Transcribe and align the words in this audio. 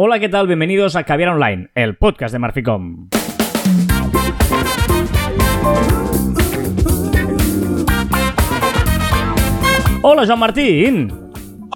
Hola, 0.00 0.20
¿qué 0.20 0.28
tal? 0.28 0.46
Bienvenidos 0.46 0.94
a 0.94 1.02
Caviar 1.02 1.30
Online, 1.30 1.70
el 1.74 1.96
podcast 1.96 2.32
de 2.32 2.38
Marficom. 2.38 3.08
Hola, 10.02 10.24
Joan 10.24 10.38
Martín. 10.38 11.12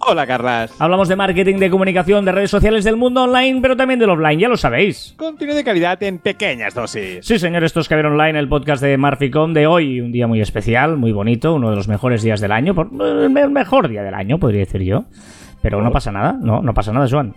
Hola, 0.06 0.24
Carlas. 0.24 0.72
Hablamos 0.78 1.08
de 1.08 1.16
marketing, 1.16 1.56
de 1.56 1.68
comunicación, 1.68 2.24
de 2.24 2.30
redes 2.30 2.52
sociales, 2.52 2.84
del 2.84 2.96
mundo 2.96 3.24
online, 3.24 3.58
pero 3.60 3.76
también 3.76 3.98
del 3.98 4.10
offline, 4.10 4.38
ya 4.38 4.48
lo 4.48 4.56
sabéis. 4.56 5.14
Contenido 5.16 5.56
de 5.56 5.64
calidad 5.64 6.00
en 6.04 6.18
pequeñas 6.18 6.74
dosis. 6.74 7.26
Sí, 7.26 7.40
señor, 7.40 7.64
esto 7.64 7.80
es 7.80 7.88
Caviar 7.88 8.06
Online, 8.06 8.38
el 8.38 8.48
podcast 8.48 8.84
de 8.84 8.96
Marficom 8.98 9.52
de 9.52 9.66
hoy. 9.66 10.00
Un 10.00 10.12
día 10.12 10.28
muy 10.28 10.40
especial, 10.40 10.96
muy 10.96 11.10
bonito, 11.10 11.54
uno 11.54 11.70
de 11.70 11.76
los 11.76 11.88
mejores 11.88 12.22
días 12.22 12.40
del 12.40 12.52
año. 12.52 12.72
El 13.00 13.50
mejor 13.50 13.88
día 13.88 14.04
del 14.04 14.14
año, 14.14 14.38
podría 14.38 14.60
decir 14.60 14.82
yo. 14.82 15.06
Pero 15.60 15.82
no 15.82 15.90
pasa 15.90 16.12
nada, 16.12 16.36
no, 16.40 16.62
no 16.62 16.72
pasa 16.72 16.92
nada, 16.92 17.08
Joan. 17.10 17.34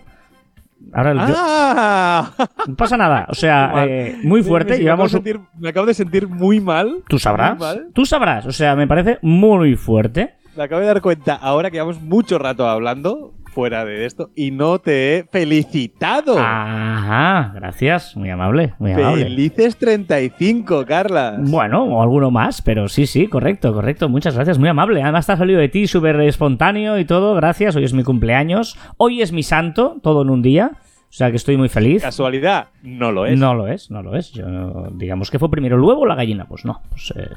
Ahora 0.92 1.14
yo- 1.28 1.34
¡Ah! 1.36 2.30
no 2.66 2.74
pasa 2.76 2.96
nada, 2.96 3.26
o 3.28 3.34
sea, 3.34 3.72
eh, 3.86 4.18
muy 4.22 4.42
fuerte. 4.42 4.72
Me, 4.72 4.78
me 4.78 4.84
Llevamos. 4.84 5.12
acabo 5.14 5.22
de 5.24 5.30
sentir, 5.32 5.48
me 5.60 5.68
acabo 5.68 5.86
de 5.86 5.94
sentir 5.94 6.28
muy 6.28 6.60
mal. 6.60 7.02
Tú 7.08 7.18
sabrás. 7.18 7.58
Mal. 7.58 7.88
Tú 7.92 8.06
sabrás, 8.06 8.46
o 8.46 8.52
sea, 8.52 8.76
me 8.76 8.86
parece 8.86 9.18
muy 9.22 9.74
fuerte. 9.76 10.34
Me 10.56 10.62
acabo 10.64 10.80
de 10.80 10.86
dar 10.86 11.02
cuenta 11.02 11.34
ahora 11.34 11.70
que 11.70 11.76
llevamos 11.76 12.00
mucho 12.00 12.38
rato 12.38 12.66
hablando 12.68 13.34
fuera 13.56 13.86
de 13.86 14.04
esto 14.04 14.28
y 14.36 14.50
no 14.50 14.80
te 14.80 15.16
he 15.16 15.24
felicitado. 15.24 16.38
Ajá, 16.38 17.52
gracias, 17.54 18.14
muy 18.14 18.28
amable, 18.28 18.74
muy 18.78 18.92
amable. 18.92 19.24
Felices 19.24 19.78
35, 19.78 20.84
Carlas. 20.84 21.50
Bueno, 21.50 21.84
o 21.84 22.02
alguno 22.02 22.30
más, 22.30 22.60
pero 22.60 22.86
sí, 22.90 23.06
sí, 23.06 23.28
correcto, 23.28 23.72
correcto. 23.72 24.10
Muchas 24.10 24.34
gracias, 24.34 24.58
muy 24.58 24.68
amable. 24.68 25.02
Además, 25.02 25.24
te 25.24 25.32
ha 25.32 25.36
salido 25.38 25.58
de 25.58 25.70
ti 25.70 25.86
súper 25.86 26.20
espontáneo 26.20 26.98
y 26.98 27.06
todo. 27.06 27.34
Gracias. 27.34 27.74
Hoy 27.76 27.84
es 27.84 27.94
mi 27.94 28.04
cumpleaños. 28.04 28.76
Hoy 28.98 29.22
es 29.22 29.32
mi 29.32 29.42
santo, 29.42 29.96
todo 30.02 30.20
en 30.20 30.28
un 30.28 30.42
día. 30.42 30.72
O 31.08 31.12
sea 31.16 31.30
que 31.30 31.36
estoy 31.38 31.56
muy 31.56 31.70
feliz. 31.70 32.02
Casualidad, 32.02 32.68
no 32.82 33.10
lo 33.10 33.24
es. 33.24 33.38
No 33.38 33.54
lo 33.54 33.68
es, 33.68 33.90
no 33.90 34.02
lo 34.02 34.16
es. 34.16 34.32
Yo, 34.32 34.90
digamos 34.92 35.30
que 35.30 35.38
fue 35.38 35.50
primero 35.50 35.76
el 35.76 35.82
huevo 35.82 36.02
o 36.02 36.06
la 36.06 36.14
gallina. 36.14 36.46
Pues 36.46 36.66
no. 36.66 36.82
Pues 36.90 37.14
eh, 37.16 37.30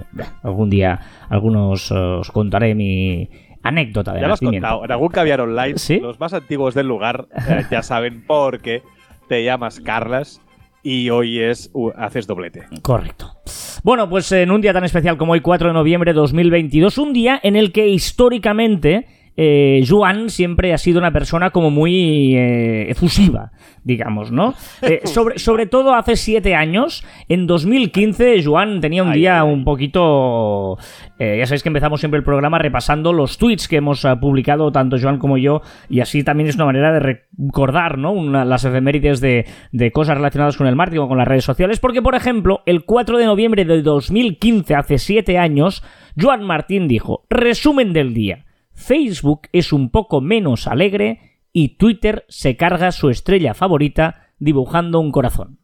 algún 0.43 0.69
día, 0.69 0.99
algunos 1.29 1.89
os 1.93 2.29
contaré 2.31 2.75
mi 2.75 3.29
anécdota 3.63 4.13
de 4.13 4.21
Ya 4.21 4.27
lo 4.27 4.33
has 4.33 4.41
nacimiento. 4.41 4.67
contado. 4.67 4.85
En 4.85 4.91
algún 4.91 5.09
caviar 5.09 5.41
online, 5.41 5.77
¿Sí? 5.77 5.99
los 5.99 6.19
más 6.19 6.33
antiguos 6.33 6.73
del 6.73 6.87
lugar 6.87 7.27
eh, 7.49 7.65
ya 7.71 7.83
saben 7.83 8.23
por 8.25 8.59
qué 8.61 8.83
te 9.27 9.43
llamas 9.43 9.79
Carlas 9.79 10.41
y 10.81 11.09
hoy 11.09 11.39
es 11.39 11.69
uh, 11.73 11.91
haces 11.97 12.25
doblete. 12.25 12.63
Correcto. 12.81 13.35
Bueno, 13.83 14.09
pues 14.09 14.31
en 14.31 14.51
un 14.51 14.61
día 14.61 14.73
tan 14.73 14.83
especial 14.83 15.17
como 15.17 15.33
hoy, 15.33 15.41
4 15.41 15.67
de 15.69 15.73
noviembre 15.73 16.11
de 16.13 16.19
2022, 16.19 16.97
un 16.97 17.13
día 17.13 17.39
en 17.43 17.55
el 17.55 17.71
que 17.71 17.87
históricamente 17.87 19.07
eh, 19.41 19.85
Joan 19.87 20.29
siempre 20.29 20.73
ha 20.73 20.77
sido 20.77 20.99
una 20.99 21.13
persona 21.13 21.51
como 21.51 21.71
muy 21.71 22.35
eh, 22.35 22.91
efusiva, 22.91 23.53
digamos, 23.85 24.33
¿no? 24.33 24.53
Eh, 24.81 24.99
sobre, 25.05 25.39
sobre 25.39 25.65
todo 25.65 25.95
hace 25.95 26.17
siete 26.17 26.55
años, 26.55 27.05
en 27.29 27.47
2015, 27.47 28.43
Joan 28.43 28.81
tenía 28.81 29.01
un 29.01 29.13
día 29.13 29.45
un 29.45 29.63
poquito... 29.63 30.77
eh, 31.19 31.37
ya 31.39 31.45
sabéis 31.45 31.63
que 31.63 31.69
empezamos 31.69 32.01
siempre 32.01 32.17
el 32.17 32.25
programa 32.25 32.59
repasando 32.59 33.13
los 33.13 33.37
tweets 33.37 33.69
que 33.69 33.77
hemos 33.77 34.03
eh, 34.03 34.13
publicado 34.19 34.73
tanto 34.73 34.97
Joan 35.01 35.19
como 35.19 35.37
yo, 35.37 35.61
y 35.89 36.01
así 36.01 36.21
también 36.25 36.49
es 36.49 36.55
una 36.55 36.65
manera 36.65 36.91
de 36.91 36.99
recordar, 36.99 37.97
¿no? 37.97 38.11
Una- 38.11 38.43
las 38.43 38.65
efemérides 38.65 39.21
de, 39.21 39.45
de 39.71 39.91
cosas 39.93 40.17
relacionadas 40.17 40.57
con 40.57 40.67
el 40.67 40.75
marketing 40.75 40.99
o 40.99 41.07
con 41.07 41.17
las 41.17 41.27
redes 41.29 41.45
sociales, 41.45 41.79
porque, 41.79 42.01
por 42.01 42.15
ejemplo, 42.15 42.61
el 42.65 42.83
4 42.83 43.17
de 43.17 43.25
noviembre 43.25 43.63
de 43.63 43.81
2015, 43.83 44.75
hace 44.75 44.97
siete 44.97 45.37
años, 45.37 45.81
Joan 46.19 46.43
Martín 46.43 46.89
dijo, 46.89 47.23
resumen 47.29 47.93
del 47.93 48.13
día, 48.13 48.45
Facebook 48.79 49.41
es 49.51 49.73
un 49.73 49.91
poco 49.91 50.21
menos 50.21 50.65
alegre 50.65 51.19
y 51.51 51.77
Twitter 51.77 52.25
se 52.29 52.55
carga 52.55 52.91
su 52.91 53.09
estrella 53.09 53.53
favorita 53.53 54.29
dibujando 54.39 54.99
un 54.99 55.11
corazón. 55.11 55.59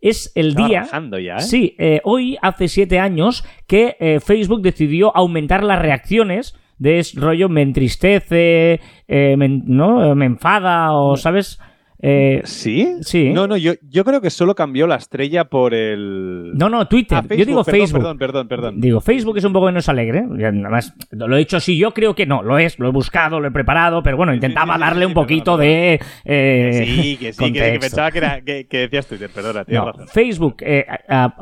Es 0.00 0.32
el 0.34 0.48
Estaba 0.48 0.68
día... 0.68 0.86
ya, 1.24 1.36
¿eh? 1.36 1.40
Sí, 1.40 1.74
eh, 1.78 2.00
hoy 2.04 2.36
hace 2.42 2.68
siete 2.68 2.98
años 2.98 3.44
que 3.66 3.96
eh, 4.00 4.20
Facebook 4.20 4.62
decidió 4.62 5.16
aumentar 5.16 5.64
las 5.64 5.80
reacciones 5.80 6.54
de 6.78 6.98
ese 6.98 7.18
rollo 7.18 7.48
me 7.48 7.62
entristece, 7.62 8.80
eh, 9.08 9.36
me, 9.38 9.48
¿no? 9.48 10.14
me 10.14 10.26
enfada 10.26 10.92
o, 10.92 11.16
¿sabes? 11.16 11.58
Eh, 12.00 12.42
¿Sí? 12.44 12.96
Sí. 13.00 13.30
No, 13.32 13.46
no, 13.46 13.56
yo, 13.56 13.72
yo 13.88 14.04
creo 14.04 14.20
que 14.20 14.28
solo 14.30 14.54
cambió 14.54 14.86
la 14.86 14.96
estrella 14.96 15.44
por 15.46 15.72
el. 15.74 16.52
no, 16.54 16.68
no, 16.68 16.86
Twitter. 16.88 17.18
Ah, 17.18 17.34
Yo 17.34 17.44
digo 17.46 17.64
perdón, 17.64 17.80
Facebook. 17.80 18.00
Perdón, 18.00 18.18
perdón, 18.18 18.48
perdón. 18.48 18.80
Digo, 18.80 19.00
Facebook 19.00 19.38
es 19.38 19.44
un 19.44 19.52
poco 19.54 19.66
menos 19.66 19.88
alegre. 19.88 20.24
Y 20.38 20.44
Además, 20.44 20.94
lo 21.10 21.34
he 21.34 21.38
dicho 21.38 21.56
así, 21.56 21.78
yo 21.78 21.92
creo 21.92 22.14
que 22.14 22.26
no, 22.26 22.42
lo 22.42 22.58
es, 22.58 22.78
lo 22.78 22.88
he 22.88 22.92
buscado, 22.92 23.40
lo 23.40 23.48
he 23.48 23.50
preparado, 23.50 24.02
pero 24.02 24.16
bueno, 24.16 24.34
intentaba 24.34 24.76
darle 24.78 25.06
un 25.06 25.14
poquito 25.14 25.56
de. 25.56 25.98
eh, 26.24 26.84
sí, 26.86 27.16
que 27.16 27.32
sí, 27.32 27.52
que, 27.52 27.78
pensaba 27.80 28.10
que, 28.10 28.18
era, 28.18 28.40
que, 28.42 28.66
que 28.66 28.78
decías 28.78 29.06
Twitter, 29.06 29.30
perdona, 29.34 29.64
tienes 29.64 29.84
No, 29.84 29.92
razón. 29.92 30.08
Facebook 30.08 30.56
eh, 30.60 30.84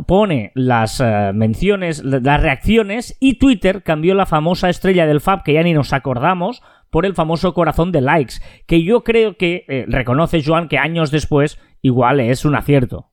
pone 0.07 0.53
las 0.55 1.01
eh, 1.01 1.33
menciones, 1.35 2.03
la- 2.05 2.21
las 2.21 2.41
reacciones 2.43 3.17
y 3.21 3.39
Twitter 3.39 3.83
cambió 3.83 4.15
la 4.15 4.27
famosa 4.27 4.69
estrella 4.71 5.07
del 5.07 5.21
Fab, 5.21 5.43
que 5.43 5.53
ya 5.55 5.63
ni 5.63 5.73
nos 5.73 5.93
acordamos, 5.93 6.63
por 6.95 7.07
el 7.07 7.17
famoso 7.17 7.55
corazón 7.55 7.91
de 7.91 8.01
likes, 8.01 8.35
que 8.69 8.85
yo 8.85 9.03
creo 9.03 9.37
que 9.37 9.65
eh, 9.67 9.85
reconoce 9.89 10.45
Joan 10.45 10.69
que 10.69 10.79
años 10.79 11.11
después 11.11 11.59
igual 11.83 12.21
es 12.21 12.45
un 12.45 12.55
acierto. 12.55 13.11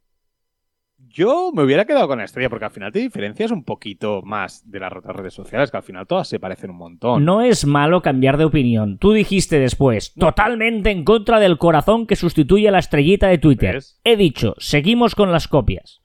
Yo 1.00 1.52
me 1.52 1.64
hubiera 1.64 1.86
quedado 1.86 2.08
con 2.08 2.20
la 2.20 2.26
estrella 2.26 2.52
porque 2.52 2.66
al 2.66 2.72
final 2.72 2.92
te 2.92 3.00
diferencias 3.00 3.50
un 3.50 3.64
poquito 3.64 4.22
más 4.22 4.70
de 4.70 4.80
las 4.80 4.94
otras 4.96 5.16
redes 5.16 5.34
sociales, 5.34 5.72
que 5.72 5.78
al 5.78 5.84
final 5.84 6.06
todas 6.06 6.28
se 6.28 6.40
parecen 6.40 6.70
un 6.70 6.78
montón. 6.78 7.26
No 7.26 7.42
es 7.42 7.66
malo 7.66 8.04
cambiar 8.04 8.38
de 8.38 8.46
opinión. 8.46 9.00
Tú 9.00 9.14
dijiste 9.14 9.58
después, 9.58 10.14
totalmente 10.14 10.92
en 10.92 11.04
contra 11.04 11.40
del 11.40 11.58
corazón 11.58 12.06
que 12.06 12.16
sustituye 12.16 12.68
a 12.68 12.72
la 12.72 12.78
estrellita 12.78 13.30
de 13.30 13.40
Twitter. 13.40 13.74
¿Ves? 13.74 14.00
He 14.04 14.16
dicho, 14.16 14.54
seguimos 14.60 15.16
con 15.16 15.32
las 15.32 15.48
copias. 15.48 16.04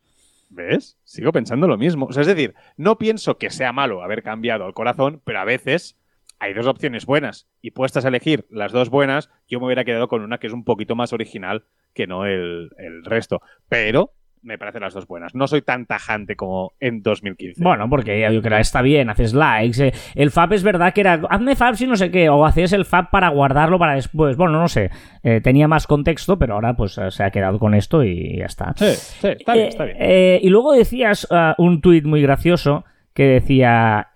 ¿Ves? 0.49 0.99
Sigo 1.05 1.31
pensando 1.31 1.69
lo 1.69 1.77
mismo. 1.77 2.07
O 2.07 2.13
sea, 2.15 2.23
es 2.23 2.27
decir, 2.27 2.55
no 2.79 2.97
pienso 2.97 3.37
que 3.37 3.51
sea 3.51 3.75
malo 3.75 4.03
haber 4.03 4.23
cambiado 4.23 4.67
el 4.67 4.73
corazón, 4.73 5.21
pero 5.27 5.41
a 5.41 5.45
veces 5.45 5.99
hay 6.39 6.53
dos 6.55 6.67
opciones 6.67 7.07
buenas. 7.07 7.49
Y 7.63 7.71
puestas 7.73 8.05
a 8.05 8.09
elegir 8.09 8.47
las 8.51 8.73
dos 8.73 8.91
buenas, 8.91 9.31
yo 9.49 9.59
me 9.61 9.67
hubiera 9.67 9.85
quedado 9.85 10.09
con 10.09 10.23
una 10.23 10.39
que 10.39 10.47
es 10.47 10.53
un 10.53 10.65
poquito 10.65 10.95
más 10.97 11.13
original 11.13 11.65
que 11.95 12.07
no 12.07 12.25
el, 12.27 12.71
el 12.79 13.05
resto. 13.05 13.41
Pero 13.69 14.13
me 14.43 14.59
parecen 14.59 14.83
las 14.83 14.95
dos 14.95 15.09
buenas. 15.09 15.35
No 15.35 15.49
soy 15.49 15.63
tan 15.63 15.87
tajante 15.87 16.37
como 16.37 16.75
en 16.79 17.03
2015. 17.03 17.65
Bueno, 17.65 17.89
porque 17.91 18.21
yo 18.21 18.41
creo 18.43 18.57
que 18.57 18.61
está 18.61 18.81
bien, 18.81 19.11
haces 19.11 19.35
likes. 19.35 19.85
eh. 19.89 19.93
El 20.15 20.31
FAB 20.31 20.53
es 20.53 20.63
verdad 20.63 20.93
que 20.95 21.01
era, 21.01 21.15
hazme 21.31 21.57
FAB 21.57 21.75
si 21.75 21.87
no 21.89 21.97
sé 21.97 22.13
qué, 22.13 22.29
o 22.29 22.45
hacías 22.47 22.73
el 22.73 22.85
FAB 22.85 23.11
para 23.11 23.29
guardarlo 23.31 23.77
para 23.77 23.95
después. 23.97 24.37
Bueno, 24.37 24.61
no 24.61 24.69
sé, 24.69 24.91
eh, 25.25 25.41
tenía 25.41 25.67
más 25.67 25.89
contexto, 25.89 26.39
pero 26.39 26.55
ahora 26.55 26.77
pues 26.77 26.97
eh, 26.99 27.11
se 27.11 27.25
ha 27.25 27.31
quedado 27.33 27.59
con 27.59 27.75
esto 27.75 28.05
y 28.05 28.37
ya 28.39 28.45
está. 28.45 28.73
Sí, 28.77 28.87
sí, 28.95 29.29
está 29.29 29.55
bien, 29.55 29.65
Eh, 29.65 29.69
está 29.69 29.85
bien. 29.85 29.97
eh, 29.99 30.39
y 30.41 30.49
luego 30.49 30.75
decías 30.75 31.27
ah, 31.33 31.57
un 31.59 31.81
tuit 31.81 32.05
muy 32.05 32.23
gracioso 32.23 32.85
que 33.15 33.25
decía, 33.25 34.11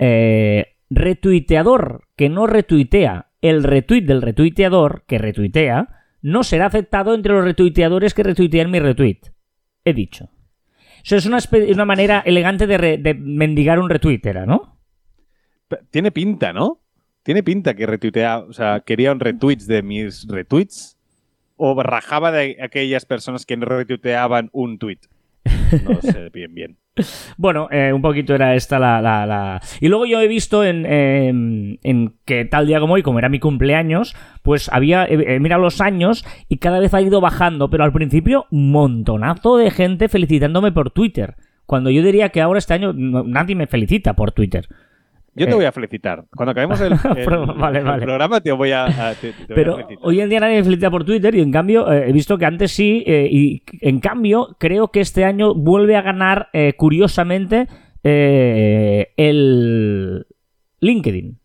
retuiteador 0.91 2.09
que 2.17 2.29
no 2.29 2.47
retuitea, 2.47 3.31
el 3.41 3.63
retweet 3.63 4.03
del 4.03 4.23
retuiteador 4.23 5.05
que 5.07 5.19
retuitea, 5.19 5.89
no 6.21 6.43
será 6.43 6.67
aceptado 6.67 7.15
entre 7.15 7.33
los 7.33 7.45
retuiteadores 7.45 8.13
que 8.13 8.23
retuitean 8.23 8.71
mi 8.71 8.81
retweet. 8.81 9.21
He 9.85 9.95
dicho. 9.95 10.29
Eso 11.03 11.17
es 11.17 11.25
una, 11.25 11.39
una 11.73 11.85
manera 11.87 12.23
elegante 12.27 12.67
de, 12.67 13.15
mendigar 13.15 13.79
un 13.79 13.89
retweet, 13.89 14.21
era, 14.25 14.45
¿no? 14.45 14.79
Tiene 15.91 16.11
pinta, 16.11 16.53
¿no? 16.53 16.83
Tiene 17.23 17.43
pinta 17.43 17.75
que 17.75 17.87
retuitea, 17.87 18.39
o 18.39 18.53
sea, 18.53 18.81
quería 18.81 19.13
un 19.13 19.21
retweets 19.21 19.67
de 19.67 19.83
mis 19.83 20.27
retweets 20.27 20.99
o 21.57 21.81
rajaba 21.83 22.33
de 22.33 22.59
aquellas 22.61 23.05
personas 23.07 23.47
que 23.47 23.57
no 23.57 23.67
retuiteaban 23.67 24.51
un 24.53 24.79
tweet. 24.79 25.01
No 25.89 26.01
sé 26.03 26.29
bien, 26.33 26.55
bien. 26.55 26.77
Bueno, 27.39 27.69
eh, 27.71 27.93
un 27.95 28.03
poquito 28.03 28.35
era 28.35 28.55
esta 28.55 28.79
la, 28.79 29.01
la- 29.01 29.25
la- 29.25 29.61
Y 29.81 29.89
luego 29.89 30.05
yo 30.07 30.21
he 30.21 30.29
visto 30.29 30.65
en, 30.65 30.85
en- 30.85 31.79
en 31.83 32.15
que 32.27 32.45
tal 32.45 32.67
día 32.67 32.81
como 32.81 32.95
hoy, 32.95 33.03
como 33.03 33.19
era 33.19 33.29
mi 33.29 33.39
cumpleaños, 33.39 34.15
pues 34.43 34.69
había, 34.73 35.07
he 35.07 35.41
mirado 35.41 35.63
los 35.63 35.81
años 35.81 36.25
y 36.49 36.59
cada 36.59 36.79
vez 36.81 36.93
ha 36.93 37.01
ido 37.01 37.21
bajando, 37.21 37.71
pero 37.71 37.85
al 37.85 37.93
principio 37.93 38.47
montonazo 38.51 39.57
de 39.57 39.71
gente 39.71 40.09
felicitándome 40.09 40.73
por 40.73 40.91
Twitter. 40.91 41.37
Cuando 41.65 41.91
yo 41.91 42.03
diría 42.03 42.31
que 42.31 42.41
ahora 42.41 42.59
este 42.59 42.75
año 42.75 42.93
nadie 42.93 43.55
me 43.55 43.67
felicita 43.69 44.15
por 44.15 44.33
Twitter. 44.33 44.67
Yo 45.35 45.47
te 45.47 45.53
Eh. 45.53 45.55
voy 45.55 45.65
a 45.65 45.73
felicitar. 45.73 46.25
Cuando 46.35 46.51
acabemos 46.53 46.81
el, 46.81 46.93
el- 47.17 47.27
Vale, 47.57 47.79
el 47.79 47.85
vale. 47.85 48.03
programa 48.05 48.41
te 48.41 48.53
voy 48.53 48.73
a, 48.73 48.85
a- 48.87 49.15
te- 49.15 49.33
te 49.33 49.37
voy 49.39 49.53
a 49.53 49.55
Pero 49.55 49.77
felicitar. 49.77 49.99
hoy 50.07 50.21
en 50.21 50.29
día 50.29 50.41
nadie 50.41 50.57
me 50.57 50.65
felicita 50.65 50.91
por 50.91 51.05
Twitter 51.05 51.35
y 51.35 51.41
en 51.41 51.53
cambio 51.53 51.91
eh, 51.93 52.09
he 52.09 52.13
visto 52.13 52.37
que 52.37 52.45
antes 52.47 52.73
sí 52.73 53.05
eh, 53.07 53.29
y 53.31 53.63
en 53.81 54.01
cambio 54.01 54.57
creo 54.59 54.89
que 54.89 55.01
este 55.01 55.25
año 55.25 55.55
vuelve 55.55 55.97
a 55.97 56.03
ganar 56.03 56.49
eh, 56.53 56.73
curiosamente 56.77 57.67
el 59.17 60.27
LinkedIn. 60.81 61.40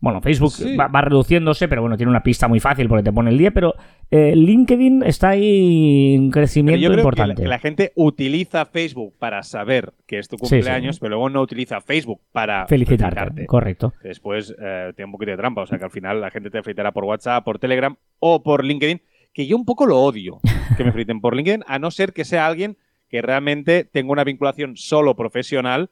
Bueno, 0.00 0.20
Facebook 0.22 0.52
Sí. 0.52 0.76
va, 0.76 0.88
va 0.88 1.02
reduciéndose, 1.02 1.68
pero 1.68 1.82
bueno, 1.82 1.96
tiene 1.96 2.10
una 2.10 2.22
pista 2.22 2.48
muy 2.48 2.58
fácil 2.58 2.88
porque 2.88 3.02
te 3.04 3.12
pone 3.12 3.30
el 3.30 3.36
día, 3.38 3.50
pero 3.50 3.74
eh, 4.10 4.34
LinkedIn 4.34 5.02
está 5.02 5.30
ahí 5.30 6.14
en 6.14 6.30
crecimiento 6.30 6.80
yo 6.80 6.88
creo 6.88 6.92
que 6.92 6.96
la, 6.96 7.00
importante. 7.02 7.42
que 7.42 7.48
la 7.48 7.58
gente 7.58 7.92
utiliza 7.96 8.64
Facebook 8.66 9.14
para 9.18 9.42
saber 9.42 9.92
que 10.06 10.18
es 10.18 10.28
tu 10.28 10.36
Sí, 10.38 10.46
sí. 10.46 10.54
cumpleaños, 10.56 10.98
pero 11.00 11.10
luego 11.10 11.28
no 11.28 11.42
utiliza 11.42 11.80
Facebook 11.82 12.20
para 12.32 12.66
Felicitarte, 12.66 13.14
felicitarte. 13.16 13.46
correcto. 13.46 13.92
Después 14.02 14.54
eh, 14.58 14.92
tiene 14.96 15.06
un 15.06 15.12
poquito 15.12 15.32
de 15.32 15.36
trampa, 15.36 15.62
o 15.62 15.66
sea 15.66 15.78
que 15.78 15.84
al 15.84 15.90
final 15.90 16.20
la 16.20 16.30
gente 16.30 16.50
te 16.50 16.62
felicitará 16.62 16.92
por 16.92 17.04
WhatsApp, 17.04 17.44
por 17.44 17.58
Telegram 17.58 17.94
o 18.18 18.42
por 18.42 18.64
LinkedIn, 18.64 19.02
que 19.34 19.46
yo 19.46 19.56
un 19.56 19.64
poco 19.66 19.86
lo 19.86 19.98
odio 20.00 20.40
que 20.76 20.82
me 20.84 20.92
feliciten 20.92 21.20
por 21.20 21.36
LinkedIn, 21.36 21.62
a 21.66 21.78
no 21.78 21.90
ser 21.90 22.12
que 22.14 22.24
sea 22.24 22.46
alguien 22.46 22.78
que 23.10 23.20
realmente 23.22 23.84
tenga 23.84 24.12
una 24.12 24.24
vinculación 24.24 24.76
solo 24.76 25.14
profesional 25.14 25.90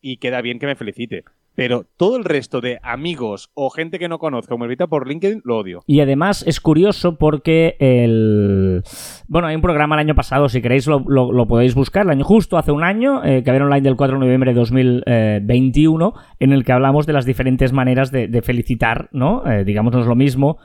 y 0.00 0.16
queda 0.16 0.40
bien 0.40 0.58
que 0.58 0.66
me 0.66 0.76
felicite. 0.76 1.24
Pero 1.54 1.84
todo 1.96 2.16
el 2.16 2.24
resto 2.24 2.60
de 2.60 2.78
amigos 2.82 3.50
o 3.54 3.70
gente 3.70 3.98
que 3.98 4.08
no 4.08 4.18
conozco 4.18 4.56
me 4.56 4.66
felicita 4.66 4.86
por 4.86 5.06
LinkedIn 5.08 5.42
lo 5.44 5.58
odio. 5.58 5.82
Y 5.86 6.00
además 6.00 6.44
es 6.46 6.60
curioso 6.60 7.16
porque 7.18 7.76
el... 7.80 8.82
Bueno, 9.28 9.48
hay 9.48 9.56
un 9.56 9.62
programa 9.62 9.96
el 9.96 10.00
año 10.00 10.14
pasado, 10.14 10.48
si 10.48 10.62
queréis 10.62 10.86
lo, 10.86 11.00
lo- 11.06 11.46
podéis 11.46 11.74
buscar, 11.74 12.04
el 12.04 12.10
año 12.10 12.24
justo 12.24 12.56
hace 12.56 12.72
un 12.72 12.84
año, 12.84 13.24
eh, 13.24 13.42
que 13.42 13.50
había 13.50 13.62
online 13.64 13.82
del 13.82 13.96
4 13.96 14.16
de 14.16 14.24
noviembre 14.24 14.52
de 14.52 14.58
2021, 14.60 16.14
en 16.38 16.52
el 16.52 16.64
que 16.64 16.72
hablamos 16.72 17.06
de 17.06 17.12
las 17.12 17.24
diferentes 17.24 17.72
maneras 17.72 18.10
de, 18.10 18.28
felicitar, 18.42 19.08
¿no? 19.12 19.42
Eh, 19.50 19.64
es 20.00 20.06
lo 20.06 20.14
mismo 20.14 20.58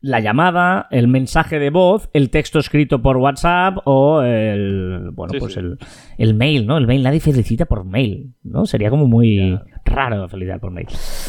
la 0.00 0.20
llamada, 0.20 0.86
el 0.90 1.08
mensaje 1.08 1.58
de 1.58 1.70
voz, 1.70 2.08
el 2.12 2.30
texto 2.30 2.58
escrito 2.58 3.02
por 3.02 3.16
WhatsApp 3.16 3.78
o 3.84 4.22
el, 4.22 5.10
bueno, 5.12 5.32
Sí, 5.32 5.38
pues 5.40 5.54
sí. 5.54 5.60
El, 5.60 5.78
el 6.18 6.34
mail, 6.34 6.66
¿no? 6.66 6.76
El 6.78 6.86
mail 6.86 7.02
nadie 7.02 7.20
felicita 7.20 7.66
por 7.66 7.84
mail, 7.84 8.34
¿no? 8.42 8.66
Sería 8.66 8.90
como 8.90 9.06
muy 9.06 9.58
raro 9.84 10.28
felicitar 10.28 10.60
por 10.60 10.70
mail. 10.70 10.86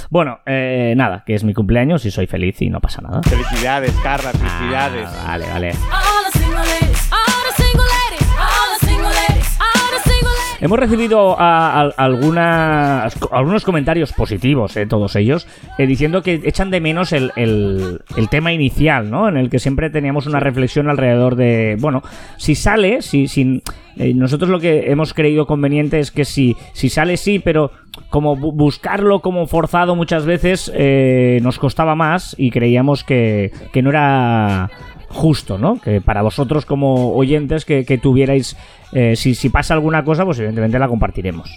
Bueno, 0.09 0.39
eh, 0.45 0.93
nada, 0.97 1.23
que 1.25 1.33
es 1.33 1.43
mi 1.43 1.53
cumpleaños 1.53 2.05
y 2.05 2.11
soy 2.11 2.27
feliz 2.27 2.61
y 2.61 2.69
no 2.69 2.79
pasa 2.81 3.01
nada. 3.01 3.21
Felicidades, 3.23 3.91
Carla, 4.03 4.31
felicidades. 4.31 5.07
Ah, 5.11 5.25
vale, 5.27 5.45
vale. 5.51 5.71
Hemos 10.59 10.79
recibido 10.79 11.39
a- 11.39 11.81
a- 11.81 11.89
algunas, 11.97 13.15
algunos 13.31 13.63
comentarios 13.63 14.11
positivos, 14.13 14.75
eh, 14.77 14.85
todos 14.87 15.15
ellos, 15.15 15.47
eh, 15.77 15.85
diciendo 15.85 16.21
que 16.23 16.41
echan 16.43 16.71
de 16.71 16.81
menos 16.81 17.13
el, 17.13 17.31
el- 17.35 18.01
el 18.15 18.29
tema 18.29 18.51
inicial, 18.53 19.09
¿no? 19.09 19.29
En 19.29 19.37
el 19.37 19.49
que 19.49 19.59
siempre 19.59 19.89
teníamos 19.89 20.25
una 20.25 20.39
reflexión 20.39 20.89
alrededor 20.89 21.35
de, 21.35 21.77
bueno, 21.79 22.01
si 22.37 22.55
sale, 22.55 23.01
si, 23.01 23.27
si- 23.27 23.61
eh, 23.97 24.13
nosotros 24.13 24.49
lo 24.49 24.59
que 24.59 24.91
hemos 24.91 25.13
creído 25.13 25.45
conveniente 25.47 25.99
es 25.99 26.11
que 26.11 26.25
si, 26.25 26.55
si 26.73 26.89
sale 26.89 27.17
sí, 27.17 27.39
pero 27.39 27.71
como 28.09 28.35
bu- 28.37 28.53
buscarlo 28.53 29.21
como 29.21 29.47
forzado 29.47 29.95
muchas 29.95 30.25
veces 30.25 30.71
eh, 30.75 31.39
nos 31.41 31.57
costaba 31.59 31.95
más 31.95 32.35
y 32.37 32.51
creíamos 32.51 33.03
que, 33.03 33.51
que 33.73 33.81
no 33.81 33.89
era 33.89 34.69
justo, 35.09 35.57
¿no? 35.57 35.79
Que 35.81 36.01
para 36.01 36.21
vosotros 36.21 36.65
como 36.65 37.13
oyentes 37.15 37.65
que, 37.65 37.85
que 37.85 37.97
tuvierais, 37.97 38.57
eh, 38.93 39.15
si, 39.15 39.35
si 39.35 39.49
pasa 39.49 39.73
alguna 39.73 40.03
cosa, 40.03 40.25
pues 40.25 40.37
evidentemente 40.39 40.79
la 40.79 40.87
compartiremos. 40.87 41.49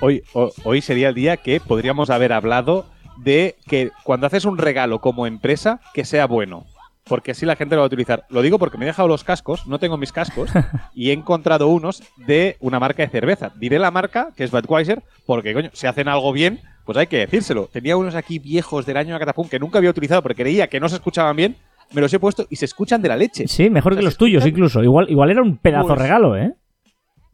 Hoy, 0.00 0.22
ho- 0.32 0.52
hoy 0.64 0.80
sería 0.80 1.08
el 1.10 1.14
día 1.14 1.36
que 1.36 1.60
podríamos 1.60 2.10
haber 2.10 2.32
hablado 2.32 2.86
de 3.18 3.56
que 3.66 3.90
cuando 4.02 4.26
haces 4.26 4.44
un 4.46 4.56
regalo 4.58 5.00
como 5.00 5.26
empresa, 5.26 5.80
que 5.94 6.04
sea 6.04 6.26
bueno. 6.26 6.64
Porque 7.04 7.32
así 7.32 7.44
la 7.44 7.56
gente 7.56 7.74
lo 7.74 7.80
va 7.80 7.84
a 7.84 7.88
utilizar. 7.88 8.24
Lo 8.28 8.40
digo 8.40 8.58
porque 8.58 8.78
me 8.78 8.84
he 8.84 8.86
dejado 8.86 9.08
los 9.08 9.24
cascos, 9.24 9.66
no 9.66 9.78
tengo 9.78 9.96
mis 9.96 10.12
cascos, 10.12 10.50
y 10.94 11.10
he 11.10 11.12
encontrado 11.12 11.66
unos 11.68 12.02
de 12.16 12.56
una 12.60 12.78
marca 12.78 13.02
de 13.02 13.08
cerveza. 13.08 13.52
Diré 13.56 13.78
la 13.78 13.90
marca, 13.90 14.28
que 14.36 14.44
es 14.44 14.50
Budweiser, 14.50 15.02
porque, 15.26 15.52
coño, 15.52 15.70
si 15.72 15.86
hacen 15.86 16.08
algo 16.08 16.32
bien, 16.32 16.60
pues 16.84 16.96
hay 16.98 17.08
que 17.08 17.18
decírselo. 17.18 17.68
Tenía 17.72 17.96
unos 17.96 18.14
aquí 18.14 18.38
viejos 18.38 18.86
del 18.86 18.96
año 18.96 19.18
Catapum 19.18 19.48
que 19.48 19.58
nunca 19.58 19.78
había 19.78 19.90
utilizado 19.90 20.22
porque 20.22 20.42
creía 20.42 20.68
que 20.68 20.78
no 20.80 20.88
se 20.88 20.96
escuchaban 20.96 21.34
bien. 21.36 21.56
Me 21.92 22.00
los 22.00 22.12
he 22.14 22.18
puesto 22.20 22.46
y 22.48 22.56
se 22.56 22.64
escuchan 22.66 23.02
de 23.02 23.08
la 23.08 23.16
leche. 23.16 23.48
Sí, 23.48 23.68
mejor 23.70 23.92
O 23.92 23.94
sea, 23.96 24.00
que 24.00 24.04
los 24.04 24.16
tuyos 24.16 24.42
escuchan- 24.44 24.50
incluso. 24.50 24.82
Igual, 24.82 25.10
igual 25.10 25.30
era 25.30 25.42
un 25.42 25.56
pedazo 25.58 25.88
Pues- 25.88 25.98
regalo, 26.00 26.36
¿eh? 26.36 26.54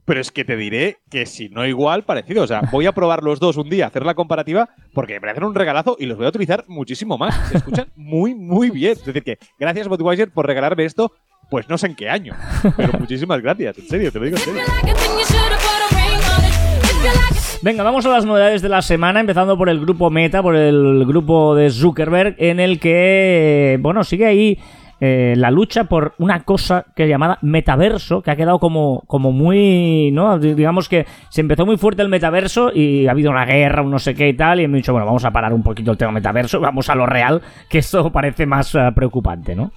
Pero 0.06 0.20
es 0.20 0.30
que 0.30 0.44
te 0.44 0.56
diré 0.56 0.98
que 1.10 1.26
si 1.26 1.48
no 1.48 1.66
igual, 1.66 2.04
parecido. 2.04 2.44
O 2.44 2.46
sea, 2.46 2.60
voy 2.70 2.86
a 2.86 2.92
probar 2.92 3.24
los 3.24 3.40
dos 3.40 3.56
un 3.56 3.68
día, 3.68 3.88
hacer 3.88 4.06
la 4.06 4.14
comparativa, 4.14 4.68
porque 4.94 5.14
me 5.14 5.20
parecen 5.20 5.42
un 5.42 5.54
regalazo 5.56 5.96
y 5.98 6.06
los 6.06 6.16
voy 6.16 6.26
a 6.26 6.28
utilizar 6.28 6.64
muchísimo 6.68 7.18
más. 7.18 7.34
Se 7.48 7.56
escuchan 7.56 7.88
muy, 7.96 8.32
muy 8.34 8.70
bien. 8.70 8.92
Es 8.92 9.04
decir, 9.04 9.24
que 9.24 9.38
gracias 9.58 9.88
Budweiser 9.88 10.30
por 10.30 10.46
regalarme 10.46 10.84
esto, 10.84 11.10
pues 11.50 11.68
no 11.68 11.76
sé 11.76 11.88
en 11.88 11.96
qué 11.96 12.08
año. 12.08 12.34
Pero 12.76 12.92
muchísimas 13.00 13.42
gracias, 13.42 13.78
en 13.78 13.88
serio, 13.88 14.12
te 14.12 14.18
lo 14.20 14.24
digo 14.26 14.36
en 14.36 14.42
serio. 14.44 14.62
Venga, 17.62 17.82
vamos 17.82 18.06
a 18.06 18.10
las 18.10 18.24
novedades 18.24 18.62
de 18.62 18.68
la 18.68 18.82
semana, 18.82 19.18
empezando 19.18 19.56
por 19.58 19.68
el 19.68 19.80
grupo 19.80 20.10
Meta, 20.10 20.42
por 20.42 20.54
el 20.54 21.04
grupo 21.06 21.54
de 21.54 21.70
Zuckerberg, 21.70 22.36
en 22.38 22.60
el 22.60 22.78
que, 22.78 23.78
bueno, 23.80 24.04
sigue 24.04 24.26
ahí 24.26 24.58
eh, 25.00 25.34
la 25.36 25.50
lucha 25.50 25.84
por 25.84 26.14
una 26.18 26.44
cosa 26.44 26.86
que 26.94 27.04
es 27.04 27.08
llamada 27.08 27.38
metaverso, 27.42 28.22
que 28.22 28.30
ha 28.30 28.36
quedado 28.36 28.58
como, 28.58 29.02
como 29.06 29.32
muy, 29.32 30.10
¿no? 30.12 30.38
Digamos 30.38 30.88
que 30.88 31.06
se 31.28 31.40
empezó 31.40 31.66
muy 31.66 31.76
fuerte 31.76 32.02
el 32.02 32.08
metaverso 32.08 32.70
y 32.72 33.06
ha 33.06 33.10
habido 33.10 33.30
una 33.30 33.44
guerra, 33.44 33.82
un 33.82 33.90
no 33.90 33.98
sé 33.98 34.14
qué 34.14 34.28
y 34.28 34.34
tal, 34.34 34.60
y 34.60 34.64
han 34.64 34.72
dicho, 34.72 34.92
bueno, 34.92 35.06
vamos 35.06 35.24
a 35.24 35.30
parar 35.30 35.52
un 35.52 35.62
poquito 35.62 35.90
el 35.90 35.98
tema 35.98 36.12
metaverso, 36.12 36.60
vamos 36.60 36.88
a 36.88 36.94
lo 36.94 37.04
real, 37.04 37.42
que 37.68 37.78
esto 37.78 38.10
parece 38.10 38.46
más 38.46 38.74
eh, 38.74 38.90
preocupante, 38.94 39.54
¿no? 39.54 39.70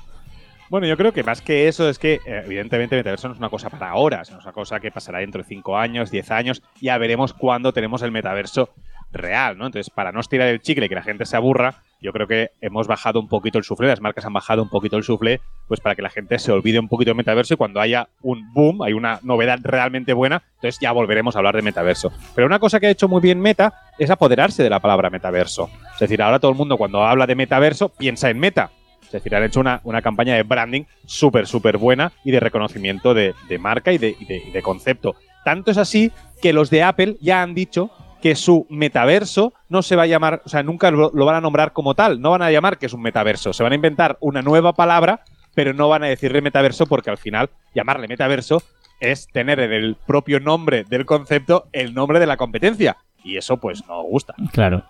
Bueno, 0.69 0.86
yo 0.86 0.98
creo 0.98 1.12
que 1.12 1.24
más 1.24 1.42
que 1.42 1.68
eso 1.68 1.89
es 1.89 1.98
que, 1.98 2.19
eh, 2.25 2.44
evidentemente, 2.45 2.95
Metaverso 2.95 3.27
no 3.27 3.33
es 3.33 3.39
una 3.39 3.50
cosa 3.50 3.71
para 3.71 3.89
ahora, 3.89 4.21
es 4.21 4.30
una 4.30 4.51
cosa 4.51 4.80
que 4.80 4.92
pasará 4.92 5.19
dentro 5.19 5.42
de 5.42 5.48
5 5.48 5.77
años, 5.77 6.12
10 6.12 6.30
años, 6.30 6.62
ya 6.80 6.98
veremos 7.00 7.33
cuándo 7.33 7.74
tenemos 7.74 8.04
el 8.04 8.12
Metaverso 8.12 8.69
real, 9.12 9.57
¿no? 9.57 9.66
Entonces, 9.66 9.89
para 9.89 10.12
no 10.12 10.19
estirar 10.19 10.48
el 10.48 10.62
chicle 10.62 10.86
y 10.86 10.89
que 10.89 10.94
la 10.94 11.01
gente 11.01 11.25
se 11.25 11.36
aburra, 11.36 11.81
yo 12.01 12.13
creo 12.13 12.27
que 12.27 12.51
hemos 12.62 12.86
bajado 12.86 13.19
un 13.19 13.27
poquito 13.27 13.57
el 13.57 13.63
suflé, 13.63 13.88
las 13.88 14.00
marcas 14.00 14.25
han 14.25 14.33
bajado 14.33 14.62
un 14.62 14.69
poquito 14.69 14.95
el 14.95 15.04
suflé, 15.04 15.42
pues 15.68 15.80
para 15.80 15.95
que 15.95 16.04
la 16.04 16.12
gente 16.12 16.38
se 16.38 16.51
olvide 16.51 16.80
un 16.80 16.88
poquito 16.88 17.10
del 17.10 17.18
Metaverso 17.18 17.56
y 17.56 17.57
cuando 17.57 17.81
haya 17.81 18.07
un 18.21 18.54
boom, 18.54 18.83
hay 18.83 18.94
una 18.94 19.19
novedad 19.24 19.57
realmente 19.63 20.13
buena, 20.13 20.44
entonces 20.56 20.80
ya 20.80 20.92
volveremos 20.92 21.36
a 21.36 21.39
hablar 21.39 21.56
de 21.56 21.63
Metaverso. 21.63 22.12
Pero 22.36 22.45
una 22.45 22.60
cosa 22.60 22.80
que 22.80 22.88
ha 22.88 22.92
hecho 22.92 23.07
muy 23.07 23.21
bien 23.21 23.42
Meta 23.42 23.74
es 23.98 24.12
apoderarse 24.12 24.62
de 24.62 24.69
la 24.69 24.80
palabra 24.80 25.10
Metaverso. 25.10 25.69
Es 25.94 26.00
decir, 26.00 26.21
ahora 26.21 26.39
todo 26.39 26.51
el 26.51 26.57
mundo 26.57 26.77
cuando 26.77 27.04
habla 27.04 27.25
de 27.25 27.36
Metaverso 27.36 27.89
piensa 27.89 28.30
en 28.30 28.39
Meta. 28.39 28.69
Es 29.09 29.13
decir, 29.13 29.35
han 29.35 29.44
hecho 29.44 29.59
una, 29.59 29.81
una 29.83 30.01
campaña 30.03 30.35
de 30.35 30.44
branding 30.44 30.83
súper, 31.06 31.47
súper 31.47 31.77
buena 31.77 32.11
y 32.23 32.31
de 32.31 32.39
reconocimiento 32.39 33.13
de, 33.15 33.33
de 33.47 33.57
marca 33.57 33.91
y 33.91 33.97
de, 33.97 34.15
de- 34.53 34.61
concepto. 34.61 35.15
Tanto 35.44 35.71
es 35.71 35.77
así 35.77 36.11
que 36.41 36.53
los 36.53 36.69
de 36.69 36.83
Apple 36.83 37.17
ya 37.19 37.41
han 37.41 37.56
dicho 37.56 37.89
que 38.21 38.35
su 38.35 38.67
metaverso 38.69 39.53
no 39.67 39.81
se 39.81 39.95
va 39.95 40.03
a 40.03 40.07
llamar, 40.07 40.41
o 40.45 40.50
sea, 40.50 40.61
nunca 40.61 40.91
lo 40.91 41.09
van 41.25 41.35
a 41.35 41.41
nombrar 41.41 41.73
como 41.73 41.95
tal, 41.95 42.21
no 42.21 42.31
van 42.31 42.41
a 42.44 42.51
llamar 42.51 42.77
que 42.77 42.85
es 42.85 42.94
un 42.94 43.01
metaverso, 43.01 43.51
se 43.53 43.63
van 43.63 43.71
a 43.71 43.75
inventar 43.75 44.17
una 44.19 44.41
nueva 44.41 44.73
palabra, 44.73 45.23
pero 45.56 45.73
no 45.73 45.89
van 45.89 46.03
a 46.03 46.07
decirle 46.07 46.41
metaverso 46.41 46.85
porque 46.85 47.09
al 47.09 47.17
final 47.17 47.50
llamarle 47.73 48.07
metaverso 48.07 48.61
es 49.00 49.27
tener 49.27 49.59
en 49.61 49.71
el 49.71 49.95
propio 49.95 50.39
nombre 50.41 50.83
del 50.83 51.06
concepto 51.06 51.67
el 51.71 51.94
nombre 51.94 52.19
de 52.19 52.27
la 52.27 52.38
competencia. 52.38 52.97
Y 53.24 53.38
eso 53.38 53.57
pues 53.57 53.86
no 53.88 54.01
gusta. 54.04 54.33
Claro. 54.51 54.83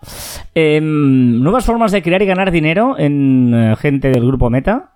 Em, 0.54 1.40
nuevas 1.42 1.64
formas 1.64 1.92
de 1.92 2.02
crear 2.02 2.22
y 2.22 2.26
ganar 2.26 2.50
dinero 2.50 2.96
en 2.98 3.52
eh, 3.54 3.76
gente 3.76 4.08
del 4.10 4.26
grupo 4.26 4.50
Meta. 4.50 4.92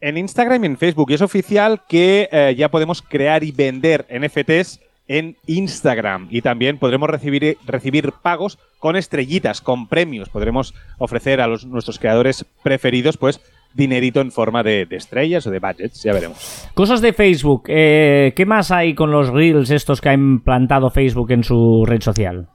En 0.00 0.16
Instagram 0.16 0.64
y 0.64 0.66
en 0.66 0.76
Facebook. 0.78 1.10
Y 1.10 1.14
es 1.14 1.22
oficial 1.22 1.82
que 1.88 2.28
eh, 2.32 2.54
ya 2.56 2.70
podemos 2.70 3.02
crear 3.02 3.44
y 3.44 3.52
vender 3.52 4.06
NFTs 4.10 4.80
en 5.08 5.36
Instagram. 5.46 6.28
Y 6.30 6.40
también 6.40 6.78
podremos 6.78 7.10
recibir, 7.10 7.58
recibir 7.66 8.12
pagos 8.22 8.58
con 8.78 8.96
estrellitas, 8.96 9.60
con 9.60 9.88
premios. 9.88 10.28
Podremos 10.28 10.72
ofrecer 10.98 11.40
a 11.40 11.46
los, 11.46 11.66
nuestros 11.66 11.98
creadores 11.98 12.46
preferidos, 12.62 13.16
pues, 13.16 13.40
dinerito 13.74 14.20
en 14.20 14.32
forma 14.32 14.62
de, 14.62 14.86
de 14.86 14.96
estrellas 14.96 15.46
o 15.46 15.50
de 15.50 15.58
budgets. 15.58 16.02
Ya 16.02 16.12
veremos. 16.12 16.68
Cosas 16.74 17.00
de 17.00 17.12
Facebook. 17.12 17.64
eh, 17.66 18.32
¿Qué 18.36 18.46
más 18.46 18.70
hay 18.70 18.94
con 18.94 19.10
los 19.10 19.28
reels 19.30 19.70
estos 19.70 20.00
que 20.00 20.08
ha 20.08 20.14
implantado 20.14 20.90
Facebook 20.90 21.32
en 21.32 21.44
su 21.44 21.84
red 21.86 22.00
social? 22.00 22.48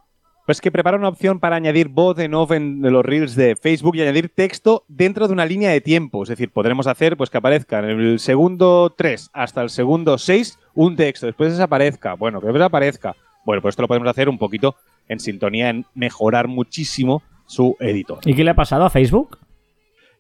Pues 0.46 0.62
que 0.62 0.72
prepara 0.72 0.98
una 0.98 1.10
opción 1.10 1.40
para 1.40 1.56
añadir 1.56 1.88
voz 1.88 2.20
en 2.20 2.36
off 2.36 2.52
en 2.52 2.82
los 2.82 3.04
reels 3.04 3.36
de 3.36 3.56
Facebook 3.56 3.96
y 3.96 4.02
añadir 4.02 4.30
texto 4.30 4.86
dentro 4.88 5.28
de 5.28 5.34
una 5.34 5.46
línea 5.46 5.72
de 5.72 5.82
tiempo. 5.82 6.22
Es 6.22 6.30
decir, 6.30 6.52
podremos 6.52 6.86
hacer 6.86 7.18
pues 7.18 7.32
que 7.32 7.38
aparezca 7.38 7.80
en 7.80 7.86
el 7.86 8.20
segundo 8.20 8.94
3 8.96 9.32
hasta 9.34 9.64
el 9.64 9.72
segundo 9.72 10.20
6 10.20 10.60
un 10.76 10.96
texto, 10.96 11.26
después 11.26 11.52
desaparezca, 11.52 12.14
bueno, 12.14 12.40
que 12.40 12.48
después 12.48 12.62
aparezca. 12.62 13.16
Bueno, 13.44 13.62
pues 13.62 13.74
esto 13.74 13.82
lo 13.82 13.88
podemos 13.88 14.10
hacer 14.10 14.30
un 14.30 14.38
poquito 14.38 14.76
en 15.08 15.20
sintonía 15.20 15.70
en 15.70 15.86
mejorar 15.96 16.48
muchísimo 16.48 17.24
su 17.48 17.76
editor. 17.80 18.20
¿Y 18.26 18.36
qué 18.36 18.44
le 18.44 18.52
ha 18.52 18.56
pasado 18.56 18.86
a 18.86 18.90
Facebook? 18.90 19.40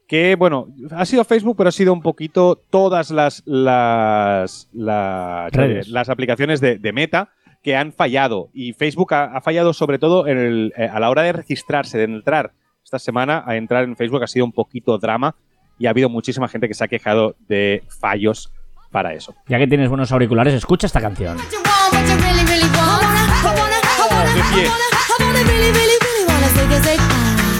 Que 0.07 0.35
bueno, 0.35 0.67
ha 0.91 1.05
sido 1.05 1.23
Facebook, 1.23 1.57
pero 1.57 1.69
ha 1.69 1.71
sido 1.71 1.91
un 1.91 2.01
poquito 2.01 2.61
todas 2.69 3.09
las 3.11 3.41
las, 3.45 4.69
las, 4.73 5.51
Redes. 5.51 5.87
las 5.87 6.09
aplicaciones 6.09 6.61
de, 6.61 6.77
de 6.77 6.93
Meta 6.93 7.29
que 7.65 7.75
han 7.75 7.91
fallado. 7.91 8.49
Y 8.53 8.73
Facebook 8.73 9.11
ha, 9.15 9.23
ha 9.35 9.41
fallado 9.41 9.73
sobre 9.73 9.97
todo 9.97 10.27
en 10.27 10.37
el- 10.37 10.73
eh, 10.77 10.87
a 10.87 10.99
la 10.99 11.09
hora 11.09 11.23
de 11.23 11.31
registrarse, 11.33 11.97
de 11.97 12.03
entrar. 12.03 12.51
Esta 12.83 12.99
semana 12.99 13.43
a 13.47 13.55
entrar 13.55 13.83
en 13.85 13.95
Facebook 13.95 14.21
ha 14.23 14.27
sido 14.27 14.45
un 14.45 14.51
poquito 14.51 14.99
drama 14.99 15.33
y 15.79 15.87
ha 15.87 15.89
habido 15.89 16.07
muchísima 16.07 16.47
gente 16.47 16.67
que 16.67 16.75
se 16.75 16.83
ha 16.83 16.87
quejado 16.87 17.35
de 17.47 17.81
fallos 17.99 18.51
para 18.91 19.13
eso. 19.15 19.33
Ya 19.47 19.57
que 19.57 19.65
tienes 19.65 19.89
buenos 19.89 20.11
auriculares, 20.11 20.53
escucha 20.53 20.85
esta 20.85 21.01
canción. 21.01 21.37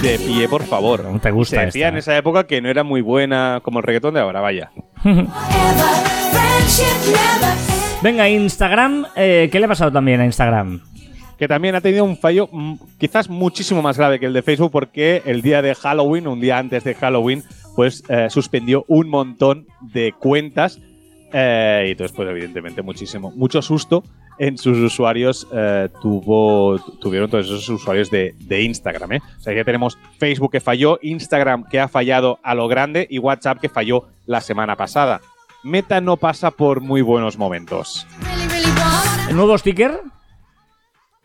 De 0.02 0.18
pie. 0.18 0.48
por 0.48 0.62
favor. 0.64 1.02
¿Cómo 1.02 1.18
te 1.18 1.30
gusta 1.30 1.56
Se 1.60 1.66
decía 1.66 1.86
esta? 1.86 1.94
en 1.94 1.96
esa 1.98 2.16
época 2.16 2.46
que 2.46 2.60
no 2.60 2.68
era 2.68 2.84
muy 2.84 3.00
buena 3.00 3.60
como 3.62 3.80
el 3.80 3.84
reggaetón 3.84 4.14
de 4.14 4.20
ahora, 4.20 4.40
vaya. 4.40 4.70
Venga, 8.02 8.28
Instagram. 8.28 9.06
eh, 9.16 9.48
¿Qué 9.50 9.58
le 9.58 9.66
ha 9.66 9.68
pasado 9.68 9.92
también 9.92 10.20
a 10.20 10.24
Instagram? 10.24 10.80
que 11.38 11.48
también 11.48 11.74
ha 11.74 11.82
tenido 11.82 12.04
un 12.04 12.16
fallo 12.16 12.48
mm, 12.50 12.74
quizás 12.98 13.28
muchísimo 13.28 13.82
más 13.82 13.98
grave 13.98 14.18
que 14.18 14.24
el 14.24 14.32
de 14.32 14.42
Facebook 14.42 14.70
porque 14.72 15.22
el 15.26 15.42
día 15.42 15.60
de 15.60 15.74
Halloween, 15.74 16.28
un 16.28 16.40
día 16.40 16.56
antes 16.56 16.82
de 16.84 16.94
Halloween, 16.94 17.42
pues 17.74 18.02
eh, 18.08 18.28
suspendió 18.30 18.86
un 18.88 19.10
montón 19.10 19.66
de 19.80 20.14
cuentas 20.18 20.80
eh, 21.32 21.84
y 21.88 21.90
entonces, 21.90 22.16
pues 22.16 22.28
evidentemente 22.28 22.82
muchísimo, 22.82 23.32
mucho 23.32 23.60
susto 23.60 24.02
en 24.38 24.58
sus 24.58 24.78
usuarios 24.78 25.46
eh, 25.52 25.88
tuvo, 26.00 26.78
tuvieron 27.00 27.28
todos 27.28 27.46
esos 27.46 27.68
usuarios 27.68 28.10
de, 28.10 28.34
de 28.38 28.62
Instagram. 28.62 29.12
¿eh? 29.12 29.20
O 29.36 29.40
sea, 29.40 29.54
ya 29.54 29.64
tenemos 29.64 29.98
Facebook 30.18 30.52
que 30.52 30.60
falló, 30.60 30.98
Instagram 31.02 31.64
que 31.68 31.80
ha 31.80 31.88
fallado 31.88 32.38
a 32.42 32.54
lo 32.54 32.68
grande 32.68 33.06
y 33.10 33.18
WhatsApp 33.18 33.60
que 33.60 33.68
falló 33.68 34.08
la 34.26 34.40
semana 34.40 34.76
pasada. 34.76 35.20
Meta 35.66 36.00
no 36.00 36.16
pasa 36.16 36.52
por 36.52 36.80
muy 36.80 37.02
buenos 37.02 37.36
momentos. 37.36 38.06
¿El 39.28 39.34
nuevo 39.34 39.58
sticker? 39.58 40.00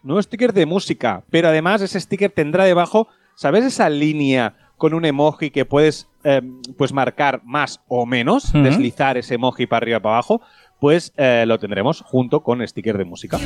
Nuevo 0.02 0.20
sticker 0.20 0.52
de 0.52 0.66
música, 0.66 1.24
pero 1.30 1.50
además 1.50 1.84
ese 1.84 2.00
sticker 2.00 2.32
tendrá 2.32 2.64
debajo, 2.64 3.08
¿sabes 3.36 3.64
esa 3.64 3.88
línea 3.88 4.56
con 4.78 4.96
un 4.96 5.06
emoji 5.06 5.52
que 5.52 5.66
puedes 5.66 6.08
eh, 6.24 6.42
pues 6.76 6.92
marcar 6.92 7.42
más 7.46 7.82
o 7.88 8.08
menos, 8.08 8.52
deslizar 8.52 9.16
ese 9.16 9.36
emoji 9.36 9.68
para 9.68 9.84
arriba 9.84 9.98
y 9.98 10.02
para 10.02 10.16
abajo? 10.16 10.42
Pues 10.80 11.14
eh, 11.18 11.44
lo 11.46 11.60
tendremos 11.60 12.02
junto 12.02 12.42
con 12.42 12.68
sticker 12.68 12.98
de 12.98 13.06
música. 13.06 13.38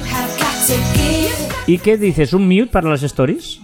¿Y 1.68 1.78
qué 1.80 1.98
dices? 1.98 2.32
¿Un 2.32 2.48
mute 2.48 2.68
para 2.68 2.90
las 2.90 3.04
stories? 3.04 3.60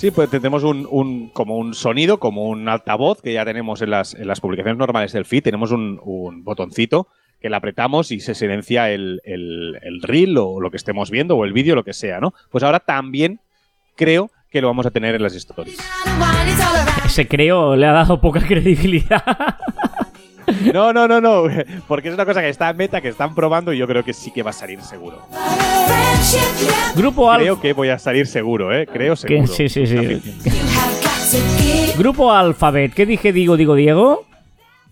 Sí, 0.00 0.10
pues 0.10 0.30
tendremos 0.30 0.64
un, 0.64 0.86
un- 0.90 1.28
como 1.28 1.58
un 1.58 1.74
sonido, 1.74 2.18
como 2.18 2.44
un 2.48 2.66
altavoz 2.70 3.20
que 3.20 3.34
ya 3.34 3.44
tenemos 3.44 3.82
en 3.82 3.90
las, 3.90 4.14
en 4.14 4.26
las 4.28 4.40
publicaciones 4.40 4.78
normales 4.78 5.12
del 5.12 5.26
feed. 5.26 5.42
Tenemos 5.42 5.72
un, 5.72 6.00
un 6.02 6.42
botoncito 6.42 7.08
que 7.38 7.50
le 7.50 7.56
apretamos 7.56 8.10
y 8.10 8.20
se 8.20 8.34
silencia 8.34 8.90
el, 8.90 9.20
el, 9.24 9.78
el 9.82 10.00
reel 10.00 10.38
o 10.38 10.58
lo 10.58 10.70
que 10.70 10.78
estemos 10.78 11.10
viendo 11.10 11.36
o 11.36 11.44
el 11.44 11.52
vídeo, 11.52 11.74
lo 11.74 11.84
que 11.84 11.92
sea, 11.92 12.18
¿no? 12.18 12.32
Pues 12.50 12.64
ahora 12.64 12.80
también 12.80 13.40
creo 13.94 14.30
que 14.50 14.62
lo 14.62 14.68
vamos 14.68 14.86
a 14.86 14.90
tener 14.90 15.14
en 15.14 15.22
las 15.22 15.34
stories. 15.34 15.78
Ese 17.04 17.28
creo 17.28 17.76
le 17.76 17.84
ha 17.86 17.92
dado 17.92 18.22
poca 18.22 18.40
credibilidad. 18.46 19.22
No, 20.72 20.92
no, 20.92 21.08
no, 21.08 21.20
no, 21.20 21.44
porque 21.88 22.08
es 22.08 22.14
una 22.14 22.24
cosa 22.24 22.40
que 22.40 22.48
está 22.48 22.70
en 22.70 22.76
meta, 22.76 23.00
que 23.00 23.08
están 23.08 23.34
probando 23.34 23.72
y 23.72 23.78
yo 23.78 23.86
creo 23.86 24.04
que 24.04 24.12
sí 24.12 24.30
que 24.30 24.42
va 24.42 24.50
a 24.50 24.54
salir 24.54 24.80
seguro. 24.82 25.22
Grupo 26.94 27.30
Alfa. 27.30 27.42
Creo 27.42 27.60
que 27.60 27.72
voy 27.72 27.88
a 27.88 27.98
salir 27.98 28.26
seguro, 28.26 28.74
¿eh? 28.74 28.86
Creo 28.86 29.16
seguro. 29.16 29.46
sí, 29.46 29.68
sí, 29.68 29.86
sí. 29.86 30.22
Grupo 31.96 32.32
Alphabet. 32.32 32.92
¿Qué 32.94 33.06
dije, 33.06 33.32
digo, 33.32 33.56
digo, 33.56 33.74
Diego? 33.74 34.26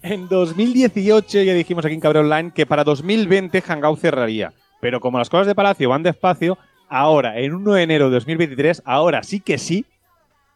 En 0.02 0.28
2018 0.28 1.42
ya 1.42 1.54
dijimos 1.54 1.84
aquí 1.84 1.94
en 1.94 2.00
Cabrón 2.00 2.26
Online 2.26 2.52
que 2.54 2.66
para 2.66 2.84
2020 2.84 3.60
Hangout 3.62 3.98
cerraría. 3.98 4.52
Pero 4.80 5.00
como 5.00 5.18
las 5.18 5.28
cosas 5.28 5.46
de 5.46 5.54
Palacio 5.54 5.88
van 5.88 6.02
despacio, 6.04 6.56
ahora, 6.88 7.38
en 7.38 7.54
1 7.54 7.72
de 7.72 7.82
enero 7.82 8.04
de 8.06 8.14
2023, 8.14 8.82
ahora 8.84 9.22
sí 9.22 9.40
que 9.40 9.58
sí 9.58 9.84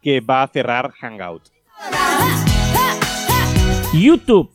que 0.01 0.21
va 0.21 0.43
a 0.43 0.49
cerrar 0.49 0.93
Hangout. 1.01 1.43
YouTube. 3.95 4.51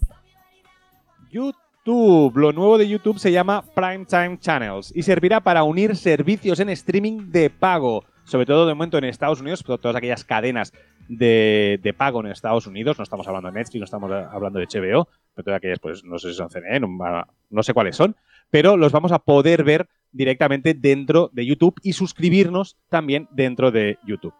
YouTube. 1.32 2.34
Lo 2.38 2.52
nuevo 2.52 2.78
de 2.78 2.88
YouTube 2.88 3.20
se 3.20 3.32
llama 3.32 3.64
Primetime 3.74 4.38
Channels 4.40 4.92
y 4.96 5.04
servirá 5.04 5.40
para 5.42 5.64
unir 5.64 5.96
servicios 5.96 6.60
en 6.60 6.70
streaming 6.70 7.32
de 7.32 7.50
pago. 7.50 8.04
Sobre 8.26 8.46
todo 8.46 8.68
de 8.68 8.74
momento 8.74 8.98
en 8.98 9.06
Estados 9.06 9.40
Unidos, 9.40 9.64
to- 9.64 9.78
todas 9.78 9.96
aquellas 9.96 10.26
cadenas 10.26 10.74
de, 11.08 11.80
de 11.82 11.94
pago 11.94 12.20
en 12.20 12.28
Estados 12.32 12.68
Unidos. 12.68 12.98
No 12.98 13.04
estamos 13.04 13.26
hablando 13.28 13.50
de 13.50 13.54
Netflix, 13.60 13.80
no 13.80 13.86
estamos 13.86 14.12
hablando 14.12 14.60
de 14.60 14.66
HBO, 14.66 15.08
pero 15.34 15.46
todas 15.46 15.58
aquellas, 15.60 15.80
pues 15.80 16.04
no 16.04 16.20
sé 16.20 16.30
si 16.32 16.36
son 16.36 16.50
CNN, 16.50 16.82
no, 16.86 17.24
no 17.50 17.64
sé 17.64 17.74
cuáles 17.74 17.96
son. 17.96 18.18
Pero 18.52 18.76
los 18.76 18.92
vamos 18.92 19.14
a 19.14 19.20
poder 19.20 19.64
ver 19.64 19.88
directamente 20.12 20.74
dentro 20.74 21.30
de 21.32 21.46
YouTube 21.46 21.76
y 21.84 21.94
suscribirnos 21.94 22.76
también 22.90 23.30
dentro 23.32 23.72
de 23.72 23.98
YouTube. 24.06 24.34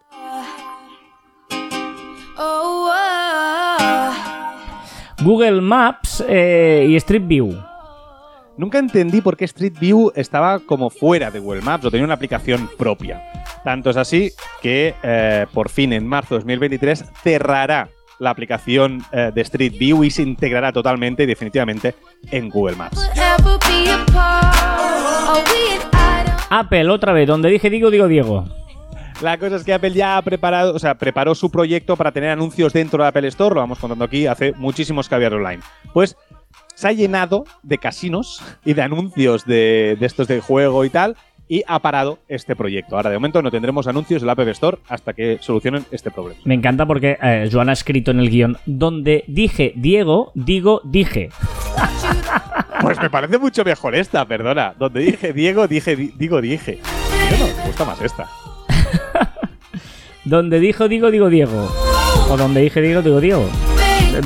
Google 5.20 5.60
Maps 5.60 6.24
eh, 6.28 6.86
y 6.88 6.96
Street 6.96 7.26
View. 7.26 7.56
Nunca 8.56 8.78
entendí 8.78 9.20
por 9.20 9.36
qué 9.36 9.44
Street 9.44 9.74
View 9.78 10.12
estaba 10.14 10.58
como 10.60 10.90
fuera 10.90 11.30
de 11.30 11.38
Google 11.38 11.62
Maps 11.62 11.84
o 11.84 11.90
tenía 11.90 12.04
una 12.04 12.14
aplicación 12.14 12.68
propia. 12.76 13.22
Tanto 13.64 13.90
es 13.90 13.96
así 13.96 14.32
que 14.62 14.94
eh, 15.02 15.46
por 15.52 15.68
fin 15.68 15.92
en 15.92 16.06
marzo 16.06 16.34
de 16.34 16.40
2023 16.40 17.04
cerrará 17.22 17.88
la 18.18 18.30
aplicación 18.30 19.02
eh, 19.12 19.30
de 19.34 19.40
Street 19.42 19.74
View 19.78 20.04
y 20.04 20.10
se 20.10 20.22
integrará 20.22 20.72
totalmente 20.72 21.22
y 21.22 21.26
definitivamente 21.26 21.94
en 22.30 22.48
Google 22.48 22.76
Maps. 22.76 23.10
Apple, 26.50 26.88
otra 26.90 27.12
vez. 27.12 27.26
Donde 27.26 27.50
dije, 27.50 27.70
digo, 27.70 27.90
digo, 27.90 28.08
Diego. 28.08 28.44
La 29.22 29.36
cosa 29.36 29.56
es 29.56 29.64
que 29.64 29.72
Apple 29.74 29.92
ya 29.92 30.16
ha 30.16 30.22
preparado, 30.22 30.74
o 30.74 30.78
sea, 30.78 30.94
preparó 30.96 31.34
su 31.34 31.50
proyecto 31.50 31.96
para 31.96 32.12
tener 32.12 32.30
anuncios 32.30 32.72
dentro 32.72 33.02
de 33.02 33.08
Apple 33.08 33.26
Store, 33.28 33.54
lo 33.54 33.60
vamos 33.60 33.78
contando 33.80 34.04
aquí 34.04 34.26
hace 34.26 34.52
muchísimos 34.52 35.08
caviar 35.08 35.34
online. 35.34 35.60
Pues 35.92 36.16
se 36.76 36.86
ha 36.88 36.92
llenado 36.92 37.44
de 37.64 37.78
casinos 37.78 38.40
y 38.64 38.74
de 38.74 38.82
anuncios 38.82 39.44
de, 39.44 39.96
de 39.98 40.06
estos 40.06 40.28
de 40.28 40.40
juego 40.40 40.84
y 40.84 40.90
tal, 40.90 41.16
y 41.48 41.64
ha 41.66 41.80
parado 41.80 42.20
este 42.28 42.54
proyecto. 42.54 42.94
Ahora, 42.96 43.10
de 43.10 43.16
momento, 43.16 43.42
no 43.42 43.50
tendremos 43.50 43.88
anuncios 43.88 44.22
en 44.22 44.26
la 44.26 44.34
App 44.34 44.40
Store 44.48 44.78
hasta 44.88 45.14
que 45.14 45.38
solucionen 45.40 45.84
este 45.90 46.10
problema. 46.12 46.40
Me 46.44 46.54
encanta 46.54 46.86
porque 46.86 47.18
eh, 47.20 47.48
Joan 47.50 47.70
ha 47.70 47.72
escrito 47.72 48.12
en 48.12 48.20
el 48.20 48.30
guion. 48.30 48.56
Donde 48.66 49.24
dije 49.26 49.72
Diego, 49.74 50.30
digo, 50.34 50.80
dije. 50.84 51.30
Pues 52.80 52.96
me 53.02 53.10
parece 53.10 53.38
mucho 53.38 53.64
mejor 53.64 53.96
esta, 53.96 54.24
perdona. 54.24 54.72
Donde 54.78 55.00
dije 55.00 55.32
Diego, 55.32 55.66
dije, 55.66 55.96
di- 55.96 56.12
digo, 56.16 56.40
dije. 56.40 56.78
Yo 57.32 57.38
no, 57.38 57.46
me 57.56 57.66
gusta 57.66 57.84
más 57.84 58.00
esta. 58.00 58.28
Donde 60.24 60.60
dijo, 60.60 60.88
digo, 60.88 61.10
digo, 61.10 61.28
Diego. 61.30 61.68
O 62.30 62.36
donde 62.36 62.60
dije, 62.60 62.80
digo, 62.82 63.00
digo, 63.02 63.20
Diego. 63.20 63.48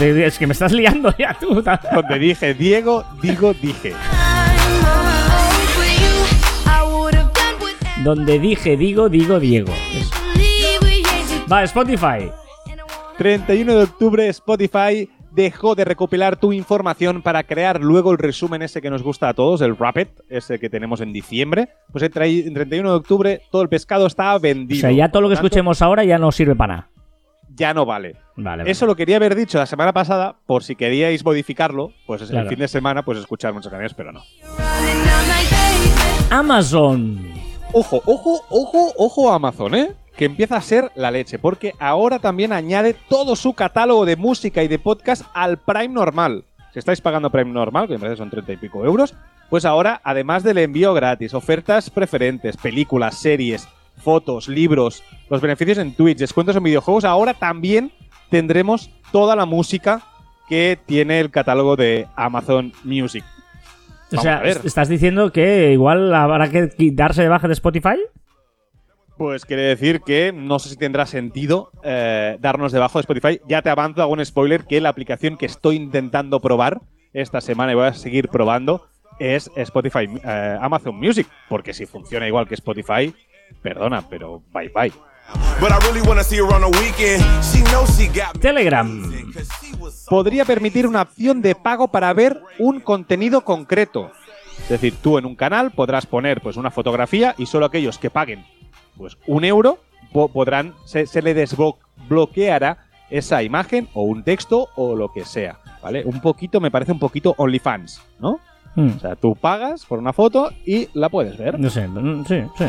Es 0.00 0.38
que 0.38 0.47
me 0.47 0.52
estás 0.52 0.73
liando 0.73 1.14
ya 1.19 1.35
tú. 1.38 1.62
Donde 1.92 2.19
dije 2.19 2.54
Diego, 2.54 3.04
digo, 3.23 3.54
dije. 3.54 3.92
Donde 8.02 8.38
dije, 8.40 8.76
digo, 8.76 9.09
digo, 9.09 9.38
Diego. 9.38 9.73
Es- 9.92 10.11
leave 10.37 10.78
we 10.83 11.02
ain't 11.09 11.49
Va, 11.50 11.62
Spotify. 11.64 12.31
and 12.66 12.81
I 12.81 12.83
want 12.83 13.19
31 13.19 13.75
de 13.76 13.83
octubre, 13.85 14.28
Spotify 14.28 15.09
dejó 15.35 15.75
de 15.75 15.85
recopilar 15.85 16.37
tu 16.37 16.53
información 16.53 17.23
para 17.23 17.43
crear 17.45 17.81
luego 17.81 18.12
el 18.12 18.19
resumen 18.19 18.62
ese 18.62 18.83
que 18.83 18.91
nos 18.91 19.03
gusta 19.03 19.29
a 19.31 19.35
todos, 19.35 19.61
el 19.62 19.77
Rapid, 19.77 20.09
ese 20.29 20.59
que 20.59 20.69
tenemos 20.71 21.01
en 21.01 21.12
diciembre. 21.12 21.71
Pues 21.91 22.03
el 22.05 22.12
tra- 22.12 22.47
en 22.47 22.53
31 22.55 22.91
de 22.91 22.97
octubre 22.97 23.41
todo 23.51 23.62
el 23.62 23.69
pescado 23.69 24.07
está 24.07 24.35
O 24.37 24.41
vendido. 24.41 24.81
sea, 24.81 24.93
ya 24.93 25.11
todo 25.11 25.23
lo 25.23 25.29
que 25.29 25.35
tanto, 25.37 25.47
escuchemos 25.47 25.81
ahora 25.83 26.05
ya 26.05 26.19
no 26.19 26.31
sirve 26.33 26.55
para 26.55 26.75
nada. 26.75 26.89
Ya 27.55 27.75
no 27.75 27.85
vale. 27.85 28.17
Vale, 28.37 28.62
vale. 28.62 28.71
Eso 28.71 28.87
lo 28.87 28.97
quería 28.97 29.17
haber 29.17 29.35
dicho 29.35 29.59
la 29.59 29.67
semana 29.67 29.93
pasada, 29.93 30.37
por 30.47 30.65
si 30.65 30.75
queríais 30.75 31.23
modificarlo, 31.25 31.93
pues 32.07 32.23
Claro. 32.23 32.45
el 32.45 32.49
fin 32.49 32.59
de 32.59 32.69
semana, 32.69 33.05
pues 33.05 33.19
escuchar 33.19 33.53
muchas 33.53 33.71
canciones, 33.71 33.93
pero 33.95 34.11
no. 34.12 34.23
Amazon. 36.31 37.19
Ojo, 37.73 38.03
ojo, 38.07 38.41
ojo, 38.51 38.93
ojo 38.97 39.33
a 39.33 39.37
Amazon, 39.37 39.75
¿eh? 39.75 39.93
Que 40.16 40.26
empieza 40.26 40.57
a 40.57 40.61
ser 40.61 40.90
la 40.95 41.11
leche, 41.11 41.38
porque 41.38 41.75
ahora 41.78 42.19
también 42.19 42.52
añade 42.52 42.95
todo 43.09 43.35
su 43.35 43.54
catálogo 43.54 44.04
de 44.04 44.16
música 44.16 44.62
y 44.62 44.69
de 44.69 44.78
podcast 44.78 45.23
al 45.35 45.59
Prime 45.59 45.88
normal. 45.88 46.45
Si 46.73 46.78
estáis 46.78 47.00
pagando 47.00 47.31
Prime 47.31 47.50
normal, 47.50 47.87
que 47.87 47.95
me 47.95 48.00
parece 48.00 48.19
son 48.19 48.31
30 48.31 48.52
y 48.52 48.57
pico 48.57 48.85
euros, 48.85 49.14
pues 49.50 49.64
ahora, 49.64 50.00
además 50.04 50.42
del 50.42 50.59
envío 50.59 50.95
gratis, 50.95 51.35
ofertas 51.35 51.90
preferentes, 51.90 52.57
películas, 52.57 53.19
series, 53.19 53.69
fotos, 54.02 54.49
libros, 54.49 55.02
los 55.28 55.40
beneficios 55.40 55.78
en 55.78 55.95
Twitch, 55.95 56.19
descuentos 56.19 56.57
en 56.57 56.62
videojuegos, 56.62 57.04
ahora 57.04 57.35
también 57.35 57.92
tendremos 58.31 58.90
toda 59.12 59.37
la 59.37 59.45
música 59.45 60.02
que 60.49 60.78
tiene 60.87 61.21
el 61.21 61.31
catálogo 61.31 61.76
de 61.76 62.07
Amazon 62.16 62.73
Music. 62.85 63.25
O 64.16 64.21
sea. 64.21 64.42
¿estás 64.42 64.88
diciendo 64.88 65.33
que 65.33 65.73
igual 65.73 66.14
habrá 66.14 66.50
que 66.50 66.71
darse 66.92 67.23
de 67.23 67.28
baja 67.28 67.47
de 67.47 67.54
Spotify? 67.54 67.97
Pues 69.23 69.47
quiere 69.47 69.62
decir 69.62 70.00
que 70.00 70.33
no 70.33 70.59
sé 70.59 70.69
si 70.69 70.76
tendrá 70.76 71.07
sentido 71.07 71.71
eh, 71.85 72.38
darnos 72.41 72.73
debajo 72.73 72.99
de 72.99 73.02
Spotify. 73.02 73.41
Ya 73.47 73.62
te 73.62 73.71
avanzo, 73.71 74.02
hago 74.02 74.12
un 74.12 74.26
spoiler, 74.26 74.64
que 74.64 74.81
la 74.81 74.88
aplicación 74.88 75.37
que 75.37 75.47
estoy 75.47 75.76
intentando 75.76 76.41
probar 76.41 76.81
esta 77.12 77.41
semana 77.41 77.71
y 77.71 77.76
voy 77.76 77.87
a 77.87 77.95
seguir 77.95 78.29
probando 78.29 78.88
es 79.21 79.49
Spotify, 79.55 80.09
eh, 80.25 80.59
Amazon 80.61 80.97
Music. 80.97 81.29
Porque 81.49 81.73
si 81.73 81.87
funciona 81.87 82.26
igual 82.26 82.49
que 82.49 82.55
Spotify, 82.55 83.14
perdona, 83.62 84.09
pero 84.09 84.43
bye 84.52 84.73
bye. 84.75 84.93
But 85.61 85.71
I 85.71 85.87
really 85.87 86.00
wanna 86.05 86.25
see 86.25 86.38
her 86.38 86.52
on 86.52 86.69
the 86.69 86.76
weekend. 86.81 87.23
She 87.45 87.62
knows 87.71 87.97
she 87.97 88.09
got 88.09 88.35
me. 88.35 88.41
Telegram. 88.41 89.25
Podría 90.09 90.45
permitir 90.45 90.85
una 90.85 91.02
opción 91.02 91.43
de 91.43 91.55
pago 91.55 91.87
para 91.87 92.12
ver 92.12 92.41
un 92.59 92.81
contenido 92.81 93.45
concreto. 93.45 94.11
Es 94.64 94.69
decir, 94.69 94.97
tú 95.00 95.17
en 95.17 95.26
un 95.26 95.37
canal 95.37 95.71
podrás 95.71 96.07
poner 96.07 96.41
pues 96.41 96.57
una 96.57 96.73
fotografía 96.73 97.37
y 97.38 97.47
solo 97.47 97.67
aquellos 97.67 97.99
que 97.99 98.11
paguen 98.11 98.45
pues 98.97 99.17
un 99.27 99.45
euro 99.45 99.79
po- 100.13 100.29
podrán 100.29 100.75
se, 100.85 101.07
se 101.07 101.23
le 101.23 101.35
desbloqueará 101.35 102.79
esa 103.11 103.43
imagen 103.43 103.89
o 103.95 104.03
un 104.03 104.23
texto 104.23 104.69
o 104.77 104.97
lo 104.97 105.13
que 105.13 105.25
sea, 105.25 105.59
¿vale? 105.83 106.03
Un 106.05 106.21
poquito 106.21 106.61
me 106.61 106.71
parece 106.71 106.93
un 106.93 106.99
poquito 106.99 107.35
OnlyFans, 107.37 108.01
¿no? 108.19 108.41
Hmm. 108.75 108.93
O 108.97 109.01
sea, 109.01 109.17
tú 109.17 109.37
pagas 109.37 109.85
por 109.85 109.99
una 109.99 110.15
foto 110.15 110.51
y 110.65 110.89
la 110.95 111.11
puedes 111.11 111.37
ver. 111.37 111.61
No 111.61 111.69
sé, 111.69 111.87
mm, 111.87 112.25
sí, 112.25 112.41
sí. 112.57 112.65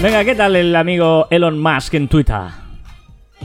Venga, 0.00 0.24
¿qué 0.24 0.36
tal 0.36 0.54
el 0.54 0.76
amigo 0.76 1.26
Elon 1.30 1.60
Musk 1.60 1.94
en 1.94 2.06
Twitter? 2.08 2.42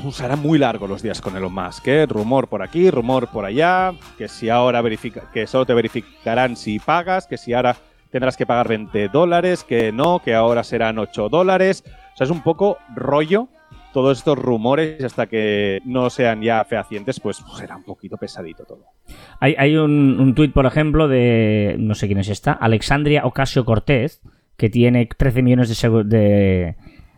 uf, 0.03 0.15
serán 0.15 0.39
muy 0.41 0.57
largos 0.59 0.87
los 0.89 1.01
días 1.01 1.19
con 1.21 1.35
Elon 1.35 1.53
Musk. 1.53 1.87
¿eh? 1.87 2.05
Rumor 2.07 2.47
por 2.47 2.61
aquí, 2.61 2.91
rumor 2.91 3.27
por 3.29 3.45
allá, 3.45 3.91
que 4.19 4.27
si 4.27 4.49
ahora 4.49 4.81
verifica, 4.81 5.23
que 5.33 5.47
solo 5.47 5.65
te 5.65 5.73
verificarán 5.73 6.55
si 6.55 6.77
pagas, 6.77 7.25
que 7.25 7.37
si 7.37 7.53
ahora 7.53 7.75
tendrás 8.13 8.37
que 8.37 8.45
pagar 8.45 8.67
20 8.67 9.09
dólares, 9.09 9.63
que 9.63 9.91
no, 9.91 10.19
que 10.19 10.35
ahora 10.35 10.63
serán 10.63 10.99
8 10.99 11.29
dólares. 11.29 11.83
O 12.13 12.17
sea, 12.17 12.25
es 12.25 12.31
un 12.31 12.43
poco 12.43 12.77
rollo 12.95 13.49
todos 13.91 14.19
estos 14.19 14.37
rumores 14.37 15.03
hasta 15.03 15.25
que 15.25 15.81
no 15.83 16.11
sean 16.11 16.43
ya 16.43 16.63
fehacientes, 16.63 17.19
pues 17.19 17.43
será 17.57 17.75
un 17.75 17.83
poquito 17.83 18.17
pesadito 18.17 18.65
todo. 18.65 18.85
Hay, 19.39 19.55
hay 19.57 19.75
un, 19.75 20.19
un 20.19 20.35
tuit, 20.35 20.53
por 20.53 20.67
ejemplo, 20.67 21.07
de. 21.07 21.75
No 21.79 21.95
sé 21.95 22.05
quién 22.05 22.19
es 22.19 22.29
esta. 22.29 22.51
Alexandria 22.51 23.25
Ocasio 23.25 23.65
Cortez, 23.65 24.21
que 24.57 24.69
tiene 24.69 25.07
13 25.07 25.41
millones 25.41 25.81
de, 25.81 26.03
de, 26.03 26.75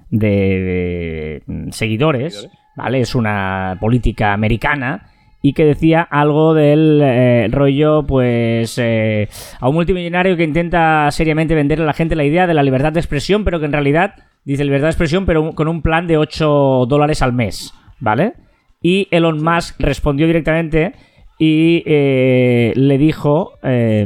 de, 0.10 1.44
de 1.46 1.72
seguidores. 1.72 2.36
Seguidores. 2.36 2.60
¿Vale? 2.78 3.02
Es 3.02 3.16
una 3.16 3.78
política 3.82 4.32
americana. 4.32 5.10
Y 5.46 5.54
que 5.54 5.64
decía 5.64 6.02
algo 6.02 6.56
del 6.56 7.00
eh, 7.04 7.48
rollo, 7.52 8.02
pues, 8.02 8.80
eh, 8.80 9.30
a 9.60 9.70
un 9.70 9.76
multimillonario 9.76 10.36
que 10.36 10.44
intenta 10.44 11.12
seriamente 11.12 11.54
venderle 11.54 11.84
a 11.84 11.86
la 11.86 11.94
gente 11.94 12.16
la 12.16 12.24
idea 12.24 12.48
de 12.48 12.56
la 12.56 12.64
libertad 12.64 12.92
de 12.92 13.00
expresión, 13.00 13.44
pero 13.44 13.60
que 13.60 13.68
en 13.68 13.72
realidad 13.72 14.16
dice 14.44 14.64
libertad 14.64 14.88
de 14.88 14.94
expresión, 14.94 15.28
pero 15.28 15.54
con 15.54 15.68
un 15.68 15.84
plan 15.84 16.08
de 16.08 16.18
8 16.18 16.88
dólares 16.88 17.22
al 17.22 17.34
mes, 17.34 17.76
¿vale? 18.00 18.34
Y 18.82 19.08
Elon 19.12 19.44
Musk 19.44 19.80
respondió 19.80 20.26
directamente 20.26 20.94
y 21.38 21.84
eh, 21.86 22.74
le 22.76 22.98
dijo, 22.98 23.52
eh, 23.62 24.04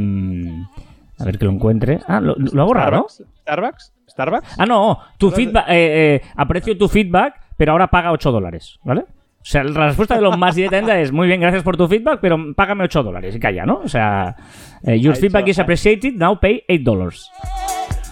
a 1.19 1.24
ver 1.24 1.38
que 1.38 1.46
lo 1.46 1.51
encuentre. 1.51 2.01
Ah, 2.05 2.19
lo, 2.19 2.36
lo 2.36 2.63
ha 2.63 2.65
borrado. 2.65 3.08
Starbucks, 3.08 3.93
Starbucks. 4.10 4.55
Ah, 4.58 4.65
no, 4.65 5.00
tu 5.17 5.31
feedback, 5.31 6.22
aprecio 6.36 6.77
tu 6.77 6.89
feedback, 6.89 7.36
pero 7.55 7.72
ahora 7.72 7.88
paga 7.88 8.12
8 8.12 8.29
dólares, 8.29 8.77
¿vale? 8.84 9.05
O 9.41 9.46
sea, 9.46 9.63
la 9.63 9.88
respuesta 9.88 10.15
de 10.15 10.22
los 10.22 10.38
más 10.38 10.55
directamente 10.55 11.01
es, 11.01 11.12
muy 11.12 11.27
bien, 11.27 11.39
gracias 11.39 11.63
por 11.63 11.77
tu 11.77 11.88
feedback, 11.88 12.19
pero 12.22 12.38
págame 12.55 12.84
8 12.84 13.03
dólares 13.03 13.36
y 13.36 13.39
calla, 13.39 13.65
¿no? 13.65 13.79
O 13.84 13.88
sea, 13.88 14.36
eh, 14.84 15.00
your 15.00 15.15
feedback 15.15 15.48
is 15.48 15.60
appreciated, 15.60 16.13
now 16.13 16.38
pay 16.39 16.62
8 16.67 16.84
dollars. 16.84 17.31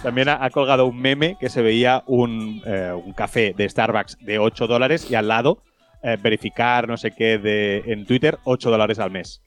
También 0.02 0.28
ha, 0.30 0.42
ha 0.44 0.50
colgado 0.50 0.86
un 0.86 0.98
meme 0.98 1.36
que 1.38 1.48
se 1.48 1.60
veía 1.60 2.02
un, 2.06 2.62
eh, 2.64 2.92
un 3.04 3.12
café 3.12 3.52
de 3.56 3.68
Starbucks 3.68 4.18
de 4.24 4.38
8 4.38 4.66
dólares 4.66 5.10
y 5.10 5.14
al 5.16 5.28
lado 5.28 5.62
eh, 6.02 6.16
verificar 6.22 6.88
no 6.88 6.96
sé 6.96 7.10
qué 7.10 7.38
de, 7.38 7.82
en 7.86 8.06
Twitter 8.06 8.38
8 8.44 8.70
dólares 8.70 8.98
al 8.98 9.10
mes. 9.10 9.42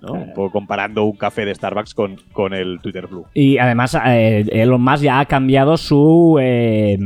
¿no? 0.00 0.12
Un 0.12 0.32
poco 0.34 0.52
comparando 0.52 1.04
un 1.04 1.16
café 1.16 1.44
de 1.44 1.54
Starbucks 1.54 1.94
con, 1.94 2.16
con 2.32 2.52
el 2.54 2.78
Twitter 2.82 3.06
Blue. 3.06 3.26
Y 3.34 3.58
además, 3.58 3.96
eh, 4.06 4.44
Elon 4.52 4.80
Musk 4.82 5.02
ya 5.02 5.18
ha 5.20 5.24
cambiado 5.26 5.76
su 5.76 6.38
eh, 6.40 6.96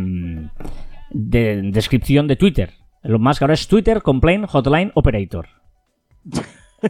de- 1.10 1.62
descripción 1.72 2.26
de 2.26 2.36
Twitter. 2.36 2.70
Elon 3.08 3.22
Musk 3.22 3.40
ahora 3.42 3.54
es 3.54 3.66
Twitter 3.66 4.02
Complaint 4.02 4.46
Hotline 4.46 4.92
Operator. 4.94 5.48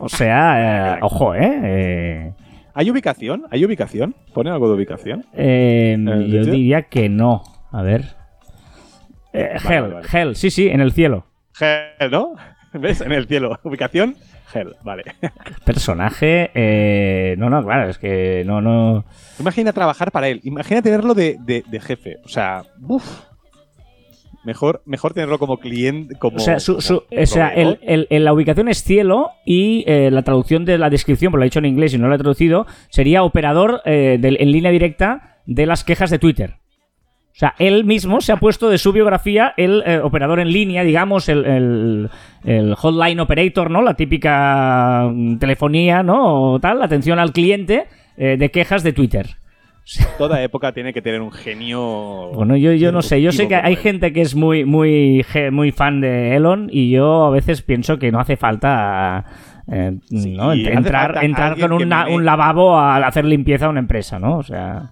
O 0.01 0.09
sea, 0.09 0.97
eh, 0.97 0.99
ojo, 1.01 1.33
¿eh? 1.35 1.61
eh 1.63 2.33
¿Hay 2.75 2.91
ubicación? 2.91 3.45
¿Hay 3.51 3.65
ubicación? 3.65 4.15
¿Pone 4.35 4.51
algo 4.51 4.69
de 4.69 4.75
ubicación? 4.75 5.25
Eh, 5.33 5.93
¿En 5.95 6.09
el 6.09 6.27
yo 6.31 6.45
diría 6.45 6.83
que 6.83 7.09
no. 7.09 7.43
A 7.71 7.83
ver. 7.83 8.17
Eh, 9.33 9.57
Vale, 9.63 9.77
hell, 9.77 9.93
vale. 9.95 10.09
hell, 10.13 10.35
sí, 10.37 10.51
sí, 10.51 10.69
en 10.69 10.81
el 10.81 10.93
cielo. 10.93 11.27
Hell, 11.61 12.11
¿no? 12.11 12.35
¿Ves? 12.73 13.01
En 13.01 13.13
el 13.13 13.27
cielo. 13.29 13.59
Ubicación, 13.65 14.17
Hell. 14.53 14.75
Vale. 14.83 15.05
Personaje. 15.65 16.51
eh, 16.55 17.37
no, 17.39 17.49
no, 17.49 17.63
claro, 17.63 17.89
es 17.89 17.99
que 17.99 18.43
no, 18.45 18.61
no. 18.61 19.05
Imagina 19.39 19.73
trabajar 19.73 20.11
para 20.11 20.29
él. 20.29 20.41
Imagina 20.45 20.83
tenerlo 20.83 21.15
de, 21.15 21.37
de- 21.41 21.63
de 21.69 21.81
jefe. 21.81 22.17
O 22.25 22.29
sea, 22.29 22.63
uff. 22.81 23.23
Mejor, 24.45 24.83
mejor 24.87 25.15
tenerlo 25.15 25.39
como 25.39 25.59
cliente. 25.59 26.15
Como, 26.17 26.37
O 26.37 26.41
sea, 26.41 26.61
su- 26.61 26.73
como 26.75 26.81
su- 26.81 27.03
o 27.11 27.27
sea, 27.27 27.49
el- 27.49 27.79
el- 27.83 28.07
el- 28.11 28.25
la 28.25 28.33
ubicación 28.33 28.69
es 28.69 28.83
cielo 28.83 29.31
y 29.45 29.85
eh, 29.87 30.11
la 30.11 30.23
traducción 30.23 30.65
de 30.65 30.79
la 30.79 30.91
descripción, 30.91 31.31
porque 31.33 31.41
lo 31.41 31.45
he 31.45 31.51
dicho 31.51 31.59
en 31.59 31.67
inglés 31.67 31.93
y 31.95 31.99
no 31.99 32.09
lo 32.09 32.15
he 32.15 32.19
traducido, 32.19 32.67
sería 32.89 33.23
operador 33.25 33.83
eh, 33.85 34.19
en 34.23 34.53
línea 34.53 34.71
directa 34.71 35.39
de 35.47 35.67
las 35.67 35.85
quejas 35.85 36.11
de 36.11 36.19
Twitter. 36.19 36.55
O 37.33 37.39
sea, 37.39 37.55
él 37.59 37.85
mismo 37.85 38.21
se 38.21 38.33
ha 38.33 38.37
puesto 38.37 38.69
de 38.69 38.79
su 38.79 38.93
biografía 38.93 39.55
el 39.57 39.83
eh, 39.87 40.01
operador 40.03 40.41
en 40.41 40.51
línea, 40.53 40.83
digamos, 40.83 41.29
el, 41.29 41.45
el- 41.45 42.11
el 42.45 42.75
hotline 42.75 43.21
operator, 43.21 43.71
¿no? 43.71 43.81
La 43.83 43.95
típica 43.95 45.09
mm, 45.13 45.39
telefonía, 45.39 46.03
¿no? 46.03 46.53
O 46.53 46.59
tal, 46.61 46.83
atención 46.83 47.19
al 47.19 47.33
cliente 47.33 47.87
eh, 48.17 48.37
de 48.39 48.51
quejas 48.51 48.83
de 48.83 48.93
Twitter. 48.93 49.37
Toda 50.19 50.43
época 50.43 50.73
tiene 50.73 50.93
que 50.93 51.01
tener 51.03 51.23
un 51.23 51.33
genio. 51.33 52.31
Bueno, 52.35 52.57
yo, 52.57 52.73
yo 52.73 52.93
no 52.93 53.01
sé, 53.03 53.23
yo 53.23 53.33
sé 53.33 53.49
que 53.49 53.55
hay 53.57 53.77
gente 53.77 54.13
que 54.13 54.21
es 54.21 54.35
muy, 54.35 54.65
muy, 54.65 55.25
muy 55.51 55.73
fan 55.73 56.01
de 56.01 56.37
Elon 56.37 56.69
y 56.71 56.91
yo 56.91 57.25
a 57.25 57.31
veces 57.31 57.63
pienso 57.63 57.99
que 57.99 58.13
no 58.13 58.21
hace 58.21 58.37
falta 58.37 59.25
eh, 59.71 59.99
Sí, 60.09 60.35
¿no? 60.37 60.53
entrar, 60.53 61.25
entrar 61.25 61.59
con 61.59 61.79
que 61.79 61.85
una- 61.85 62.05
me- 62.07 62.15
un 62.17 62.25
lavabo 62.25 62.77
a 62.79 62.97
hacer 62.97 63.25
limpieza 63.25 63.67
a 63.67 63.69
una 63.71 63.81
empresa, 63.81 64.19
¿no? 64.19 64.39
O 64.39 64.43
sea, 64.43 64.91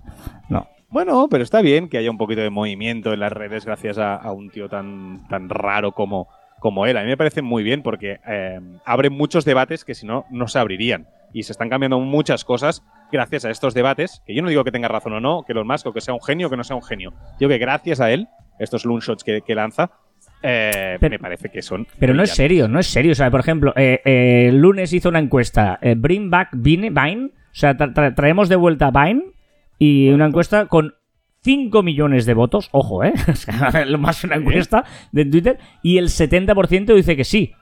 no. 0.48 0.66
Bueno, 0.88 1.28
pero 1.30 1.42
está 1.42 1.60
bien 1.60 1.88
que 1.88 1.98
haya 1.98 2.10
un 2.10 2.18
poquito 2.18 2.40
de 2.40 2.50
movimiento 2.50 3.12
en 3.12 3.20
las 3.20 3.32
redes 3.32 3.66
gracias 3.66 3.98
a, 3.98 4.14
a 4.16 4.32
un 4.32 4.50
tío 4.50 4.68
tan, 4.68 5.26
tan 5.28 5.48
raro 5.50 5.92
como, 5.92 6.28
como 6.58 6.86
él. 6.86 6.96
A 6.96 7.02
mí 7.02 7.08
me 7.08 7.16
parece 7.18 7.42
muy 7.42 7.62
bien 7.62 7.82
porque 7.82 8.18
eh, 8.26 8.60
abre 8.86 9.10
muchos 9.10 9.44
debates 9.44 9.84
que 9.84 9.94
si 9.94 10.06
no, 10.06 10.24
no 10.30 10.48
se 10.48 10.58
abrirían. 10.58 11.06
Y 11.34 11.42
se 11.42 11.52
están 11.52 11.68
cambiando 11.68 11.98
muchas 12.00 12.44
cosas 12.44 12.82
gracias 13.12 13.44
a 13.44 13.50
estos 13.50 13.74
debates, 13.74 14.22
que 14.26 14.34
yo 14.34 14.42
no 14.42 14.48
digo 14.48 14.64
que 14.64 14.72
tenga 14.72 14.88
razón 14.88 15.12
o 15.14 15.20
no, 15.20 15.42
que 15.46 15.52
Elon 15.52 15.66
Musk 15.66 15.86
o 15.86 15.92
que 15.92 16.00
sea 16.00 16.14
un 16.14 16.22
genio 16.22 16.46
o 16.46 16.50
que 16.50 16.56
no 16.56 16.64
sea 16.64 16.76
un 16.76 16.82
genio. 16.82 17.12
Digo 17.38 17.48
que 17.48 17.58
gracias 17.58 18.00
a 18.00 18.10
él, 18.10 18.28
estos 18.58 18.84
loonshots 18.84 19.22
que, 19.24 19.42
que 19.42 19.54
lanza, 19.54 19.90
eh, 20.42 20.96
Pero- 21.00 21.12
me 21.12 21.18
parece 21.18 21.48
que 21.50 21.62
son... 21.62 21.86
Pero 21.98 22.14
no 22.14 22.22
es 22.22 22.30
serio, 22.30 22.68
no 22.68 22.78
es 22.78 22.86
serio. 22.86 23.12
O 23.12 23.14
sea, 23.14 23.30
por 23.30 23.40
ejemplo, 23.40 23.72
eh, 23.76 24.00
eh, 24.04 24.46
el 24.48 24.58
lunes 24.60 24.92
hizo 24.92 25.08
una 25.08 25.18
encuesta, 25.18 25.78
eh, 25.82 25.94
Bring 25.96 26.30
Back 26.30 26.50
Vine, 26.52 26.90
Vine, 26.90 27.26
o 27.34 27.54
sea, 27.58 27.76
tra- 27.76 27.92
tra- 27.94 28.14
traemos 28.14 28.48
de 28.48 28.56
vuelta 28.56 28.90
Vine 28.90 29.22
y 29.78 30.08
una 30.10 30.26
encuesta 30.26 30.66
con 30.66 30.94
5 31.42 31.82
millones 31.82 32.26
de 32.26 32.34
votos, 32.34 32.68
ojo, 32.72 33.04
¿eh? 33.04 33.12
O 33.30 33.34
sea, 33.34 33.84
lo 33.86 33.98
más 33.98 34.24
una 34.24 34.36
encuesta 34.36 34.84
de 35.12 35.24
Twitter 35.26 35.58
y 35.82 35.98
el 35.98 36.08
70% 36.08 36.94
dice 36.94 37.16
que 37.16 37.24
sí. 37.24 37.52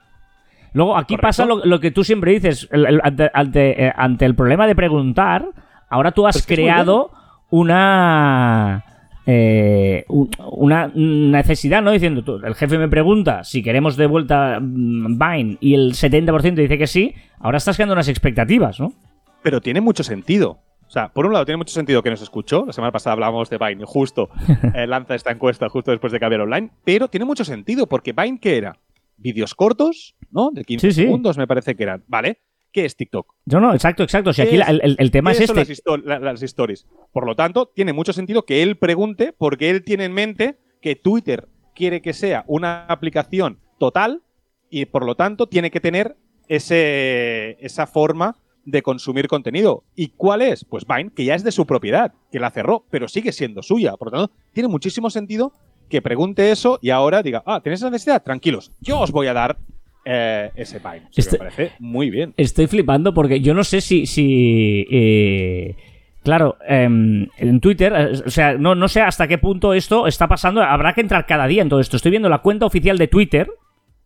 Luego, 0.75 0.95
aquí 0.97 1.15
Correcto. 1.15 1.27
pasa 1.27 1.45
lo, 1.45 1.65
lo 1.65 1.79
que 1.79 1.89
tú 1.89 2.03
siempre 2.03 2.31
dices, 2.33 2.67
el- 2.71 2.85
el- 2.85 3.01
ante, 3.03 3.31
ante, 3.33 3.85
eh, 3.87 3.93
ante 3.95 4.25
el 4.25 4.35
problema 4.35 4.67
de 4.67 4.75
preguntar, 4.75 5.45
ahora 5.89 6.11
tú 6.11 6.27
has 6.27 6.35
Pues 6.35 6.45
creado 6.45 7.09
una... 7.49 8.83
eh, 9.25 10.05
un- 10.09 10.29
una 10.51 10.91
necesidad, 10.93 11.81
¿no? 11.81 11.91
Diciendo, 11.91 12.23
tú, 12.23 12.39
el 12.43 12.53
jefe 12.55 12.77
me 12.77 12.87
pregunta 12.89 13.43
si 13.43 13.63
queremos 13.63 13.95
de 13.97 14.05
vuelta 14.05 14.59
mm, 14.61 15.17
Vine 15.17 15.57
y 15.61 15.73
el 15.73 15.93
70% 15.93 16.53
dice 16.55 16.77
que 16.77 16.87
sí, 16.87 17.13
ahora 17.39 17.57
estás 17.57 17.75
creando 17.77 17.93
unas 17.93 18.07
expectativas, 18.09 18.79
¿no? 18.79 18.93
pero 19.41 19.61
tiene 19.61 19.79
mucho 19.79 20.03
sentido. 20.03 20.59
O 20.87 20.89
sea, 20.89 21.09
por 21.09 21.25
un 21.27 21.33
lado 21.33 21.45
tiene 21.45 21.57
mucho 21.57 21.73
sentido 21.73 22.01
que 22.03 22.09
nos 22.09 22.21
escuchó. 22.21 22.63
La 22.65 22.73
semana 22.73 22.91
pasada 22.91 23.13
hablábamos 23.13 23.47
de 23.49 23.57
Vine 23.59 23.83
y 23.83 23.85
justo 23.85 24.29
eh, 24.73 24.87
lanza 24.87 25.13
esta 25.15 25.31
encuesta 25.31 25.69
justo 25.69 25.91
después 25.91 26.11
de 26.11 26.19
cambiar 26.19 26.41
online. 26.41 26.71
Pero 26.83 27.07
tiene 27.09 27.25
mucho 27.25 27.45
sentido 27.45 27.85
porque 27.87 28.11
Vine, 28.13 28.39
¿qué 28.41 28.57
era? 28.57 28.77
Vídeos 29.17 29.53
cortos, 29.55 30.15
¿no? 30.35 30.51
De 30.51 30.63
15 30.63 30.87
Sí, 30.91 30.93
sí. 30.93 31.01
segundos 31.03 31.37
me 31.39 31.47
parece 31.47 31.75
que 31.75 31.81
eran. 31.83 32.03
¿Vale? 32.07 32.41
¿Qué 32.71 32.83
es 32.85 32.95
TikTok? 32.97 33.33
No, 33.45 33.61
no, 33.61 33.73
exacto, 33.73 34.03
exacto. 34.03 34.33
Si 34.33 34.41
¿Qué 34.41 34.47
aquí 34.49 34.57
es- 34.57 34.67
el, 34.67 34.81
el- 34.83 34.95
el 34.99 35.09
tema 35.11 35.31
¿Qué 35.31 35.37
es 35.37 35.49
este. 35.49 35.55
Las, 35.61 35.69
histo- 35.69 35.97
la- 36.03 36.19
las 36.19 36.43
stories. 36.43 36.85
Por 37.13 37.25
lo 37.25 37.35
tanto, 37.35 37.71
tiene 37.73 37.93
mucho 37.93 38.11
sentido 38.13 38.43
que 38.45 38.61
él 38.61 38.75
pregunte 38.77 39.33
porque 39.35 39.69
él 39.69 39.83
tiene 39.83 40.05
en 40.05 40.13
mente 40.13 40.59
que 40.81 40.95
Twitter 40.97 41.47
quiere 41.73 42.01
que 42.01 42.13
sea 42.13 42.43
una 42.47 42.85
aplicación 42.85 43.59
total 43.79 44.21
y 44.69 44.85
por 44.85 45.05
lo 45.05 45.15
tanto 45.15 45.47
tiene 45.47 45.71
que 45.71 45.79
tener 45.79 46.17
ese, 46.47 47.57
esa 47.65 47.87
forma 47.87 48.35
de 48.65 48.81
consumir 48.81 49.27
contenido. 49.27 49.83
¿Y 49.95 50.09
cuál 50.09 50.41
es? 50.41 50.65
Pues 50.65 50.85
Vine, 50.85 51.11
que 51.15 51.23
ya 51.23 51.35
es 51.35 51.43
de 51.43 51.51
su 51.51 51.65
propiedad, 51.65 52.13
que 52.31 52.39
la 52.39 52.49
cerró, 52.51 52.85
pero 52.89 53.07
sigue 53.07 53.31
siendo 53.31 53.61
suya. 53.61 53.95
Por 53.95 54.11
lo 54.11 54.17
tanto, 54.17 54.33
tiene 54.53 54.67
muchísimo 54.69 55.09
sentido 55.09 55.53
que 55.87 56.01
pregunte 56.01 56.51
eso 56.51 56.79
y 56.81 56.89
ahora 56.89 57.21
diga, 57.21 57.43
ah, 57.45 57.61
¿tenéis 57.61 57.79
esa 57.81 57.89
necesidad? 57.91 58.23
Tranquilos, 58.23 58.71
yo 58.81 58.99
os 58.99 59.11
voy 59.11 59.27
a 59.27 59.33
dar 59.33 59.57
eh, 60.05 60.51
ese 60.55 60.79
que 60.79 61.01
Este- 61.21 61.33
Me 61.33 61.37
parece 61.39 61.71
muy 61.79 62.09
bien. 62.09 62.33
Estoy 62.37 62.67
flipando 62.67 63.13
porque 63.13 63.41
yo 63.41 63.53
no 63.53 63.63
sé 63.63 63.81
si. 63.81 64.05
si 64.05 64.85
eh, 64.91 65.75
claro, 66.23 66.57
em, 66.67 67.27
en 67.37 67.59
Twitter, 67.59 67.93
eh, 67.95 68.11
o 68.25 68.29
sea, 68.29 68.53
no, 68.53 68.75
no 68.75 68.87
sé 68.87 69.01
hasta 69.01 69.27
qué 69.27 69.37
punto 69.37 69.73
esto 69.73 70.07
está 70.07 70.27
pasando. 70.27 70.61
Habrá 70.63 70.93
que 70.93 71.01
entrar 71.01 71.25
cada 71.25 71.47
día 71.47 71.61
en 71.61 71.69
todo 71.69 71.79
esto. 71.79 71.97
Estoy 71.97 72.11
viendo 72.11 72.29
la 72.29 72.39
cuenta 72.39 72.65
oficial 72.65 72.97
de 72.97 73.07
Twitter, 73.07 73.49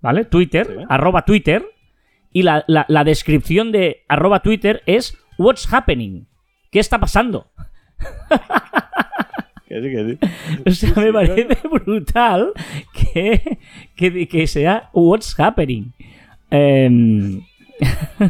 ¿vale? 0.02 0.26
Twitter, 0.26 0.66
Sí. 0.68 0.84
arroba 0.90 1.24
Twitter, 1.26 1.66
y 2.32 2.44
la, 2.44 2.64
la- 2.68 2.86
la 2.88 3.04
descripción 3.04 3.72
de 3.72 4.04
arroba 4.08 4.42
Twitter 4.42 4.82
es 4.86 5.18
What's 5.38 5.72
happening? 5.74 6.26
¿Qué 6.72 6.80
está 6.80 7.00
pasando? 7.00 7.52
Que 9.70 9.82
sí, 9.82 9.90
que 9.92 10.06
sí. 10.06 10.62
O 10.66 10.72
sea, 10.72 11.04
me 11.04 11.14
parece 11.14 11.48
brutal 11.70 12.52
que, 13.14 13.60
que, 13.96 14.28
que 14.28 14.48
sea 14.48 14.90
What's 14.94 15.40
happening. 15.40 15.94
Em, 16.50 17.42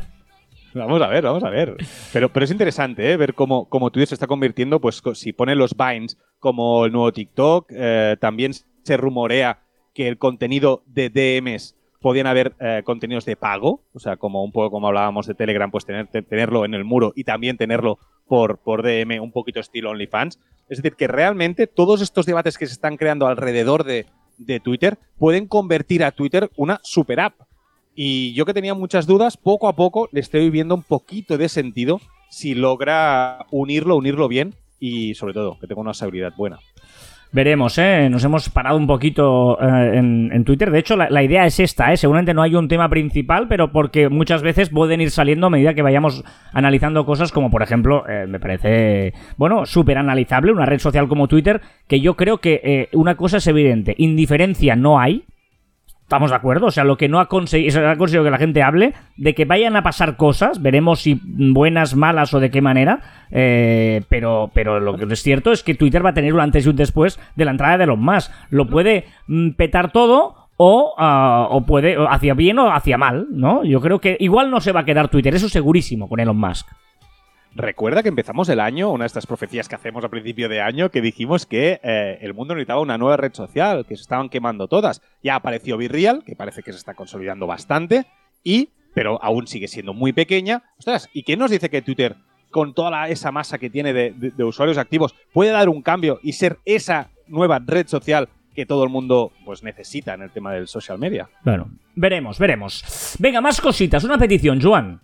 Vamos 0.74 1.02
a 1.02 1.08
ver, 1.08 1.24
vamos 1.24 1.44
a 1.44 1.50
ver. 1.50 1.76
Pero, 2.14 2.30
pero 2.30 2.44
es 2.46 2.52
interesante 2.52 3.12
¿eh? 3.12 3.18
ver 3.18 3.34
cómo, 3.34 3.66
cómo 3.70 3.90
Twitter 3.90 4.08
se 4.10 4.14
está 4.16 4.28
convirtiendo, 4.28 4.80
pues 4.80 5.02
si 5.16 5.34
pone 5.34 5.56
los 5.56 5.76
Vines 5.76 6.18
como 6.38 6.86
el 6.86 6.92
nuevo 6.92 7.12
TikTok, 7.12 7.72
eh, 7.72 8.18
también 8.20 8.52
se 8.54 8.96
rumorea 8.98 9.60
que 9.96 10.08
el 10.08 10.20
contenido 10.20 10.84
de 10.86 11.10
DMs 11.10 11.76
podían 12.00 12.28
haber 12.28 12.54
eh, 12.60 12.84
contenidos 12.86 13.26
de 13.26 13.36
pago, 13.36 13.82
o 13.94 14.00
sea, 14.00 14.16
como 14.18 14.44
un 14.44 14.52
poco 14.52 14.70
como 14.70 14.88
hablábamos 14.88 15.26
de 15.26 15.34
Telegram, 15.34 15.72
pues 15.72 15.86
tener, 15.86 16.06
te- 16.08 16.22
tenerlo 16.22 16.64
en 16.64 16.76
el 16.76 16.86
muro 16.86 17.14
y 17.16 17.24
también 17.24 17.58
tenerlo 17.58 17.98
por, 18.28 18.60
por 18.60 18.84
DM, 18.84 19.20
un 19.20 19.32
poquito 19.32 19.60
estilo 19.60 19.90
OnlyFans. 19.90 20.40
Es 20.70 20.78
decir, 20.78 20.96
que 20.96 21.08
realmente 21.08 21.68
todos 21.68 22.02
estos 22.02 22.26
debates 22.26 22.58
que 22.58 22.68
se 22.68 22.74
están 22.74 22.96
creando 22.96 23.28
alrededor 23.28 23.84
de, 23.84 24.06
de 24.38 24.60
Twitter 24.60 24.98
pueden 25.18 25.48
convertir 25.48 26.04
a 26.04 26.12
Twitter 26.12 26.50
una 26.56 26.80
super 26.84 27.20
app. 27.20 27.36
Y 27.96 28.34
yo 28.34 28.46
que 28.46 28.54
tenía 28.54 28.74
muchas 28.74 29.08
dudas, 29.08 29.36
poco 29.36 29.68
a 29.68 29.76
poco 29.76 30.10
le 30.12 30.22
estoy 30.22 30.50
viendo 30.50 30.76
un 30.76 30.84
poquito 30.84 31.38
de 31.38 31.50
sentido 31.50 32.00
si 32.30 32.56
logra 32.56 33.46
unirlo, 33.52 33.98
unirlo 33.98 34.28
bien 34.28 34.56
y 34.80 35.16
sobre 35.16 35.34
todo 35.34 35.58
que 35.60 35.68
tenga 35.68 35.82
una 35.82 35.94
seguridad 35.94 36.34
buena. 36.38 36.60
Veremos, 37.32 37.78
¿eh? 37.78 38.10
Nos 38.10 38.24
hemos 38.24 38.50
parado 38.50 38.76
un 38.76 38.88
poquito 38.88 39.62
eh, 39.62 39.98
en, 39.98 40.44
Twitter. 40.46 40.72
De 40.72 40.80
hecho, 40.80 40.96
la, 40.96 41.12
la 41.12 41.22
idea 41.22 41.46
es 41.46 41.60
esta, 41.60 41.94
¿eh? 41.94 41.98
Seguramente 41.98 42.34
no 42.34 42.42
hay 42.42 42.56
un 42.56 42.68
tema 42.68 42.90
principal, 42.90 43.48
pero 43.48 43.72
porque 43.72 44.10
muchas 44.10 44.42
veces 44.42 44.72
pueden 44.72 45.00
ir 45.00 45.12
saliendo 45.12 45.46
a 45.46 45.52
medida 45.52 45.76
que 45.76 45.84
vayamos 45.84 46.24
analizando 46.54 47.06
cosas 47.06 47.32
como, 47.32 47.52
por 47.52 47.62
ejemplo, 47.62 48.04
eh, 48.10 48.26
me 48.28 48.40
parece, 48.40 49.14
bueno, 49.38 49.68
súper 49.68 50.00
analizable 50.00 50.52
una 50.52 50.66
red 50.66 50.80
social 50.80 51.08
como 51.08 51.28
Twitter, 51.28 51.62
que 51.88 52.02
yo 52.02 52.16
creo 52.16 52.40
que 52.40 52.62
eh, 52.64 52.90
una 52.94 53.16
cosa 53.16 53.38
es 53.38 53.46
evidente, 53.46 53.94
indiferencia 54.00 54.76
no 54.76 55.00
hay. 55.00 55.26
Estamos 56.10 56.32
de 56.32 56.38
acuerdo, 56.38 56.66
o 56.66 56.72
sea, 56.72 56.86
lo 56.86 56.98
que 56.98 57.08
no 57.08 57.20
ha 57.20 57.28
conseguido, 57.28 57.88
ha 57.88 57.96
conseguido 57.96 58.24
que 58.24 58.32
la 58.32 58.40
gente 58.40 58.64
hable, 58.64 58.96
de 59.16 59.36
que 59.36 59.46
vayan 59.46 59.76
a 59.76 59.84
pasar 59.84 60.18
cosas, 60.18 60.60
veremos 60.60 61.02
si 61.02 61.22
buenas, 61.24 61.96
malas 61.96 62.34
o 62.34 62.40
de 62.40 62.50
qué 62.50 62.64
manera, 62.64 63.28
eh, 63.30 64.02
pero, 64.10 64.50
pero 64.52 64.80
lo 64.80 64.98
que 64.98 65.06
es 65.14 65.22
cierto 65.22 65.52
es 65.52 65.62
que 65.62 65.76
Twitter 65.76 66.04
va 66.04 66.10
a 66.10 66.14
tener 66.16 66.34
un 66.34 66.40
antes 66.40 66.66
y 66.66 66.70
un 66.70 66.78
después 66.78 67.20
de 67.36 67.46
la 67.46 67.52
entrada 67.52 67.78
de 67.78 67.84
Elon 67.84 68.00
Musk. 68.00 68.32
Lo 68.50 68.66
puede 68.66 69.06
mm, 69.28 69.52
petar 69.52 69.92
todo 69.92 70.50
o, 70.58 70.96
ah, 70.98 71.46
o 71.52 71.62
puede, 71.68 71.96
hacia 72.10 72.34
bien 72.34 72.58
o 72.58 72.74
hacia 72.74 72.98
mal, 72.98 73.28
¿no? 73.30 73.64
Yo 73.64 73.80
creo 73.80 74.00
que 74.00 74.18
igual 74.20 74.50
no 74.50 74.62
se 74.62 74.72
va 74.72 74.80
a 74.80 74.86
quedar 74.86 75.10
Twitter, 75.10 75.36
eso 75.36 75.48
segurísimo 75.48 76.10
con 76.10 76.20
Elon 76.20 76.40
Musk. 76.40 76.68
Recuerda 77.56 78.04
que 78.04 78.10
empezamos 78.10 78.48
el 78.50 78.60
año, 78.60 78.92
una 78.92 79.04
de 79.04 79.08
estas 79.08 79.26
profecías 79.26 79.68
que 79.68 79.76
hacemos 79.76 80.04
a 80.04 80.10
principio 80.10 80.50
de 80.50 80.62
año, 80.62 80.90
que 80.92 81.02
dijimos 81.02 81.46
que 81.46 81.80
eh, 81.84 82.20
el 82.22 82.34
mundo 82.34 82.54
necesitaba 82.54 82.82
una 82.82 82.98
nueva 82.98 83.18
red 83.18 83.34
social, 83.34 83.86
que 83.88 83.96
se 83.96 84.04
estaban 84.04 84.30
quemando 84.30 84.68
todas. 84.68 85.02
Ya 85.24 85.36
apareció 85.36 85.78
Virreal, 85.78 86.24
que 86.24 86.36
parece 86.36 86.62
que 86.62 86.72
se 86.72 86.78
está 86.78 86.94
consolidando 86.94 87.48
bastante, 87.48 88.06
y, 88.44 88.70
pero 88.94 89.22
aún 89.24 89.48
sigue 89.48 89.68
siendo 89.68 89.94
muy 89.94 90.14
pequeña. 90.14 90.64
Ostras, 90.78 91.10
¿y 91.12 91.24
quién 91.24 91.40
nos 91.40 91.52
dice 91.52 91.70
que 91.70 91.82
Twitter, 91.82 92.16
con 92.52 92.74
toda 92.74 93.10
esa 93.10 93.32
masa 93.32 93.58
que 93.58 93.70
tiene 93.70 93.94
de, 93.94 94.44
usuarios 94.44 94.78
activos, 94.78 95.16
puede 95.34 95.52
dar 95.52 95.70
un 95.70 95.82
cambio 95.82 96.20
y 96.22 96.34
ser 96.34 96.60
esa 96.66 97.10
nueva 97.28 97.60
red 97.60 97.88
social 97.88 98.30
que 98.54 98.66
todo 98.66 98.84
el 98.84 98.90
mundo 98.90 99.32
pues 99.46 99.64
necesita 99.64 100.14
en 100.14 100.22
el 100.22 100.32
tema 100.32 100.54
del 100.54 100.68
social 100.68 101.00
media? 101.00 101.30
Bueno, 101.44 101.70
veremos, 101.96 102.38
veremos. 102.38 103.16
Venga, 103.20 103.42
más 103.42 103.60
cositas. 103.60 104.04
Una 104.04 104.18
petición, 104.18 104.62
Joan. 104.62 105.02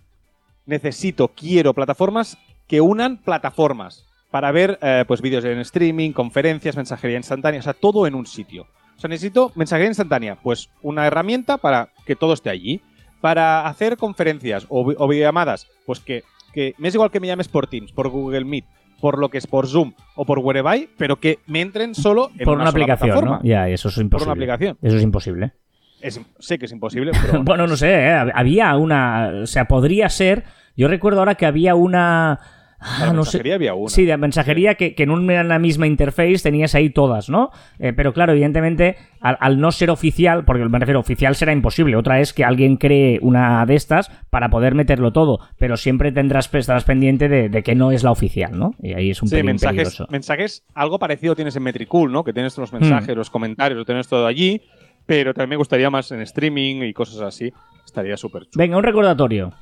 Necesito, 0.66 1.28
quiero 1.28 1.72
plataformas 1.74 2.36
que 2.66 2.80
unan 2.80 3.18
plataformas 3.18 4.04
para 4.30 4.50
ver 4.52 4.78
eh, 4.82 5.04
pues 5.06 5.22
vídeos 5.22 5.44
en 5.44 5.58
streaming, 5.60 6.10
conferencias, 6.12 6.76
mensajería 6.76 7.16
instantánea, 7.16 7.60
o 7.60 7.62
sea, 7.62 7.72
todo 7.74 8.06
en 8.06 8.14
un 8.14 8.26
sitio. 8.26 8.66
O 8.96 9.00
sea, 9.00 9.08
necesito 9.08 9.52
mensajería 9.54 9.88
instantánea, 9.88 10.36
pues 10.42 10.68
una 10.82 11.06
herramienta 11.06 11.58
para 11.58 11.90
que 12.04 12.16
todo 12.16 12.32
esté 12.32 12.50
allí. 12.50 12.80
Para 13.20 13.66
hacer 13.66 13.96
conferencias 13.96 14.66
o, 14.68 14.84
vi- 14.86 14.94
o 14.98 15.08
videollamadas, 15.08 15.66
pues 15.86 16.00
que, 16.00 16.22
que 16.52 16.74
me 16.78 16.88
es 16.88 16.94
igual 16.94 17.10
que 17.10 17.18
me 17.18 17.26
llames 17.26 17.48
por 17.48 17.66
Teams, 17.66 17.90
por 17.92 18.08
Google 18.10 18.44
Meet, 18.44 18.66
por 19.00 19.18
lo 19.18 19.30
que 19.30 19.38
es 19.38 19.46
por 19.46 19.66
Zoom 19.66 19.94
o 20.14 20.24
por 20.26 20.38
Whereby, 20.40 20.90
pero 20.98 21.16
que 21.16 21.38
me 21.46 21.60
entren 21.62 21.94
solo 21.94 22.30
en 22.38 22.44
Por 22.44 22.56
una, 22.58 22.68
aplicación, 22.68 23.08
plataforma. 23.10 23.36
¿no? 23.38 23.42
Ya, 23.48 23.68
eso 23.68 23.88
es 23.88 23.96
imposible. 23.96 24.18
Por 24.18 24.22
una 24.28 24.32
aplicación. 24.34 24.78
Eso 24.82 24.96
es 24.98 25.02
imposible. 25.02 25.52
Es- 26.00 26.20
sé 26.38 26.58
que 26.58 26.66
es 26.66 26.72
imposible, 26.72 27.12
pero 27.20 27.42
Bueno, 27.44 27.66
no 27.66 27.76
sé, 27.76 28.06
¿eh? 28.08 28.12
había 28.34 28.74
una. 28.76 29.30
O 29.42 29.46
sea, 29.46 29.66
podría 29.66 30.08
ser. 30.08 30.44
Yo 30.76 30.88
recuerdo 30.88 31.20
ahora 31.20 31.34
que 31.36 31.46
había 31.46 31.74
una. 31.74 32.38
Ah, 32.78 32.96
Para 33.00 33.12
no 33.14 33.24
sé. 33.24 33.38
mensajería 33.38 33.54
había 33.54 33.74
una. 33.74 33.88
Sí, 33.88 34.04
de 34.04 34.16
mensajería 34.18 34.74
que, 34.74 34.94
que 34.94 35.04
en 35.04 35.10
una 35.10 35.58
misma 35.58 35.86
interface 35.86 36.36
tenías 36.42 36.74
ahí 36.74 36.90
todas, 36.90 37.30
¿no? 37.30 37.50
Eh, 37.78 37.94
pero 37.94 38.12
claro, 38.12 38.32
evidentemente, 38.32 38.96
al, 39.22 39.38
al 39.40 39.58
no 39.58 39.72
ser 39.72 39.88
oficial, 39.88 40.44
porque 40.44 40.66
me 40.66 40.78
refiero, 40.78 41.00
oficial 41.00 41.34
será 41.34 41.52
imposible. 41.54 41.96
Otra 41.96 42.20
es 42.20 42.34
que 42.34 42.44
alguien 42.44 42.76
cree 42.76 43.18
una 43.22 43.64
de 43.64 43.76
estas 43.76 44.10
para 44.28 44.50
poder 44.50 44.74
meterlo 44.74 45.10
todo, 45.14 45.40
pero 45.58 45.78
siempre 45.78 46.12
tendrás 46.12 46.54
estarás 46.54 46.84
pendiente 46.84 47.30
de, 47.30 47.48
de 47.48 47.62
que 47.62 47.74
no 47.74 47.92
es 47.92 48.04
la 48.04 48.10
oficial, 48.10 48.56
¿no? 48.58 48.74
Y 48.82 48.92
ahí 48.92 49.10
es 49.10 49.22
un 49.22 49.28
Sí, 49.28 49.42
mensajes, 49.42 49.76
peligroso. 49.76 50.06
mensajes, 50.10 50.66
algo 50.74 50.98
parecido 50.98 51.34
tienes 51.34 51.56
en 51.56 51.62
Metricool, 51.62 52.12
¿no? 52.12 52.24
Que 52.24 52.34
tienes 52.34 52.58
los 52.58 52.74
mensajes, 52.74 53.14
Hmm. 53.14 53.18
los 53.18 53.30
comentarios, 53.30 53.78
lo 53.78 53.86
tienes 53.86 54.06
todo 54.06 54.26
allí, 54.26 54.60
pero 55.06 55.32
también 55.32 55.50
me 55.50 55.56
gustaría 55.56 55.88
más 55.88 56.10
en 56.10 56.20
streaming 56.20 56.82
y 56.82 56.92
cosas 56.92 57.20
así. 57.20 57.52
Estaría 57.84 58.16
súper 58.16 58.42
chulo. 58.42 58.52
Venga, 58.56 58.76
un 58.76 58.82
recordatorio. 58.82 59.52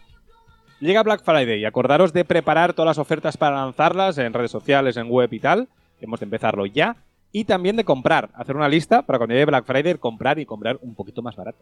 Llega 0.81 1.03
Black 1.03 1.23
Friday 1.23 1.61
y 1.61 1.65
acordaros 1.65 2.13
de 2.13 2.25
preparar 2.25 2.73
todas 2.73 2.89
las 2.89 2.99
ofertas 2.99 3.37
para 3.37 3.57
lanzarlas 3.57 4.19
en 4.19 4.33
redes 4.33 4.51
sociales, 4.51 4.97
en 4.97 5.09
web 5.09 5.33
y 5.33 5.41
tal. 5.41 5.69
Hemos 6.01 6.21
de 6.21 6.25
empezarlo 6.25 6.67
ya. 6.67 6.97
Y 7.31 7.45
también 7.45 7.77
de 7.77 7.85
comprar, 7.85 8.31
hacer 8.35 8.55
una 8.55 8.69
lista 8.69 9.03
para 9.03 9.19
cuando 9.19 9.35
llegue 9.35 9.47
Black 9.47 9.65
Friday 9.67 9.95
comprar 9.99 10.39
y 10.39 10.47
comprar 10.47 10.79
un 10.83 10.95
poquito 10.95 11.21
más 11.21 11.35
barato. 11.35 11.59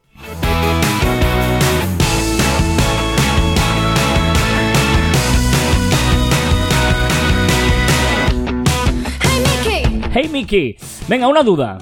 Hey, 9.22 9.42
Mickey. 9.44 10.10
Hey, 10.12 10.28
Mickey. 10.30 10.76
Venga, 11.08 11.26
una 11.28 11.42
duda. 11.42 11.78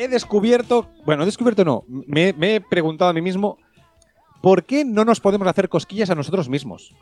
He 0.00 0.06
descubierto, 0.08 0.88
bueno, 1.04 1.24
he 1.24 1.26
descubierto 1.26 1.64
no, 1.64 1.84
me, 1.88 2.32
me 2.32 2.54
he 2.56 2.60
preguntado 2.60 3.10
a 3.10 3.12
mí 3.14 3.20
mismo, 3.20 3.58
¿por 4.40 4.62
qué 4.64 4.84
no 4.84 5.04
nos 5.04 5.18
podemos 5.20 5.48
hacer 5.48 5.68
cosquillas 5.68 6.08
a 6.10 6.14
nosotros 6.14 6.48
mismos? 6.48 6.94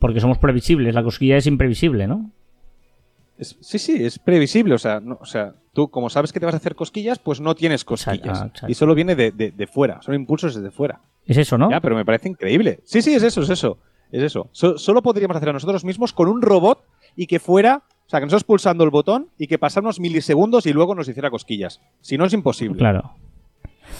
Porque 0.00 0.20
somos 0.20 0.38
previsibles, 0.38 0.94
la 0.94 1.04
cosquilla 1.04 1.36
es 1.36 1.46
imprevisible, 1.46 2.06
¿no? 2.08 2.30
Es- 3.38 3.56
sí, 3.60 3.78
sí, 3.78 4.04
es 4.04 4.18
previsible. 4.18 4.74
O 4.74 4.78
sea, 4.78 5.00
no- 5.00 5.18
o 5.20 5.24
sea, 5.26 5.54
tú 5.72 5.88
como 5.90 6.10
sabes 6.10 6.32
que 6.32 6.40
te 6.40 6.46
vas 6.46 6.54
a 6.54 6.58
hacer 6.58 6.74
cosquillas, 6.74 7.18
pues 7.18 7.40
no 7.40 7.54
tienes 7.54 7.84
cosquillas. 7.84 8.18
Exacto, 8.26 8.46
exacto. 8.48 8.70
Y 8.70 8.74
solo 8.74 8.94
viene 8.94 9.14
de, 9.16 9.30
de- 9.32 9.50
de 9.52 9.66
fuera, 9.66 10.02
son 10.02 10.14
impulsos 10.14 10.54
desde 10.54 10.70
fuera. 10.70 11.00
Es 11.26 11.36
eso, 11.38 11.56
¿no? 11.56 11.70
Ya, 11.70 11.80
pero 11.80 11.96
me 11.96 12.04
parece 12.04 12.28
increíble. 12.28 12.80
Sí, 12.84 13.00
sí, 13.02 13.14
es 13.14 13.22
eso, 13.22 13.42
es 13.42 13.50
eso. 13.50 13.78
Es 14.12 14.22
eso. 14.22 14.48
So- 14.52 14.76
solo 14.78 15.02
podríamos 15.02 15.36
hacer 15.36 15.48
a 15.48 15.52
nosotros 15.52 15.84
mismos 15.84 16.12
con 16.12 16.28
un 16.28 16.42
robot 16.42 16.84
y 17.16 17.26
que 17.26 17.38
fuera, 17.40 17.82
o 18.06 18.10
sea, 18.10 18.20
que 18.20 18.26
nosotros 18.26 18.44
pulsando 18.44 18.84
el 18.84 18.90
botón 18.90 19.28
y 19.38 19.46
que 19.46 19.58
pasara 19.58 19.84
unos 19.84 19.98
milisegundos 20.00 20.66
y 20.66 20.72
luego 20.72 20.94
nos 20.94 21.08
hiciera 21.08 21.30
cosquillas. 21.30 21.80
Si 22.00 22.16
no, 22.18 22.24
es 22.26 22.32
imposible. 22.32 22.78
Claro. 22.78 23.12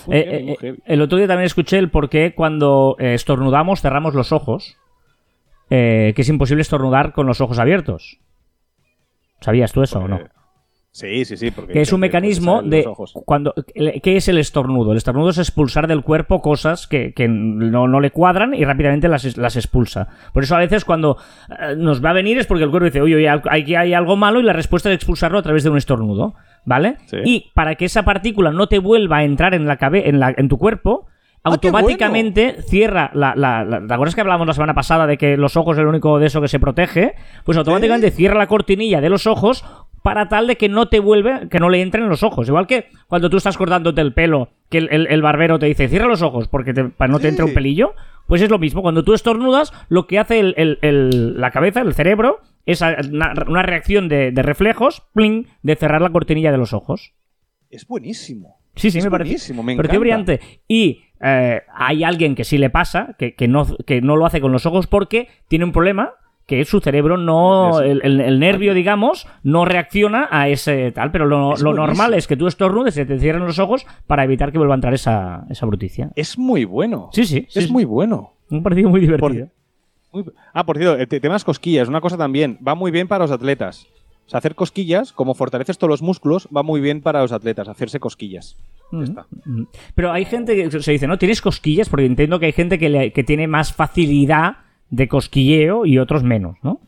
Muy 0.06 0.16
Eh, 0.16 0.24
heavy, 0.24 0.42
muy 0.44 0.52
eh, 0.52 0.56
heavy. 0.60 0.78
el 0.84 1.00
otro 1.02 1.18
día 1.18 1.26
también 1.26 1.46
escuché 1.46 1.78
el 1.78 1.90
por 1.90 2.08
qué 2.10 2.34
cuando 2.34 2.96
eh, 2.98 3.14
estornudamos 3.14 3.80
cerramos 3.80 4.14
los 4.14 4.32
ojos. 4.32 4.76
eh, 5.70 6.12
que 6.14 6.22
es 6.22 6.28
imposible 6.28 6.60
estornudar 6.60 7.12
con 7.14 7.26
los 7.26 7.40
ojos 7.40 7.58
abiertos. 7.58 8.18
¿Sabías 9.40 9.72
tú 9.72 9.82
eso 9.82 9.98
o 10.00 10.08
no? 10.08 10.20
Sí, 10.96 11.24
sí, 11.24 11.36
sí. 11.36 11.50
Porque 11.50 11.72
Que 11.72 11.80
es 11.80 11.92
un 11.92 11.98
mecanismo 11.98 12.62
de 12.62 12.86
cuando 13.24 13.52
¿qué 13.74 14.16
es 14.16 14.28
el 14.28 14.38
estornudo? 14.38 14.92
El 14.92 14.96
estornudo 14.96 15.30
es 15.30 15.38
expulsar 15.38 15.88
del 15.88 16.02
cuerpo 16.02 16.40
cosas 16.40 16.86
que, 16.86 17.12
que 17.12 17.26
no, 17.26 17.88
no 17.88 17.98
le 17.98 18.12
cuadran 18.12 18.54
y 18.54 18.64
rápidamente 18.64 19.08
las, 19.08 19.36
las 19.36 19.56
expulsa. 19.56 20.06
Por 20.32 20.44
eso 20.44 20.54
a 20.54 20.60
veces 20.60 20.84
cuando 20.84 21.16
eh, 21.50 21.74
nos 21.76 22.02
va 22.02 22.10
a 22.10 22.12
venir 22.12 22.38
es 22.38 22.46
porque 22.46 22.62
el 22.62 22.70
cuerpo 22.70 22.84
dice, 22.86 23.00
oye, 23.00 23.16
oye, 23.16 23.28
aquí 23.28 23.74
hay 23.74 23.92
algo 23.92 24.14
malo 24.14 24.38
y 24.38 24.44
la 24.44 24.52
respuesta 24.52 24.88
es 24.88 24.94
expulsarlo 24.94 25.36
a 25.38 25.42
través 25.42 25.64
de 25.64 25.70
un 25.70 25.78
estornudo, 25.78 26.34
¿vale? 26.64 26.98
Sí. 27.06 27.16
Y 27.24 27.50
para 27.54 27.74
que 27.74 27.86
esa 27.86 28.04
partícula 28.04 28.52
no 28.52 28.68
te 28.68 28.78
vuelva 28.78 29.16
a 29.16 29.24
entrar 29.24 29.52
en 29.54 29.66
la 29.66 29.78
cabe 29.78 30.08
en, 30.08 30.20
la, 30.20 30.32
en 30.36 30.48
tu 30.48 30.58
cuerpo, 30.58 31.08
¡Ah, 31.42 31.50
automáticamente 31.50 32.62
cierra 32.62 33.10
la, 33.14 33.34
la, 33.36 33.64
la- 33.64 33.86
¿Te 33.86 33.92
acuerdas 33.92 34.14
que 34.14 34.20
hablábamos 34.20 34.46
la 34.46 34.54
semana 34.54 34.74
pasada 34.74 35.06
de 35.06 35.18
que 35.18 35.36
los 35.36 35.56
ojos 35.56 35.76
es 35.76 35.80
el 35.82 35.88
único 35.88 36.18
de 36.18 36.26
eso 36.26 36.40
que 36.40 36.48
se 36.48 36.58
protege? 36.60 37.16
Pues 37.44 37.58
automáticamente 37.58 38.10
cierra 38.12 38.38
la 38.38 38.46
cortinilla 38.46 39.00
de 39.00 39.10
los 39.10 39.26
ojos 39.26 39.64
para 40.04 40.28
tal 40.28 40.46
de 40.46 40.56
que 40.56 40.68
no 40.68 40.88
te 40.88 41.00
vuelve, 41.00 41.48
que 41.48 41.58
no 41.58 41.70
le 41.70 41.80
entren 41.80 42.04
en 42.04 42.10
los 42.10 42.22
ojos. 42.22 42.46
Igual 42.46 42.66
que 42.66 42.88
cuando 43.08 43.30
tú 43.30 43.38
estás 43.38 43.56
cortándote 43.56 44.02
el 44.02 44.12
pelo, 44.12 44.50
que 44.68 44.76
el, 44.76 44.88
el- 44.92 45.06
el 45.06 45.22
barbero 45.22 45.58
te 45.58 45.64
dice, 45.64 45.88
cierra 45.88 46.06
los 46.06 46.20
ojos 46.20 46.46
porque 46.46 46.74
te- 46.74 46.84
para 46.84 47.10
no 47.10 47.18
te 47.20 47.28
entre 47.28 47.46
un 47.46 47.54
pelillo. 47.54 47.94
Pues 48.26 48.42
es 48.42 48.50
lo 48.50 48.58
mismo. 48.58 48.82
Cuando 48.82 49.02
tú 49.02 49.14
estornudas, 49.14 49.72
lo 49.88 50.06
que 50.06 50.18
hace 50.18 50.40
el- 50.40 51.40
la 51.40 51.50
cabeza, 51.50 51.80
el 51.80 51.94
cerebro, 51.94 52.40
es 52.66 52.82
una, 52.82 53.32
una 53.48 53.62
reacción 53.62 54.08
de, 54.10 54.30
de 54.30 54.42
reflejos, 54.42 55.02
pling, 55.14 55.46
de 55.62 55.74
cerrar 55.76 56.02
la 56.02 56.10
cortinilla 56.10 56.52
de 56.52 56.58
los 56.58 56.74
ojos. 56.74 57.14
Es 57.70 57.86
buenísimo. 57.88 58.58
Sí, 58.76 58.90
sí, 58.90 58.98
Es 58.98 59.04
me 59.04 59.10
parece. 59.10 59.30
buenísimo, 59.30 59.62
me 59.62 59.72
encanta. 59.72 59.98
brillante. 59.98 60.40
Y 60.68 61.02
eh, 61.22 61.62
hay 61.74 62.04
alguien 62.04 62.34
que 62.34 62.44
sí 62.44 62.58
le 62.58 62.68
pasa, 62.68 63.14
que, 63.18 63.34
que 63.34 63.48
no, 63.48 63.66
que 63.86 64.02
no 64.02 64.16
lo 64.16 64.26
hace 64.26 64.40
con 64.42 64.52
los 64.52 64.66
ojos 64.66 64.86
porque 64.86 65.28
tiene 65.48 65.64
un 65.64 65.72
problema, 65.72 66.12
que 66.46 66.64
su 66.64 66.80
cerebro 66.80 67.16
no. 67.16 67.80
El, 67.80 68.00
el- 68.04 68.20
el 68.20 68.38
nervio, 68.38 68.74
digamos, 68.74 69.26
no 69.42 69.64
reacciona 69.64 70.28
a 70.30 70.48
ese 70.48 70.92
tal. 70.92 71.10
Pero 71.10 71.26
lo, 71.26 71.54
Es 71.54 71.62
lo 71.62 71.72
normal 71.74 72.14
es 72.14 72.26
que 72.26 72.36
tú 72.36 72.46
estornudes 72.46 72.94
y 72.94 73.00
se 73.00 73.06
te 73.06 73.18
cierren 73.18 73.44
los 73.46 73.58
ojos 73.58 73.86
para 74.06 74.24
evitar 74.24 74.52
que 74.52 74.58
vuelva 74.58 74.74
a 74.74 74.76
entrar 74.76 74.94
esa, 74.94 75.44
esa 75.50 75.64
bruticia. 75.66 76.10
Es 76.16 76.38
muy 76.38 76.64
bueno. 76.64 77.08
Sí, 77.12 77.24
sí. 77.24 77.46
es 77.54 77.64
sí. 77.66 77.72
muy 77.72 77.84
bueno. 77.84 78.32
Me 78.50 78.58
ha 78.58 78.62
parecido 78.62 78.90
muy 78.90 79.00
divertido. 79.00 79.48
Muy- 80.12 80.24
Ah, 80.52 80.64
por 80.64 80.76
cierto, 80.76 80.96
el 80.96 81.08
te- 81.08 81.18
tema 81.18 81.36
de 81.36 81.42
cosquillas, 81.44 81.88
una 81.88 82.00
cosa 82.00 82.16
también, 82.16 82.58
va 82.66 82.74
muy 82.74 82.90
bien 82.92 83.08
para 83.08 83.24
los 83.24 83.30
atletas. 83.32 83.86
O 84.26 84.30
sea, 84.30 84.38
hacer 84.38 84.54
cosquillas, 84.54 85.12
como 85.12 85.34
fortaleces 85.34 85.76
todos 85.76 85.90
los 85.90 86.02
músculos, 86.02 86.48
va 86.56 86.62
muy 86.62 86.80
bien 86.80 87.00
para 87.02 87.20
los 87.20 87.32
atletas, 87.32 87.68
hacerse 87.68 87.98
cosquillas. 88.00 88.56
Ya 88.92 89.02
está. 89.02 89.26
Mm. 89.44 89.64
Pero 89.94 90.12
hay 90.12 90.24
gente 90.24 90.54
que 90.70 90.80
se 90.82 90.92
dice, 90.92 91.06
¿no? 91.06 91.18
¿Tienes 91.18 91.42
cosquillas? 91.42 91.88
Porque 91.88 92.06
entiendo 92.06 92.38
que 92.38 92.46
hay 92.46 92.52
gente 92.52 92.78
que, 92.78 92.88
le- 92.88 93.12
que 93.12 93.24
tiene 93.24 93.48
más 93.48 93.72
facilidad 93.74 94.58
de 94.96 95.08
cosquilleo 95.08 95.86
y 95.86 95.98
otros 95.98 96.22
menos, 96.22 96.56
¿no? 96.62 96.80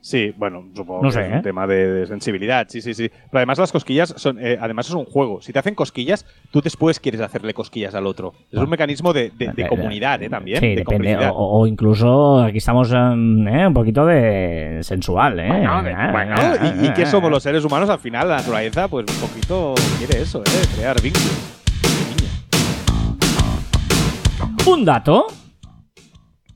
Sí, 0.00 0.34
bueno, 0.36 0.64
supongo 0.76 1.02
No 1.02 1.08
que 1.08 1.14
sé, 1.14 1.20
es 1.22 1.32
¿eh? 1.32 1.36
un 1.36 1.42
tema 1.42 1.66
de, 1.66 1.86
de 1.90 2.06
sensibilidad, 2.06 2.66
sí, 2.68 2.82
sí, 2.82 2.92
sí. 2.92 3.08
Pero 3.08 3.38
además 3.38 3.58
las 3.58 3.72
cosquillas 3.72 4.12
son, 4.18 4.36
eh, 4.38 4.58
además 4.60 4.86
es 4.86 4.92
un 4.94 5.06
juego. 5.06 5.40
Si 5.40 5.50
te 5.50 5.58
hacen 5.58 5.74
cosquillas, 5.74 6.26
tú 6.50 6.60
después 6.60 7.00
quieres 7.00 7.22
hacerle 7.22 7.54
cosquillas 7.54 7.94
al 7.94 8.06
otro. 8.06 8.34
Es 8.52 8.58
un 8.58 8.68
mecanismo 8.68 9.14
de, 9.14 9.30
de- 9.30 9.52
de 9.54 9.62
Eh, 9.62 9.66
comunidad, 9.66 10.22
¿eh? 10.22 10.28
También. 10.28 10.60
Sí, 10.60 10.66
de 10.68 10.76
depende. 10.76 11.16
O, 11.32 11.60
o 11.60 11.66
incluso 11.66 12.42
aquí 12.42 12.58
estamos 12.58 12.92
em, 12.92 13.48
eh, 13.48 13.66
un 13.66 13.72
poquito 13.72 14.04
de 14.04 14.80
sensual, 14.82 15.40
¿eh? 15.40 15.48
Bueno, 15.48 15.70
Ah, 15.72 16.10
bueno, 16.12 16.34
ah, 16.36 16.74
¿y, 16.82 16.86
y 16.86 16.92
qué 16.92 17.04
ah. 17.04 17.06
somos 17.06 17.30
los 17.30 17.42
seres 17.42 17.64
humanos? 17.64 17.88
Al 17.88 17.98
final, 17.98 18.28
la 18.28 18.36
naturaleza, 18.36 18.88
pues 18.88 19.06
un 19.08 19.26
poquito 19.26 19.74
quiere 19.96 20.20
eso, 20.20 20.42
¿eh? 20.42 20.66
Crear 20.76 21.00
vínculos. 21.00 21.32
Un 24.66 24.84
dato. 24.84 25.26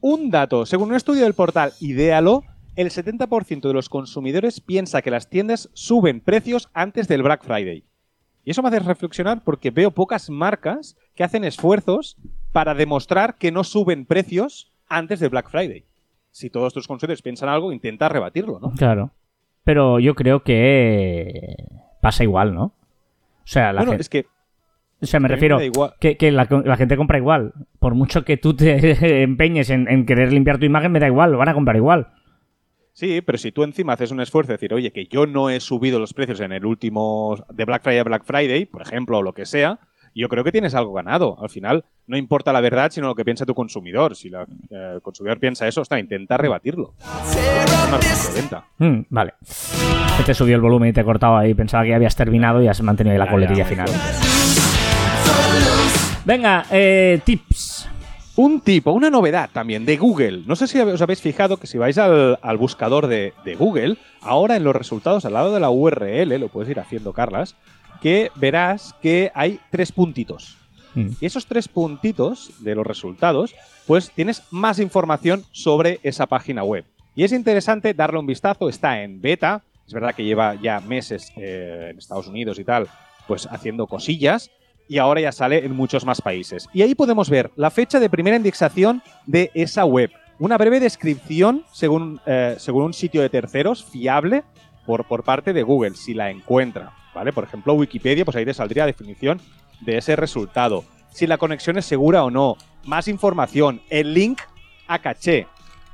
Un 0.00 0.30
dato. 0.30 0.66
Según 0.66 0.90
un 0.90 0.94
estudio 0.96 1.24
del 1.24 1.34
portal 1.34 1.72
Idealo, 1.80 2.42
el 2.76 2.90
70% 2.90 3.60
de 3.66 3.74
los 3.74 3.88
consumidores 3.88 4.60
piensa 4.60 5.02
que 5.02 5.10
las 5.10 5.28
tiendas 5.28 5.70
suben 5.74 6.20
precios 6.20 6.68
antes 6.72 7.08
del 7.08 7.22
Black 7.22 7.44
Friday. 7.44 7.84
Y 8.44 8.50
eso 8.52 8.62
me 8.62 8.68
hace 8.68 8.78
reflexionar 8.78 9.42
porque 9.44 9.70
veo 9.70 9.90
pocas 9.90 10.30
marcas 10.30 10.96
que 11.14 11.24
hacen 11.24 11.44
esfuerzos 11.44 12.16
para 12.52 12.74
demostrar 12.74 13.36
que 13.36 13.50
no 13.52 13.64
suben 13.64 14.06
precios 14.06 14.72
antes 14.88 15.20
del 15.20 15.30
Black 15.30 15.50
Friday. 15.50 15.84
Si 16.30 16.48
todos 16.50 16.72
tus 16.72 16.86
consumidores 16.86 17.20
piensan 17.20 17.48
algo, 17.48 17.72
intenta 17.72 18.08
rebatirlo, 18.08 18.60
¿no? 18.60 18.70
Claro. 18.72 19.10
Pero 19.64 19.98
yo 19.98 20.14
creo 20.14 20.42
que 20.44 21.56
pasa 22.00 22.22
igual, 22.22 22.54
¿no? 22.54 22.64
O 22.64 23.50
sea, 23.50 23.72
la 23.72 23.80
bueno, 23.80 23.92
gen- 23.92 24.00
es 24.00 24.08
que 24.08 24.26
o 25.00 25.06
sea, 25.06 25.20
me 25.20 25.28
refiero 25.28 25.58
que, 26.00 26.16
que 26.16 26.32
la, 26.32 26.46
la 26.64 26.76
gente 26.76 26.96
compra 26.96 27.18
igual. 27.18 27.52
Por 27.78 27.94
mucho 27.94 28.24
que 28.24 28.36
tú 28.36 28.54
te 28.54 29.22
empeñes 29.22 29.70
en, 29.70 29.88
en 29.88 30.06
querer 30.06 30.32
limpiar 30.32 30.58
tu 30.58 30.64
imagen, 30.66 30.90
me 30.92 31.00
da 31.00 31.06
igual, 31.06 31.32
lo 31.32 31.38
van 31.38 31.48
a 31.48 31.54
comprar 31.54 31.76
igual. 31.76 32.08
Sí, 32.92 33.20
pero 33.20 33.38
si 33.38 33.52
tú 33.52 33.62
encima 33.62 33.92
haces 33.92 34.10
un 34.10 34.20
esfuerzo 34.20 34.48
de 34.48 34.54
decir, 34.54 34.74
oye, 34.74 34.90
que 34.92 35.06
yo 35.06 35.24
no 35.26 35.50
he 35.50 35.60
subido 35.60 36.00
los 36.00 36.12
precios 36.14 36.40
en 36.40 36.50
el 36.50 36.66
último 36.66 37.36
de 37.52 37.64
Black 37.64 37.82
Friday 37.84 38.00
a 38.00 38.04
Black 38.04 38.24
Friday, 38.24 38.64
por 38.66 38.82
ejemplo, 38.82 39.18
o 39.18 39.22
lo 39.22 39.32
que 39.34 39.46
sea, 39.46 39.78
yo 40.16 40.28
creo 40.28 40.42
que 40.42 40.50
tienes 40.50 40.74
algo 40.74 40.94
ganado. 40.94 41.40
Al 41.40 41.48
final, 41.48 41.84
no 42.08 42.16
importa 42.16 42.52
la 42.52 42.60
verdad, 42.60 42.90
sino 42.90 43.06
lo 43.06 43.14
que 43.14 43.24
piensa 43.24 43.46
tu 43.46 43.54
consumidor. 43.54 44.16
Si 44.16 44.30
la- 44.30 44.42
eh, 44.70 44.92
el 44.96 45.00
consumidor 45.02 45.38
piensa 45.38 45.68
eso, 45.68 45.82
está, 45.82 46.00
intenta 46.00 46.36
rebatirlo. 46.38 46.94
Mm, 48.78 49.02
vale. 49.10 49.34
Te 50.26 50.34
subió 50.34 50.56
el 50.56 50.60
volumen 50.62 50.88
y 50.88 50.92
te 50.92 51.02
he 51.02 51.04
cortado 51.04 51.36
ahí. 51.36 51.54
Pensaba 51.54 51.84
que 51.84 51.90
ya 51.90 51.96
habías 51.96 52.16
terminado 52.16 52.60
y 52.60 52.66
has 52.66 52.82
mantenido 52.82 53.12
ahí 53.12 53.18
la 53.18 53.26
Ya, 53.26 53.30
coletilla 53.30 53.58
ya, 53.62 53.64
final. 53.64 53.88
Venga, 56.28 56.66
eh, 56.70 57.22
tips. 57.24 57.88
Un 58.36 58.60
tipo, 58.60 58.92
una 58.92 59.08
novedad 59.08 59.48
también 59.50 59.86
de 59.86 59.96
Google. 59.96 60.42
No 60.44 60.56
sé 60.56 60.66
si 60.66 60.78
os 60.78 61.00
habéis 61.00 61.22
fijado 61.22 61.56
que 61.56 61.66
si 61.66 61.78
vais 61.78 61.96
al, 61.96 62.38
al 62.42 62.58
buscador 62.58 63.06
de, 63.06 63.32
de 63.46 63.54
Google, 63.54 63.96
ahora 64.20 64.54
en 64.56 64.62
los 64.62 64.76
resultados, 64.76 65.24
al 65.24 65.32
lado 65.32 65.54
de 65.54 65.60
la 65.60 65.70
URL, 65.70 66.38
lo 66.38 66.48
puedes 66.48 66.70
ir 66.70 66.80
haciendo, 66.80 67.14
Carlas, 67.14 67.56
que 68.02 68.30
verás 68.34 68.94
que 69.00 69.32
hay 69.34 69.58
tres 69.70 69.90
puntitos. 69.90 70.58
Mm. 70.94 71.12
Y 71.18 71.24
esos 71.24 71.46
tres 71.46 71.66
puntitos 71.66 72.52
de 72.58 72.74
los 72.74 72.86
resultados, 72.86 73.54
pues 73.86 74.10
tienes 74.10 74.42
más 74.50 74.80
información 74.80 75.46
sobre 75.52 75.98
esa 76.02 76.26
página 76.26 76.62
web. 76.62 76.84
Y 77.14 77.24
es 77.24 77.32
interesante 77.32 77.94
darle 77.94 78.18
un 78.18 78.26
vistazo, 78.26 78.68
está 78.68 79.02
en 79.02 79.22
beta, 79.22 79.62
es 79.86 79.94
verdad 79.94 80.14
que 80.14 80.24
lleva 80.24 80.56
ya 80.56 80.80
meses 80.80 81.32
eh, 81.38 81.88
en 81.90 81.96
Estados 81.96 82.28
Unidos 82.28 82.58
y 82.58 82.64
tal, 82.64 82.86
pues 83.26 83.48
haciendo 83.50 83.86
cosillas, 83.86 84.50
y 84.88 84.98
ahora 84.98 85.20
ya 85.20 85.32
sale 85.32 85.64
en 85.64 85.76
muchos 85.76 86.04
más 86.04 86.20
países. 86.20 86.68
Y 86.72 86.82
ahí 86.82 86.94
podemos 86.94 87.30
ver 87.30 87.50
la 87.56 87.70
fecha 87.70 88.00
de 88.00 88.10
primera 88.10 88.36
indexación 88.36 89.02
de 89.26 89.50
esa 89.54 89.84
web. 89.84 90.10
Una 90.38 90.56
breve 90.56 90.80
descripción 90.80 91.64
según, 91.72 92.20
eh, 92.26 92.56
según 92.58 92.84
un 92.84 92.94
sitio 92.94 93.20
de 93.20 93.28
terceros 93.28 93.84
fiable 93.84 94.44
por, 94.86 95.04
por 95.06 95.24
parte 95.24 95.52
de 95.52 95.62
Google, 95.62 95.94
si 95.94 96.14
la 96.14 96.30
encuentra. 96.30 96.92
¿vale? 97.14 97.32
Por 97.32 97.44
ejemplo, 97.44 97.74
Wikipedia, 97.74 98.24
pues 98.24 98.36
ahí 98.36 98.44
te 98.44 98.54
saldría 98.54 98.86
definición 98.86 99.40
de 99.80 99.98
ese 99.98 100.16
resultado. 100.16 100.84
Si 101.10 101.26
la 101.26 101.38
conexión 101.38 101.76
es 101.78 101.84
segura 101.84 102.24
o 102.24 102.30
no. 102.30 102.56
Más 102.84 103.08
información. 103.08 103.82
El 103.90 104.14
link 104.14 104.40
a 104.86 105.00
caché. 105.00 105.46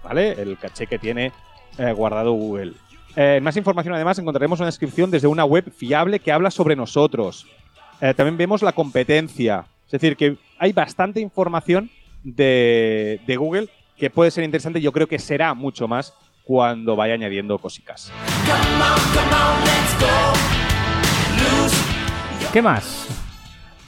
¿Vale? 0.02 0.33
El 0.33 0.59
caché 0.59 0.87
que 0.87 0.98
tiene 0.98 1.33
eh, 1.78 1.92
guardado 1.92 2.33
Google. 2.33 2.74
Eh, 3.16 3.40
más 3.42 3.57
información, 3.57 3.94
además, 3.94 4.18
encontraremos 4.18 4.61
una 4.61 4.66
descripción 4.66 5.11
desde 5.11 5.28
una 5.28 5.44
web 5.44 5.72
fiable 5.72 6.18
que 6.18 6.33
habla 6.33 6.50
sobre 6.50 6.76
nosotros. 6.76 7.46
Eh, 8.00 8.14
también 8.14 8.37
vemos 8.37 8.62
la 8.62 8.72
competencia. 8.72 9.66
Es 9.87 9.92
decir, 9.92 10.16
que 10.16 10.37
hay 10.59 10.72
bastante 10.72 11.20
información 11.20 11.90
de, 12.22 13.20
de 13.26 13.37
Google 13.37 13.68
que 13.96 14.11
puede 14.11 14.30
ser 14.30 14.44
interesante. 14.44 14.80
Yo 14.80 14.92
creo 14.92 15.07
que 15.07 15.18
será 15.18 15.54
mucho 15.54 15.87
más 15.87 16.14
cuando 16.44 16.96
vaya 16.96 17.14
añadiendo 17.14 17.59
cositas. 17.59 18.12
¿Qué 22.52 22.62
más? 22.62 23.09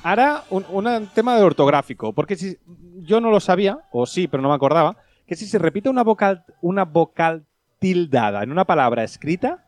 Ahora, 0.03 0.45
un, 0.51 0.64
un 0.71 1.09
tema 1.09 1.37
de 1.37 1.42
ortográfico, 1.42 2.12
porque 2.12 2.37
si 2.37 2.57
yo 3.03 3.21
no 3.21 3.31
lo 3.31 3.40
sabía, 3.40 3.79
o 3.90 4.07
sí, 4.07 4.29
pero 4.29 4.42
no 4.42 4.49
me 4.49 4.55
acordaba, 4.55 4.97
que 5.27 5.35
si 5.35 5.47
se 5.47 5.59
repite 5.59 5.88
una 5.88 6.05
vocal, 6.05 6.45
una 6.61 6.85
vocal 6.85 7.45
tildada 7.81 8.42
en 8.42 8.53
una 8.53 8.64
palabra 8.64 9.03
escrita, 9.03 9.64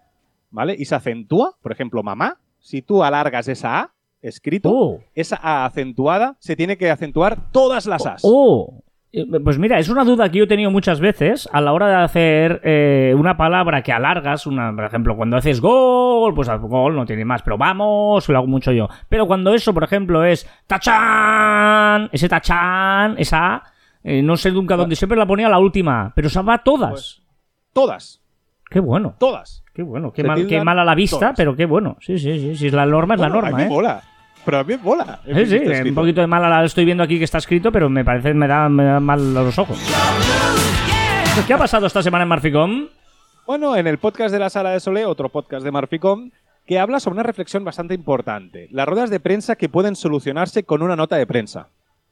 ¿vale? 0.51 0.77
Y 0.79 0.85
se 0.85 0.95
acentúa, 0.95 1.57
por 1.61 1.73
ejemplo, 1.73 2.03
mamá, 2.03 2.39
si 2.61 2.83
tú 2.83 3.03
alargas 3.03 3.49
esa 3.49 3.81
A 3.81 3.95
escrito, 4.23 4.71
Oh, 4.73 5.01
esa 5.15 5.39
A 5.43 5.65
acentuada 5.65 6.37
se 6.41 6.57
tiene 6.57 6.77
que 6.77 6.91
acentuar 6.91 7.51
todas 7.53 7.87
las 7.87 8.07
As. 8.07 8.23
oh. 8.25 8.83
Eh, 9.11 9.25
Pues 9.43 9.59
mira, 9.59 9.79
es 9.79 9.89
una 9.89 10.05
duda 10.05 10.31
que 10.31 10.39
yo 10.39 10.45
he 10.45 10.49
tenido 10.49 10.71
muchas 10.71 11.01
veces 11.01 11.49
a 11.51 11.63
la 11.63 11.73
hora 11.73 11.89
de 11.89 11.95
hacer 11.95 12.61
eh, 12.63 13.15
una 13.17 13.39
palabra 13.39 13.83
que 13.83 13.91
alargas, 13.91 14.47
una, 14.47 14.75
por 14.75 14.85
ejemplo, 14.85 15.17
cuando 15.17 15.39
haces 15.39 15.63
gol, 15.63 16.35
pues 16.35 16.49
gol 16.61 16.95
no 16.95 17.07
tiene 17.07 17.25
más, 17.25 17.43
pero 17.43 17.57
vamos, 17.57 18.29
lo 18.29 18.37
hago 18.37 18.47
mucho 18.47 18.71
yo. 18.73 18.87
Pero 19.09 19.27
cuando 19.27 19.55
eso, 19.55 19.73
por 19.73 19.85
ejemplo, 19.85 20.25
es 20.25 20.47
tachán, 20.67 22.11
ese 22.13 22.29
tachán, 22.29 23.15
esa 23.19 23.55
A, 23.55 23.63
eh, 24.05 24.23
no 24.23 24.37
sé 24.37 24.53
nunca 24.53 24.77
dónde, 24.77 24.95
siempre 24.95 25.19
la 25.19 25.27
ponía 25.27 25.49
la 25.49 25.59
última, 25.59 26.13
pero 26.15 26.29
se 26.29 26.43
va 26.43 26.59
todas. 26.59 26.91
Pues, 26.91 27.23
todas, 27.73 28.23
qué 28.71 28.81
bueno, 28.81 29.15
todas. 29.19 29.65
Qué 29.79 29.85
bueno, 29.85 30.11
qué, 30.11 30.25
mal, 30.25 30.39
qué 30.39 30.45
tildan 30.47 30.65
mal 30.65 30.81
a 30.81 30.85
la 30.85 30.97
vista, 30.97 31.33
pero 31.37 31.55
qué 31.55 31.65
bueno. 31.65 31.97
Sí, 32.01 32.19
sí, 32.19 32.41
sí, 32.41 32.57
sí, 32.57 32.71
la 32.71 32.85
norma 32.85 33.15
es 33.15 33.21
la 33.21 33.29
Bueno, 33.29 33.47
a 33.47 33.51
norma, 33.51 33.59
mí 33.59 33.63
¿eh? 33.63 33.69
mola. 33.69 34.03
Pero 34.45 34.59
a 34.59 34.65
mí 34.65 34.75
mola. 34.83 35.21
Sí, 35.25 35.47
sí, 35.47 35.57
un 35.89 35.95
poquito 35.95 36.21
de 36.21 36.27
mal 36.27 36.45
a 36.45 36.49
la 36.49 36.65
estoy 36.65 36.85
viendo 36.85 37.05
aquí 37.05 37.17
que 37.17 37.23
está 37.23 37.39
escrito, 37.39 37.71
pero 37.71 37.89
me 37.89 38.05
parece 38.05 38.35
me 38.35 38.49
da, 38.49 38.69
me 38.69 38.83
da 38.83 38.99
mal 38.99 39.37
a 39.37 39.43
los 39.45 39.57
ojos. 39.57 39.79
¿Qué 41.47 41.55
ha 41.55 41.59
pasado 41.59 41.87
esta 41.87 42.03
semana 42.03 42.25
en 42.25 42.29
Marficom? 42.29 42.89
Bueno, 43.47 43.77
en 43.77 43.87
el 43.87 43.99
podcast 43.99 44.33
de 44.33 44.41
la 44.41 44.51
Sala 44.51 44.71
de 44.73 44.81
Solé, 44.81 45.05
otro 45.05 45.29
podcast 45.29 45.65
de 45.65 45.71
Marficom, 45.71 46.33
que 46.67 46.81
habla 46.81 46.99
sobre 46.99 47.15
una 47.15 47.23
reflexión 47.23 47.63
bastante 47.63 47.95
importante. 47.95 48.67
Las 48.73 48.89
ruedas 48.89 49.11
de 49.11 49.21
prensa 49.21 49.55
que 49.55 49.69
pueden 49.69 49.95
solucionarse 49.95 50.65
con 50.65 50.83
una 50.83 50.97
nota 50.97 51.15
de 51.15 51.27
prensa. 51.29 51.69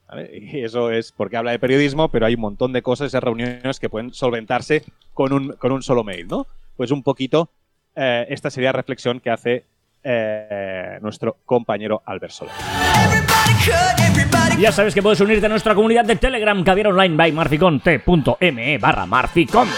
¿Vale? 0.08 0.30
Y 0.52 0.60
eso 0.62 0.92
es 0.92 1.10
porque 1.10 1.36
habla 1.36 1.50
de 1.50 1.58
periodismo, 1.58 2.10
pero 2.10 2.26
hay 2.26 2.34
un 2.36 2.42
montón 2.42 2.72
de 2.72 2.82
cosas, 2.82 3.08
esas 3.08 3.24
reuniones 3.24 3.80
que 3.80 3.88
pueden 3.90 4.14
solventarse 4.14 4.84
con 5.14 5.32
un, 5.32 5.48
con 5.58 5.72
un 5.72 5.82
solo 5.82 6.04
mail, 6.04 6.28
¿no? 6.28 6.46
Pues 6.76 6.90
un 6.90 7.02
poquito, 7.02 7.50
eh, 7.94 8.26
esta 8.28 8.50
sería 8.50 8.68
la 8.68 8.78
reflexión 8.78 9.20
que 9.20 9.30
hace 9.30 9.64
eh, 10.02 10.98
nuestro 11.00 11.38
compañero 11.44 12.02
Albert 12.04 12.32
Soler. 12.32 12.54
Ya 14.58 14.72
sabes 14.72 14.94
que 14.94 15.02
puedes 15.02 15.20
unirte 15.20 15.46
a 15.46 15.48
nuestra 15.48 15.74
comunidad 15.74 16.04
de 16.04 16.16
Telegram, 16.16 16.62
Caviar 16.62 16.88
Online 16.88 17.16
by 17.16 17.32
Marficom, 17.32 17.80
t.me 17.80 18.78
barra 18.78 19.06
Marficom. 19.06 19.68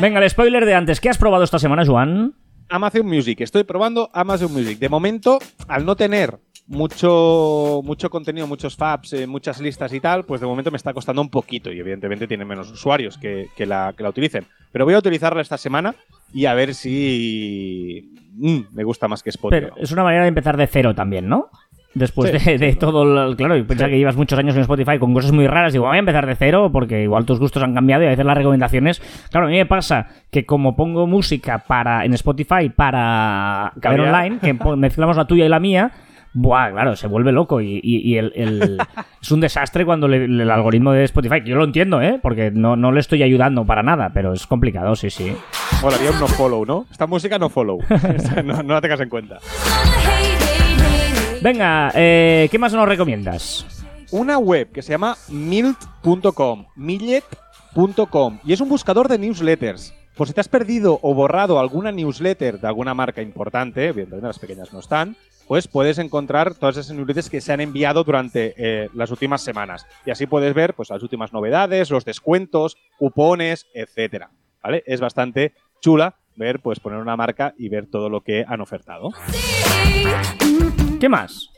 Venga, 0.00 0.20
el 0.20 0.30
spoiler 0.30 0.64
de 0.64 0.74
antes. 0.74 1.00
¿Qué 1.00 1.10
has 1.10 1.18
probado 1.18 1.44
esta 1.44 1.58
semana, 1.58 1.84
Joan? 1.86 2.34
Amazon 2.70 3.06
Music. 3.06 3.40
Estoy 3.42 3.64
probando 3.64 4.10
Amazon 4.14 4.52
Music. 4.52 4.78
De 4.78 4.88
momento, 4.88 5.38
al 5.68 5.84
no 5.84 5.96
tener 5.96 6.38
mucho, 6.70 7.80
mucho 7.84 8.08
contenido, 8.10 8.46
muchos 8.46 8.76
faps, 8.76 9.12
eh, 9.14 9.26
muchas 9.26 9.60
listas 9.60 9.92
y 9.92 10.00
tal, 10.00 10.24
pues 10.24 10.40
de 10.40 10.46
momento 10.46 10.70
me 10.70 10.76
está 10.76 10.94
costando 10.94 11.20
un 11.20 11.28
poquito 11.28 11.70
y 11.72 11.80
evidentemente 11.80 12.26
tiene 12.26 12.44
menos 12.44 12.70
usuarios 12.70 13.18
que, 13.18 13.48
que 13.56 13.66
la, 13.66 13.92
que 13.96 14.02
la 14.02 14.10
utilicen. 14.10 14.44
Pero 14.72 14.84
voy 14.84 14.94
a 14.94 14.98
utilizarla 14.98 15.42
esta 15.42 15.58
semana 15.58 15.94
y 16.32 16.46
a 16.46 16.54
ver 16.54 16.74
si 16.74 18.12
mm, 18.34 18.58
me 18.72 18.84
gusta 18.84 19.08
más 19.08 19.22
que 19.22 19.30
Spotify. 19.30 19.66
Pero 19.68 19.76
es 19.82 19.90
una 19.92 20.04
manera 20.04 20.22
de 20.22 20.28
empezar 20.28 20.56
de 20.56 20.66
cero 20.68 20.94
también, 20.94 21.28
¿no? 21.28 21.48
Después 21.92 22.30
Sí, 22.40 22.50
de, 22.52 22.58
de 22.58 22.76
todo, 22.76 23.02
el- 23.30 23.34
claro, 23.36 23.56
y 23.56 23.64
pensar 23.64 23.90
que 23.90 23.98
llevas 23.98 24.14
muchos 24.14 24.38
años 24.38 24.54
en 24.54 24.60
Spotify 24.60 25.00
con 25.00 25.12
cosas 25.12 25.32
muy 25.32 25.48
raras, 25.48 25.72
digo, 25.72 25.86
voy 25.86 25.96
a 25.96 25.98
empezar 25.98 26.24
de 26.24 26.36
cero 26.36 26.70
porque 26.72 27.02
igual 27.02 27.24
tus 27.26 27.40
gustos 27.40 27.64
han 27.64 27.74
cambiado 27.74 28.04
y 28.04 28.06
a 28.06 28.10
veces 28.10 28.24
las 28.24 28.36
recomendaciones. 28.36 29.02
Claro, 29.32 29.48
a 29.48 29.50
mí 29.50 29.56
me 29.56 29.66
pasa 29.66 30.06
que 30.30 30.46
como 30.46 30.76
pongo 30.76 31.08
música 31.08 31.58
para 31.66 32.04
en 32.04 32.14
Spotify 32.14 32.68
para 32.68 33.72
Caber. 33.80 34.02
Online, 34.02 34.38
que 34.38 34.54
mezclamos 34.76 35.16
la 35.16 35.24
tuya 35.24 35.44
y 35.46 35.48
la 35.48 35.58
mía, 35.58 35.90
buah, 36.32 36.70
claro, 36.70 36.96
se 36.96 37.06
vuelve 37.06 37.32
loco 37.32 37.60
y, 37.60 37.80
y- 37.82 38.12
y 38.12 38.16
el, 38.18 38.32
el- 38.36 38.78
es 39.22 39.30
un 39.30 39.40
desastre 39.40 39.84
cuando 39.84 40.08
le- 40.08 40.24
el 40.24 40.50
algoritmo 40.50 40.92
de 40.92 41.04
Spotify, 41.04 41.42
que 41.42 41.50
yo 41.50 41.56
lo 41.56 41.64
entiendo, 41.64 42.00
¿eh? 42.02 42.18
Porque 42.22 42.50
no, 42.50 42.76
no 42.76 42.92
le 42.92 43.00
estoy 43.00 43.22
ayudando 43.22 43.64
para 43.64 43.82
nada, 43.82 44.10
pero 44.14 44.32
es 44.32 44.46
complicado, 44.46 44.94
sí, 44.96 45.10
sí. 45.10 45.34
Molaría 45.82 46.10
un 46.10 46.20
no 46.20 46.26
follow, 46.28 46.64
¿no? 46.64 46.86
Esta 46.90 47.06
música 47.06 47.38
no 47.38 47.48
follow. 47.48 47.78
No, 48.44 48.62
no 48.62 48.74
la 48.74 48.80
tengas 48.80 49.00
en 49.00 49.08
cuenta. 49.08 49.38
Venga, 51.42 51.90
eh, 51.94 52.48
¿qué 52.50 52.58
más 52.58 52.72
nos 52.74 52.86
recomiendas? 52.88 53.66
Una 54.12 54.38
web 54.38 54.70
que 54.72 54.82
se 54.82 54.90
llama 54.92 55.16
milt.com, 55.30 56.66
millet.com, 56.76 58.38
y 58.44 58.52
es 58.52 58.60
un 58.60 58.68
buscador 58.68 59.08
de 59.08 59.18
newsletters. 59.18 59.94
Por 60.16 60.26
si 60.26 60.34
te 60.34 60.40
has 60.40 60.48
perdido 60.48 60.98
o 61.02 61.14
borrado 61.14 61.58
alguna 61.58 61.92
newsletter 61.92 62.60
de 62.60 62.66
alguna 62.66 62.92
marca 62.92 63.22
importante, 63.22 63.86
evidentemente 63.88 64.26
las 64.26 64.38
pequeñas 64.38 64.72
no 64.72 64.80
están, 64.80 65.16
pues 65.50 65.66
puedes 65.66 65.98
encontrar 65.98 66.54
todas 66.54 66.76
esas 66.76 66.94
newsletters 66.94 67.28
que 67.28 67.40
se 67.40 67.52
han 67.52 67.60
enviado 67.60 68.04
durante 68.04 68.54
eh, 68.56 68.88
las 68.94 69.10
últimas 69.10 69.42
semanas. 69.42 69.84
Y 70.06 70.12
así 70.12 70.26
puedes 70.28 70.54
ver 70.54 70.74
pues, 70.74 70.90
las 70.90 71.02
últimas 71.02 71.32
novedades, 71.32 71.90
los 71.90 72.04
descuentos, 72.04 72.76
cupones, 72.98 73.66
etcétera. 73.74 74.30
¿Vale? 74.62 74.84
Es 74.86 75.00
bastante 75.00 75.54
chula 75.80 76.14
ver, 76.36 76.60
pues 76.60 76.78
poner 76.78 77.00
una 77.00 77.16
marca 77.16 77.52
y 77.58 77.68
ver 77.68 77.88
todo 77.90 78.08
lo 78.08 78.20
que 78.20 78.44
han 78.46 78.60
ofertado. 78.60 79.10
¿Qué 81.00 81.08
más? 81.08 81.50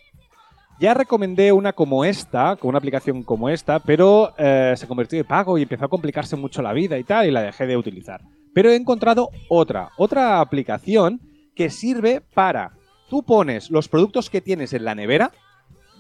Ya 0.81 0.95
recomendé 0.95 1.53
una 1.53 1.75
como 1.75 2.07
esta, 2.07 2.57
con 2.57 2.71
una 2.71 2.79
aplicación 2.79 3.23
como 3.23 3.51
esta, 3.51 3.79
pero 3.79 4.33
eh, 4.39 4.73
se 4.75 4.89
convirtió 4.89 5.19
de 5.19 5.25
pago 5.25 5.59
y 5.59 5.65
empezó 5.65 5.85
a 5.85 5.91
complicarse 5.91 6.35
mucho 6.35 6.63
la 6.63 6.73
vida 6.73 6.97
y 6.97 7.05
tal, 7.05 7.27
y 7.27 7.31
la 7.31 7.43
dejé 7.43 7.67
de 7.67 7.77
utilizar. 7.77 8.23
Pero 8.55 8.71
he 8.71 8.75
encontrado 8.75 9.29
otra, 9.51 9.91
otra 9.99 10.41
aplicación 10.41 11.21
que 11.55 11.69
sirve 11.69 12.23
para. 12.33 12.73
Tú 13.13 13.23
pones 13.23 13.71
los 13.71 13.89
productos 13.89 14.31
que 14.31 14.41
tienes 14.41 14.73
en 14.73 14.87
la 14.87 14.95
nevera, 14.95 15.33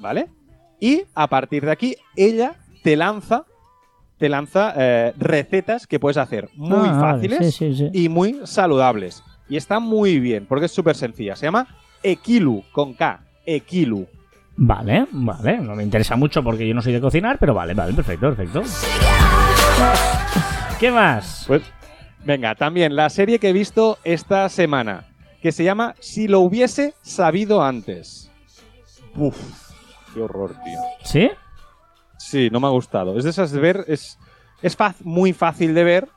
¿vale? 0.01 0.29
Y 0.81 1.03
a 1.15 1.27
partir 1.27 1.63
de 1.67 1.71
aquí, 1.71 1.95
ella 2.17 2.55
te 2.83 2.97
lanza. 2.97 3.45
Te 4.17 4.31
lanza 4.31 4.73
eh, 4.79 5.13
recetas 5.19 5.87
que 5.87 6.01
puedes 6.01 6.17
hacer 6.17 6.49
muy 6.55 6.89
Ah, 6.89 6.93
vale, 6.93 7.29
fáciles 7.29 7.55
sí, 7.55 7.75
sí, 7.75 7.77
sí. 7.77 7.91
y 8.05 8.09
muy 8.09 8.41
saludables. 8.45 9.23
Y 9.47 9.59
está 9.59 9.79
muy 9.79 10.21
bien, 10.21 10.47
porque 10.47 10.65
es 10.65 10.73
súper 10.73 10.97
sencilla. 10.97 11.37
Se 11.37 11.45
llama 11.45 11.67
Equilu, 12.03 12.65
con 12.73 12.95
K. 12.95 13.21
Equilu. 13.45 14.07
Vale, 14.57 15.07
vale. 15.11 15.59
No 15.59 15.77
me 15.77 15.83
interesa 15.83 16.17
mucho 16.17 16.43
porque 16.43 16.67
yo 16.67 16.73
no 16.73 16.81
soy 16.81 16.95
de 16.95 17.01
cocinar, 17.03 17.37
pero 17.39 17.53
vale, 17.53 17.75
vale, 17.75 17.93
perfecto, 17.93 18.35
perfecto. 18.35 18.63
¿Qué 20.81 20.91
más? 20.91 21.45
Pues, 21.47 21.61
venga, 22.25 22.55
también 22.55 22.97
la 22.97 23.11
serie 23.11 23.39
que 23.39 23.51
he 23.51 23.53
visto 23.53 23.99
esta 24.03 24.49
semana, 24.49 25.05
que 25.43 25.53
se 25.53 25.65
llama 25.65 25.97
Si 25.99 26.29
lo 26.29 26.41
hubiese 26.41 26.95
sabido 27.03 27.63
antes. 27.63 28.31
Uf, 29.17 29.37
qué 30.15 30.23
horror, 30.23 30.55
tío. 30.65 30.81
¿Sí? 31.05 31.31
Sí, 32.17 32.49
no 32.51 32.61
me 32.61 32.69
ha 32.69 32.71
gustado. 32.71 33.19
Es 33.19 33.25
de 33.25 33.31
esas 33.31 33.51
de 33.51 33.61
ver, 33.61 33.85
es, 33.89 34.19
es 34.63 34.77
muy 35.01 35.33
fácil 35.33 35.75
de 35.75 35.83
ver, 35.83 36.09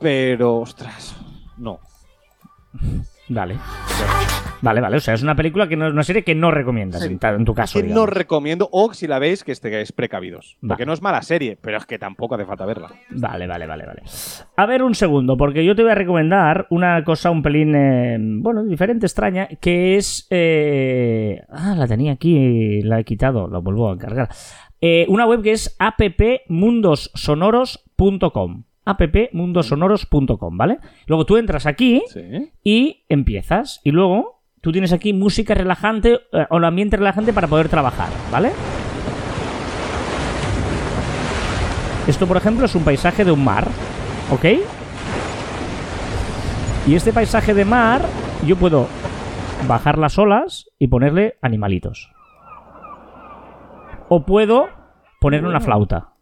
pero, 0.00 0.56
ostras, 0.58 1.14
no. 1.56 1.78
Vale. 3.28 3.56
Vale, 4.60 4.80
vale. 4.80 4.96
O 4.96 5.00
sea, 5.00 5.14
es 5.14 5.22
una 5.22 5.34
película 5.36 5.68
que 5.68 5.76
no 5.76 5.86
una 5.88 6.02
serie 6.02 6.24
que 6.24 6.34
no 6.34 6.50
recomiendas 6.50 7.04
en, 7.04 7.18
ta- 7.18 7.34
en 7.34 7.44
tu 7.44 7.54
caso. 7.54 7.78
que 7.78 7.82
no 7.82 7.88
digamos. 7.88 8.08
recomiendo, 8.10 8.68
o 8.72 8.92
si 8.94 9.06
la 9.06 9.18
veis, 9.18 9.44
que 9.44 9.52
estéis 9.52 9.92
precavidos. 9.92 10.56
Porque 10.66 10.86
no 10.86 10.92
es 10.94 11.02
mala 11.02 11.20
serie, 11.22 11.58
pero 11.60 11.76
es 11.76 11.84
que 11.86 11.98
tampoco 11.98 12.34
hace 12.34 12.46
falta 12.46 12.64
verla. 12.64 12.88
Vale, 13.10 13.46
vale, 13.46 13.66
vale, 13.66 13.84
vale. 13.86 14.02
A 14.56 14.66
ver, 14.66 14.82
un 14.82 14.94
segundo, 14.94 15.36
porque 15.36 15.64
yo 15.64 15.74
te 15.76 15.82
voy 15.82 15.92
a 15.92 15.96
recomendar 15.96 16.66
una 16.70 17.04
cosa 17.04 17.30
un 17.30 17.42
pelín, 17.42 17.74
eh, 17.74 18.16
bueno, 18.20 18.64
diferente, 18.64 19.04
extraña, 19.06 19.48
que 19.60 19.96
es... 19.96 20.26
eh, 20.30 21.42
Ah, 21.50 21.74
la 21.76 21.86
tenía 21.86 22.12
aquí, 22.12 22.80
la 22.82 23.00
he 23.00 23.04
quitado, 23.04 23.48
la 23.48 23.58
vuelvo 23.58 23.90
a 23.90 23.94
encargar. 23.94 24.28
Eh, 24.80 25.04
una 25.08 25.26
web 25.26 25.42
que 25.42 25.52
es 25.52 25.76
appmundosonoros.com 25.78 28.64
appmundosonoros.com, 28.84 30.56
¿vale? 30.56 30.78
Luego 31.06 31.24
tú 31.26 31.36
entras 31.36 31.66
aquí 31.66 32.02
Sí. 32.08 32.52
y 32.62 33.04
empiezas. 33.08 33.80
Y 33.84 33.90
luego 33.90 34.42
tú 34.60 34.72
tienes 34.72 34.92
aquí 34.92 35.12
música 35.12 35.54
relajante 35.54 36.20
eh, 36.32 36.46
o 36.50 36.58
el 36.58 36.64
ambiente 36.64 36.96
relajante 36.96 37.32
para 37.32 37.48
poder 37.48 37.68
trabajar, 37.68 38.08
¿vale? 38.30 38.50
Esto, 42.06 42.26
por 42.26 42.36
ejemplo, 42.36 42.66
es 42.66 42.74
un 42.74 42.84
paisaje 42.84 43.24
de 43.24 43.32
un 43.32 43.42
mar, 43.42 43.66
¿ok? 44.30 44.44
Y 46.86 46.94
este 46.94 47.12
paisaje 47.14 47.54
de 47.54 47.64
mar, 47.64 48.02
yo 48.46 48.56
puedo 48.56 48.86
bajar 49.66 49.96
las 49.96 50.18
olas 50.18 50.66
y 50.78 50.88
ponerle 50.88 51.38
animalitos. 51.40 52.10
O 54.10 54.26
puedo 54.26 54.68
ponerle 55.18 55.48
una 55.48 55.60
flauta. 55.60 56.13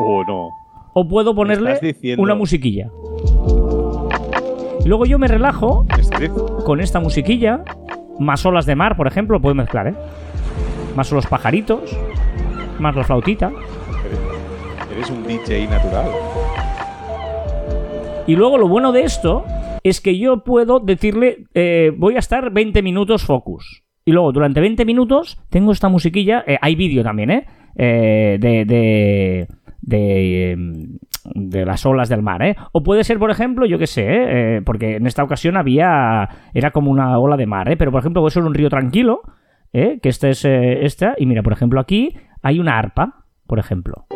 Oh, 0.00 0.22
no. 0.26 0.50
O 0.94 1.06
puedo 1.08 1.34
ponerle 1.34 1.78
diciendo- 1.82 2.22
una 2.22 2.34
musiquilla. 2.34 2.88
Luego 4.84 5.04
yo 5.06 5.18
me 5.18 5.28
relajo 5.28 5.84
con 6.64 6.80
esta 6.80 7.00
musiquilla, 7.00 7.62
más 8.18 8.46
olas 8.46 8.64
de 8.64 8.74
mar, 8.76 8.96
por 8.96 9.06
ejemplo, 9.06 9.40
puedo 9.40 9.54
mezclar, 9.54 9.88
¿eh? 9.88 9.94
Más 10.96 11.12
los 11.12 11.26
pajaritos, 11.26 11.96
más 12.78 12.96
la 12.96 13.04
flautita. 13.04 13.52
Eres 14.92 15.10
un 15.10 15.24
DJ 15.26 15.66
natural. 15.68 16.10
Y 18.26 18.36
luego 18.36 18.58
lo 18.58 18.68
bueno 18.68 18.92
de 18.92 19.02
esto 19.02 19.44
es 19.82 20.00
que 20.00 20.18
yo 20.18 20.42
puedo 20.44 20.80
decirle, 20.80 21.44
eh, 21.54 21.92
voy 21.96 22.16
a 22.16 22.20
estar 22.20 22.50
20 22.50 22.82
minutos 22.82 23.24
focus. 23.24 23.82
Y 24.04 24.12
luego 24.12 24.32
durante 24.32 24.60
20 24.60 24.84
minutos 24.84 25.38
tengo 25.50 25.72
esta 25.72 25.88
musiquilla, 25.88 26.42
eh, 26.46 26.58
hay 26.60 26.74
vídeo 26.76 27.02
también, 27.02 27.30
¿eh? 27.30 27.46
Eh, 27.76 28.38
de, 28.40 28.64
de, 28.64 29.48
de, 29.80 30.52
em, 30.52 30.98
de 31.34 31.64
las 31.64 31.84
olas 31.86 32.08
del 32.08 32.22
mar, 32.22 32.42
¿eh? 32.42 32.56
O 32.72 32.82
puede 32.82 33.04
ser, 33.04 33.18
por 33.18 33.30
ejemplo, 33.30 33.66
yo 33.66 33.78
qué 33.78 33.86
sé, 33.86 34.02
¿eh? 34.02 34.56
Eh, 34.56 34.62
porque 34.64 34.96
en 34.96 35.06
esta 35.06 35.22
ocasión 35.22 35.56
había, 35.56 36.28
era 36.54 36.70
como 36.70 36.90
una 36.90 37.18
ola 37.18 37.36
de 37.36 37.46
mar, 37.46 37.70
¿eh? 37.70 37.76
Pero 37.76 37.90
por 37.90 38.00
ejemplo 38.00 38.22
puede 38.22 38.32
ser 38.32 38.44
un 38.44 38.54
río 38.54 38.68
tranquilo, 38.68 39.20
¿eh? 39.72 39.98
Que 40.02 40.08
este 40.08 40.30
es 40.30 40.44
eh, 40.44 40.84
esta, 40.84 41.14
y 41.18 41.26
mira, 41.26 41.42
por 41.42 41.52
ejemplo 41.52 41.80
aquí 41.80 42.16
hay 42.42 42.60
una 42.60 42.78
arpa, 42.78 43.24
por 43.46 43.58
ejemplo. 43.58 44.06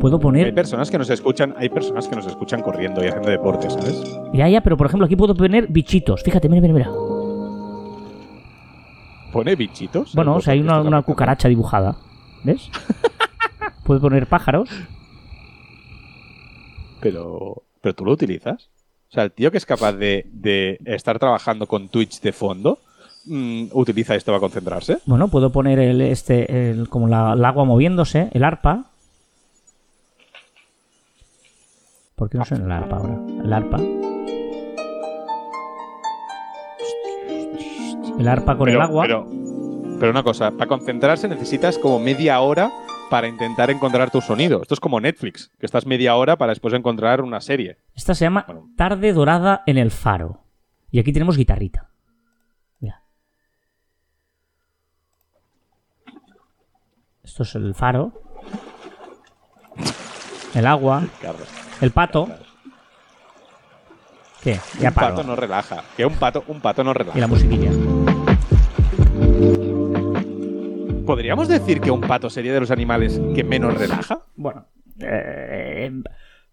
Puedo 0.00 0.16
Hay 0.16 0.22
poner... 0.22 0.54
personas 0.54 0.90
que 0.90 0.98
nos 0.98 1.08
escuchan, 1.08 1.54
hay 1.56 1.70
personas 1.70 2.06
que 2.08 2.14
nos 2.16 2.26
escuchan 2.26 2.60
corriendo 2.60 3.02
y 3.02 3.08
haciendo 3.08 3.30
deporte, 3.30 3.70
¿sabes? 3.70 4.04
Ya, 4.34 4.46
ya, 4.50 4.60
pero 4.60 4.76
por 4.76 4.86
ejemplo 4.86 5.06
aquí 5.06 5.16
puedo 5.16 5.34
poner 5.34 5.68
bichitos. 5.68 6.22
Fíjate, 6.22 6.48
mira, 6.50 6.60
mira, 6.60 6.74
mira. 6.74 6.90
¿Pone 9.32 9.56
bichitos? 9.56 10.14
Bueno, 10.14 10.36
o 10.36 10.40
sea, 10.40 10.52
hay 10.52 10.60
una, 10.60 10.82
una 10.82 11.00
cucaracha 11.02 11.48
dibujada. 11.48 11.96
¿Ves? 12.44 12.70
Puedo 13.84 14.00
poner 14.00 14.26
pájaros. 14.26 14.68
Pero, 17.00 17.62
pero 17.80 17.94
tú 17.94 18.04
lo 18.04 18.12
utilizas. 18.12 18.68
O 19.10 19.12
sea, 19.14 19.24
el 19.24 19.32
tío 19.32 19.50
que 19.50 19.58
es 19.58 19.66
capaz 19.66 19.92
de, 19.92 20.26
de 20.32 20.78
estar 20.86 21.18
trabajando 21.18 21.66
con 21.66 21.88
Twitch 21.88 22.20
de 22.20 22.32
fondo, 22.32 22.78
mm, 23.26 23.66
utiliza 23.72 24.14
esto 24.14 24.32
para 24.32 24.40
concentrarse. 24.40 24.98
Bueno, 25.06 25.28
puedo 25.28 25.52
poner 25.52 25.78
el, 25.78 26.00
este, 26.00 26.70
el- 26.70 26.88
como 26.88 27.06
la, 27.08 27.34
el 27.34 27.44
agua 27.44 27.64
moviéndose, 27.64 28.30
el 28.32 28.42
arpa. 28.42 28.86
¿Por 32.16 32.30
qué 32.30 32.38
no 32.38 32.44
suena 32.44 32.64
el 32.64 32.72
arpa 32.72 32.96
ahora? 32.96 33.18
El 33.44 33.52
arpa. 33.52 33.78
El 38.18 38.28
arpa 38.28 38.56
con 38.56 38.66
pero, 38.66 38.78
el 38.78 38.82
agua. 38.82 39.02
Pero, 39.02 39.26
pero 39.98 40.10
una 40.10 40.22
cosa, 40.22 40.50
para 40.52 40.66
concentrarse 40.66 41.28
necesitas 41.28 41.78
como 41.78 41.98
media 41.98 42.40
hora 42.40 42.70
para 43.14 43.28
intentar 43.28 43.70
encontrar 43.70 44.10
tu 44.10 44.20
sonido. 44.20 44.60
Esto 44.62 44.74
es 44.74 44.80
como 44.80 44.98
Netflix, 45.00 45.52
que 45.60 45.66
estás 45.66 45.86
media 45.86 46.16
hora 46.16 46.34
para 46.36 46.50
después 46.50 46.74
encontrar 46.74 47.20
una 47.20 47.40
serie. 47.40 47.78
Esta 47.94 48.12
se 48.12 48.24
llama 48.24 48.42
Bueno. 48.44 48.70
Tarde 48.76 49.12
Dorada 49.12 49.62
en 49.66 49.78
el 49.78 49.92
Faro. 49.92 50.40
Y 50.90 50.98
aquí 50.98 51.12
tenemos 51.12 51.36
guitarrita. 51.36 51.90
Mira. 52.80 53.04
Esto 57.22 57.44
es 57.44 57.54
el 57.54 57.72
faro. 57.76 58.20
El 60.52 60.66
agua. 60.66 61.04
Carlos. 61.22 61.46
El 61.80 61.92
pato. 61.92 62.28
¿Qué? 64.42 64.58
Ya 64.80 64.88
un 64.88 64.94
paro. 64.96 65.14
pato 65.14 65.22
no 65.22 65.36
relaja. 65.36 65.84
Que 65.96 66.04
un 66.04 66.14
pato, 66.16 66.42
un 66.48 66.60
pato 66.60 66.82
no 66.82 66.90
Y 66.90 66.94
relaja. 66.94 67.18
la 67.20 67.28
musiquilla. 67.28 67.70
¿Podríamos 71.14 71.46
decir 71.46 71.80
que 71.80 71.92
un 71.92 72.00
pato 72.00 72.28
sería 72.28 72.52
de 72.52 72.58
los 72.58 72.72
animales 72.72 73.20
que 73.36 73.44
menos 73.44 73.72
relaja? 73.78 74.18
Bueno. 74.34 74.66
Eh... 74.98 75.88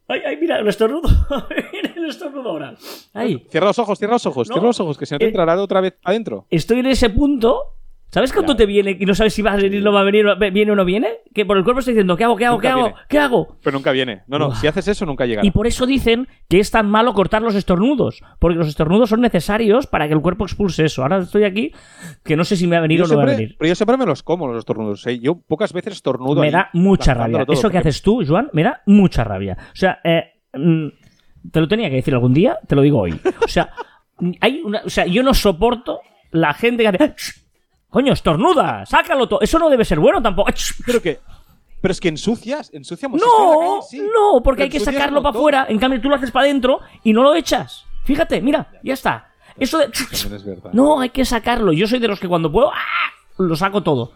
Ay, 0.08 0.20
ay, 0.24 0.38
mira, 0.40 0.60
el 0.60 0.68
estornudo. 0.68 1.10
Mira 1.74 1.94
el 1.96 2.06
estornudo 2.06 2.48
ahora. 2.50 2.76
Ay. 3.12 3.44
Cierra 3.50 3.66
los 3.66 3.80
ojos, 3.80 3.98
cierra 3.98 4.14
los 4.14 4.26
ojos, 4.28 4.48
No. 4.50 4.54
cierra 4.54 4.68
los 4.68 4.80
ojos, 4.80 4.98
que 5.00 5.08
si 5.08 5.16
no 5.16 5.18
te 5.20 5.26
Eh. 5.26 5.28
entrará 5.30 5.60
otra 5.60 5.82
vez 5.82 5.96
adentro. 6.04 6.46
Estoy 6.52 6.80
en 6.82 6.86
ese 6.86 7.10
punto. 7.10 7.78
¿Sabes 8.12 8.34
cuando 8.34 8.58
te 8.58 8.66
viene 8.66 8.98
y 9.00 9.06
no 9.06 9.16
sabes 9.16 9.34
si 9.34 9.42
va 9.42 9.54
a 9.54 9.56
venir, 9.56 9.82
no 9.82 9.94
va 9.94 10.02
a 10.02 10.04
venir, 10.04 10.26
viene 10.52 10.74
o 10.74 10.76
no 10.76 10.84
viene? 10.84 11.20
Que 11.34 11.46
por 11.46 11.58
el 11.58 11.64
cuerpo 11.64 11.80
está 11.80 11.92
diciendo, 11.92 12.18
¿qué 12.18 12.26
hago, 12.26 12.36
qué 12.36 12.46
hago, 12.46 12.58
Nunca 12.58 12.68
qué 12.68 12.74
hago, 12.74 12.94
qué 13.08 13.20
hago? 13.20 13.58
Pero 13.64 13.78
nunca 13.78 13.94
viene. 13.94 14.24
No, 14.28 14.38
no, 14.38 14.54
si 14.54 14.68
haces 14.68 14.90
eso 14.90 15.06
nunca 15.06 15.26
llega. 15.26 15.46
Y 15.46 15.52
por 15.52 15.66
eso 15.66 15.86
dicen 15.86 16.28
que 16.50 16.60
es 16.60 16.70
tan 16.72 16.90
malo 16.90 17.14
cortar 17.14 17.42
los 17.42 17.56
estornudos, 17.56 18.22
porque 18.38 18.58
los 18.58 18.68
estornudos 18.68 19.10
son 19.10 19.22
necesarios 19.22 19.88
para 19.88 20.10
que 20.10 20.14
el 20.14 20.20
cuerpo 20.20 20.44
expulse 20.44 20.84
eso. 20.84 21.04
Ahora 21.04 21.20
estoy 21.20 21.46
aquí 21.46 21.72
que 22.24 22.36
no 22.36 22.44
sé 22.44 22.58
si 22.58 22.68
me 22.68 22.76
va 22.76 22.80
a 22.80 22.82
venir 22.82 23.00
yo 23.00 23.06
o 23.06 23.08
no 23.08 23.16
va 23.16 23.24
a 23.24 23.28
venir. 23.28 23.56
pero 23.58 23.70
yo 23.70 23.76
siempre 23.76 23.96
me 23.96 24.06
los 24.06 24.24
como 24.24 24.46
los 24.48 24.58
estornudos. 24.58 25.08
¿eh? 25.08 25.18
Yo 25.20 25.40
pocas 25.40 25.72
veces 25.72 25.94
estornudo. 25.94 26.42
Me 26.42 26.48
ahí, 26.48 26.52
da 26.52 26.70
mucha 26.74 27.14
rabia. 27.14 27.46
todo, 27.46 27.54
Eso 27.54 27.70
que 27.70 27.78
haces 27.78 28.02
tú, 28.02 28.26
Joan, 28.28 28.50
me 28.52 28.64
da 28.64 28.82
mucha 28.88 29.24
rabia. 29.24 29.58
O 29.72 29.76
sea, 29.76 30.00
eh, 30.04 30.34
mm, 30.54 30.88
te 31.50 31.62
lo 31.62 31.68
tenía 31.70 31.90
que 31.90 31.96
decir 31.96 32.14
algún 32.14 32.34
día, 32.34 32.58
te 32.68 32.76
lo 32.76 32.82
digo 32.82 33.00
hoy. 33.00 33.18
O 33.42 33.48
sea, 33.48 33.70
hay 34.42 34.62
una, 34.66 34.82
o 34.86 34.90
sea, 34.90 35.06
yo 35.06 35.24
no 35.24 35.34
soporto 35.34 36.02
la 36.32 36.54
gente 36.54 36.84
que 36.84 36.90
hace. 36.90 37.42
Coño, 37.92 38.14
estornuda, 38.14 38.86
sácalo 38.86 39.28
todo. 39.28 39.42
Eso 39.42 39.60
no 39.60 39.70
debe 39.70 39.84
ser 39.84 40.00
bueno 40.00 40.22
tampoco. 40.22 40.50
Pero 40.86 41.02
que. 41.02 41.20
Pero 41.82 41.92
es 41.92 42.00
que 42.00 42.08
ensucias, 42.10 42.70
ensuciamos. 42.74 43.22
en 43.22 43.28
No, 43.28 43.80
calle, 43.80 43.88
sí. 43.90 43.98
no, 44.00 44.42
porque 44.42 44.60
Pero 44.60 44.64
hay 44.66 44.70
que 44.70 44.80
sacarlo 44.80 45.22
para 45.22 45.38
afuera. 45.38 45.66
En 45.68 45.78
cambio, 45.78 46.00
tú 46.00 46.10
lo 46.10 46.16
haces 46.16 46.32
para 46.32 46.46
adentro 46.46 46.80
y 47.04 47.12
no 47.12 47.22
lo 47.22 47.36
echas. 47.36 47.86
Fíjate, 48.06 48.42
mira, 48.42 48.68
ya 48.82 48.94
está. 48.94 49.28
Eso 49.58 49.78
de. 49.78 49.90
También 49.90 50.34
es 50.36 50.46
verdad. 50.46 50.72
No, 50.74 51.02
hay 51.02 51.10
que 51.10 51.26
sacarlo. 51.26 51.74
Yo 51.74 51.86
soy 51.88 52.00
de 52.00 52.08
los 52.08 52.20
que 52.20 52.28
cuando 52.30 52.52
puedo, 52.52 52.72
¡ah! 52.72 53.12
lo 53.38 53.56
saco 53.56 53.84
todo. 53.84 54.14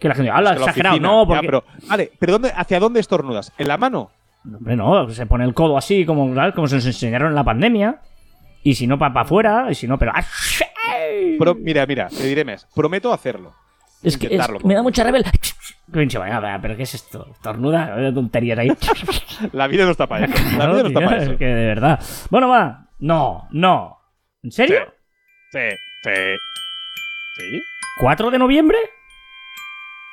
Que 0.00 0.08
la 0.08 0.14
gente, 0.14 0.30
habla 0.30 0.50
Es 0.50 0.54
que 0.54 0.60
la 0.60 0.66
exagerado, 0.66 0.94
oficina, 0.96 1.08
no, 1.08 1.34
ya, 1.34 1.40
pero, 1.42 1.64
vale, 1.86 2.10
pero 2.18 2.32
¿dónde, 2.32 2.52
¿hacia 2.56 2.80
dónde 2.80 3.00
estornudas? 3.00 3.52
¿En 3.58 3.68
la 3.68 3.76
mano? 3.76 4.10
Hombre, 4.46 4.74
no, 4.74 5.08
se 5.10 5.26
pone 5.26 5.44
el 5.44 5.52
codo 5.52 5.76
así, 5.76 6.06
como, 6.06 6.34
¿sabes? 6.34 6.54
como 6.54 6.66
se 6.66 6.76
nos 6.76 6.86
enseñaron 6.86 7.28
en 7.28 7.34
la 7.34 7.44
pandemia. 7.44 8.00
Y 8.62 8.74
si 8.74 8.86
no, 8.86 8.98
para 8.98 9.20
afuera, 9.20 9.66
y 9.70 9.74
si 9.74 9.86
no, 9.86 9.98
pero. 9.98 10.12
¡ah! 10.14 10.24
Pro- 11.38 11.54
mira, 11.54 11.86
mira, 11.86 12.08
te 12.08 12.24
diré 12.26 12.44
más. 12.44 12.66
Prometo 12.74 13.12
hacerlo. 13.12 13.54
Es 14.02 14.16
que 14.16 14.28
es- 14.34 14.64
me 14.64 14.74
da 14.74 14.82
mucha 14.82 15.04
rebel. 15.04 15.24
Pero 15.92 16.76
¿qué 16.76 16.82
es 16.84 16.94
esto? 16.94 17.34
Tornuda, 17.42 18.12
tonterías 18.14 18.58
ahí. 18.58 18.70
La 19.52 19.66
vida 19.66 19.84
no 19.84 19.90
está 19.90 20.06
para 20.06 20.26
eso. 20.26 20.34
La 20.56 20.66
vida 20.66 20.82
no 20.82 20.88
está 20.88 21.00
tío, 21.00 21.08
para 21.08 21.16
es 21.18 21.28
eso. 21.28 21.36
que 21.38 21.44
de 21.46 21.66
verdad. 21.66 22.00
Bueno, 22.30 22.48
va. 22.48 22.86
No, 23.00 23.48
no. 23.50 23.98
¿En 24.42 24.52
serio? 24.52 24.94
Sí, 25.50 25.58
sí. 26.02 26.10
¿Sí? 27.36 27.62
¿4 28.00 28.30
de 28.30 28.38
noviembre? 28.38 28.78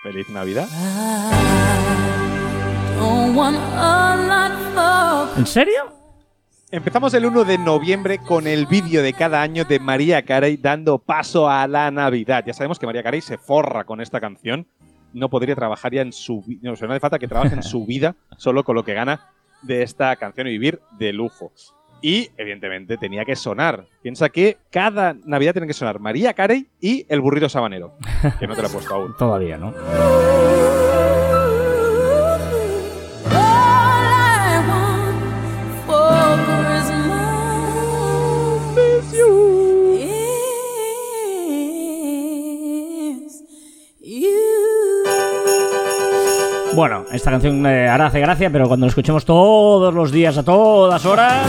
Feliz 0.04 0.30
Navidad. 0.30 0.68
¿En 5.38 5.46
serio? 5.46 5.94
Empezamos 6.70 7.14
el 7.14 7.26
1 7.26 7.46
de 7.46 7.58
noviembre 7.58 8.18
con 8.18 8.46
el 8.46 8.66
vídeo 8.66 9.02
de 9.02 9.14
cada 9.14 9.42
año 9.42 9.64
de 9.64 9.80
María 9.80 10.26
Carey 10.26 10.58
dando 10.58 10.98
paso 10.98 11.50
a 11.50 11.66
la 11.66 11.90
Navidad. 11.92 12.44
Ya 12.46 12.54
sabemos 12.54 12.78
que 12.78 12.86
María 12.86 13.04
Carey 13.04 13.22
se 13.22 13.38
forra 13.38 13.86
con 13.86 14.02
esta 14.02 14.20
canción. 14.20 14.68
No 15.14 15.30
podría 15.30 15.56
trabajar 15.56 15.94
ya 15.94 16.02
en 16.02 16.12
su 16.12 16.42
vida. 16.42 16.60
No, 16.64 16.74
o 16.74 16.76
sea, 16.76 16.90
no 16.90 16.94
hace 16.94 17.00
falta 17.00 17.20
que 17.20 17.30
trabaje 17.30 17.56
en 17.56 17.64
su 17.64 17.86
vida 17.86 18.18
solo 18.38 18.66
con 18.66 18.76
lo 18.76 18.84
que 18.84 18.94
gana 18.94 19.30
de 19.62 19.82
esta 19.82 20.14
canción 20.18 20.48
y 20.48 20.52
vivir 20.52 20.82
de 21.00 21.14
lujo. 21.14 21.54
Y, 22.02 22.32
evidentemente, 22.36 22.98
tenía 22.98 23.24
que 23.24 23.38
sonar. 23.38 23.88
Piensa 24.02 24.28
que 24.28 24.58
cada 24.70 25.16
Navidad 25.24 25.54
tiene 25.54 25.68
que 25.68 25.74
sonar 25.74 26.02
María 26.02 26.34
Carey 26.34 26.68
y 26.82 27.06
el 27.08 27.22
burrito 27.22 27.48
sabanero. 27.48 27.96
Que 28.42 28.46
no 28.46 28.56
te 28.56 28.62
lo 28.62 28.68
he 28.68 28.72
puesto 28.72 28.94
aún. 28.94 29.16
Todavía, 29.18 29.58
¿no? 29.58 29.74
Bueno, 46.78 47.06
esta 47.12 47.32
canción 47.32 47.66
eh, 47.66 47.90
ahora 47.90 48.06
hace 48.06 48.20
gracia, 48.20 48.52
pero 48.52 48.68
cuando 48.68 48.86
la 48.86 48.90
escuchemos 48.90 49.26
todos 49.26 49.92
los 49.96 50.12
días, 50.12 50.38
a 50.38 50.46
todas 50.46 51.04
horas. 51.08 51.44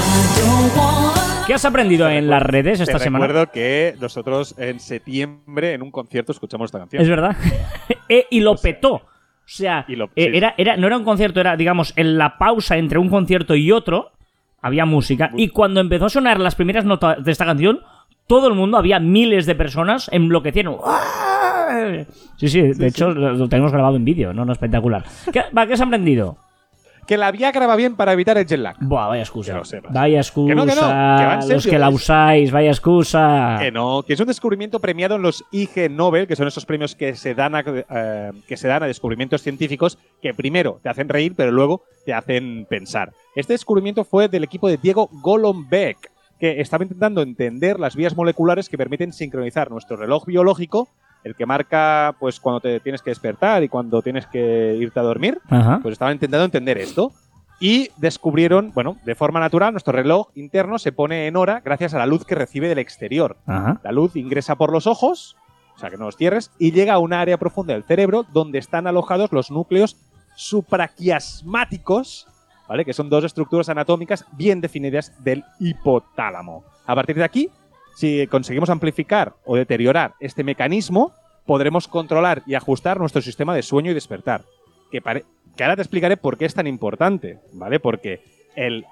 ¿Qué 1.46 1.52
has 1.52 1.66
aprendido 1.66 2.08
en 2.08 2.30
las 2.30 2.42
redes 2.42 2.80
esta 2.80 2.96
Te 2.96 3.04
semana? 3.04 3.26
recuerdo 3.26 3.52
que 3.52 3.94
nosotros 4.00 4.54
en 4.56 4.80
septiembre 4.80 5.74
en 5.74 5.82
un 5.82 5.90
concierto 5.90 6.32
escuchamos 6.32 6.68
esta 6.68 6.78
canción. 6.78 7.02
Es 7.02 7.08
verdad. 7.10 7.36
Eh, 8.10 8.24
y 8.30 8.40
lo 8.40 8.56
petó. 8.56 8.94
O 8.94 9.02
sea, 9.44 9.84
lo- 9.88 10.06
eh, 10.16 10.30
sí. 10.30 10.36
era, 10.38 10.54
era, 10.56 10.78
no 10.78 10.86
era 10.86 10.96
un 10.96 11.04
concierto, 11.04 11.40
era, 11.40 11.58
digamos, 11.58 11.92
en 11.96 12.16
la 12.16 12.38
pausa 12.38 12.78
entre 12.78 12.98
un 12.98 13.10
concierto 13.10 13.54
y 13.54 13.70
otro, 13.70 14.12
había 14.62 14.86
música. 14.86 15.28
Y 15.36 15.48
cuando 15.48 15.80
empezó 15.80 16.06
a 16.06 16.08
sonar 16.08 16.40
las 16.40 16.54
primeras 16.54 16.86
notas 16.86 17.22
de 17.22 17.30
esta 17.30 17.44
canción, 17.44 17.80
todo 18.28 18.46
el 18.46 18.54
mundo, 18.54 18.76
había 18.76 19.00
miles 19.00 19.46
de 19.46 19.56
personas, 19.56 20.08
enloquecieron. 20.12 20.76
Sí, 22.36 22.48
sí, 22.48 22.62
de 22.62 22.86
hecho 22.86 23.10
lo, 23.10 23.32
lo 23.32 23.48
tenemos 23.48 23.72
grabado 23.72 23.96
en 23.96 24.04
vídeo, 24.04 24.32
¿no? 24.32 24.44
no 24.44 24.52
espectacular. 24.52 25.04
¿Qué, 25.32 25.42
va, 25.56 25.66
¿qué 25.66 25.72
has 25.72 25.80
aprendido? 25.80 26.36
Que 27.06 27.16
la 27.16 27.32
Viagra 27.32 27.66
va 27.66 27.74
bien 27.74 27.96
para 27.96 28.12
evitar 28.12 28.36
el 28.36 28.46
jet 28.46 28.60
lag. 28.60 28.76
Buah, 28.80 29.08
vaya 29.08 29.22
excusa. 29.22 29.52
Que 29.52 29.58
lo 29.58 29.64
sepas. 29.64 29.94
Vaya 29.94 30.18
excusa. 30.18 30.48
Que 30.50 30.54
no, 30.54 30.66
que 30.66 30.74
no, 30.74 30.82
que 30.82 31.22
en 31.24 31.36
Los 31.36 31.46
serio, 31.46 31.70
que 31.70 31.78
la 31.78 31.88
usáis, 31.88 32.52
vaya 32.52 32.68
excusa. 32.68 33.56
Que 33.60 33.72
no, 33.72 34.02
que 34.06 34.12
es 34.12 34.20
un 34.20 34.26
descubrimiento 34.26 34.78
premiado 34.78 35.16
en 35.16 35.22
los 35.22 35.42
IG 35.50 35.90
Nobel, 35.90 36.26
que 36.26 36.36
son 36.36 36.46
esos 36.46 36.66
premios 36.66 36.94
que 36.94 37.16
se 37.16 37.34
dan 37.34 37.54
a, 37.54 37.64
eh, 37.66 38.32
que 38.46 38.58
se 38.58 38.68
dan 38.68 38.82
a 38.82 38.86
descubrimientos 38.86 39.40
científicos 39.40 39.96
que 40.20 40.34
primero 40.34 40.80
te 40.82 40.90
hacen 40.90 41.08
reír, 41.08 41.32
pero 41.34 41.50
luego 41.50 41.82
te 42.04 42.12
hacen 42.12 42.66
pensar. 42.68 43.10
Este 43.34 43.54
descubrimiento 43.54 44.04
fue 44.04 44.28
del 44.28 44.44
equipo 44.44 44.68
de 44.68 44.76
Diego 44.76 45.08
Golombek, 45.22 46.10
que 46.38 46.60
estaba 46.60 46.84
intentando 46.84 47.22
entender 47.22 47.78
las 47.80 47.96
vías 47.96 48.16
moleculares 48.16 48.68
que 48.68 48.78
permiten 48.78 49.12
sincronizar 49.12 49.70
nuestro 49.70 49.96
reloj 49.96 50.24
biológico, 50.26 50.88
el 51.24 51.34
que 51.34 51.46
marca 51.46 52.14
pues 52.20 52.38
cuando 52.40 52.60
te 52.60 52.80
tienes 52.80 53.02
que 53.02 53.10
despertar 53.10 53.62
y 53.62 53.68
cuando 53.68 54.02
tienes 54.02 54.26
que 54.26 54.76
irte 54.78 55.00
a 55.00 55.02
dormir, 55.02 55.40
Ajá. 55.48 55.80
pues 55.82 55.92
estaban 55.92 56.14
intentando 56.14 56.44
entender 56.44 56.78
esto. 56.78 57.12
Y 57.60 57.90
descubrieron, 57.96 58.70
bueno, 58.72 58.98
de 59.04 59.16
forma 59.16 59.40
natural, 59.40 59.72
nuestro 59.72 59.92
reloj 59.92 60.28
interno 60.36 60.78
se 60.78 60.92
pone 60.92 61.26
en 61.26 61.34
hora 61.34 61.60
gracias 61.64 61.92
a 61.92 61.98
la 61.98 62.06
luz 62.06 62.24
que 62.24 62.36
recibe 62.36 62.68
del 62.68 62.78
exterior. 62.78 63.36
Ajá. 63.46 63.80
La 63.82 63.90
luz 63.90 64.14
ingresa 64.14 64.54
por 64.54 64.70
los 64.70 64.86
ojos, 64.86 65.36
o 65.74 65.78
sea 65.78 65.90
que 65.90 65.96
no 65.96 66.04
los 66.04 66.16
cierres, 66.16 66.52
y 66.60 66.70
llega 66.70 66.94
a 66.94 66.98
una 66.98 67.20
área 67.20 67.36
profunda 67.36 67.74
del 67.74 67.82
cerebro 67.82 68.24
donde 68.32 68.60
están 68.60 68.86
alojados 68.86 69.32
los 69.32 69.50
núcleos 69.50 69.96
supraquiasmáticos, 70.36 72.28
Que 72.84 72.92
son 72.92 73.08
dos 73.08 73.24
estructuras 73.24 73.68
anatómicas 73.68 74.24
bien 74.32 74.60
definidas 74.60 75.12
del 75.24 75.42
hipotálamo. 75.58 76.64
A 76.86 76.94
partir 76.94 77.16
de 77.16 77.24
aquí, 77.24 77.50
si 77.96 78.26
conseguimos 78.28 78.70
amplificar 78.70 79.34
o 79.44 79.56
deteriorar 79.56 80.14
este 80.20 80.44
mecanismo, 80.44 81.12
podremos 81.46 81.88
controlar 81.88 82.42
y 82.46 82.54
ajustar 82.54 83.00
nuestro 83.00 83.22
sistema 83.22 83.54
de 83.54 83.62
sueño 83.62 83.90
y 83.90 83.94
despertar. 83.94 84.44
Que, 84.92 85.02
ahora 85.04 85.76
te 85.76 85.82
explicaré 85.82 86.16
por 86.16 86.36
qué 86.36 86.44
es 86.44 86.54
tan 86.54 86.66
importante, 86.66 87.40
¿vale? 87.54 87.80
Porque 87.80 88.20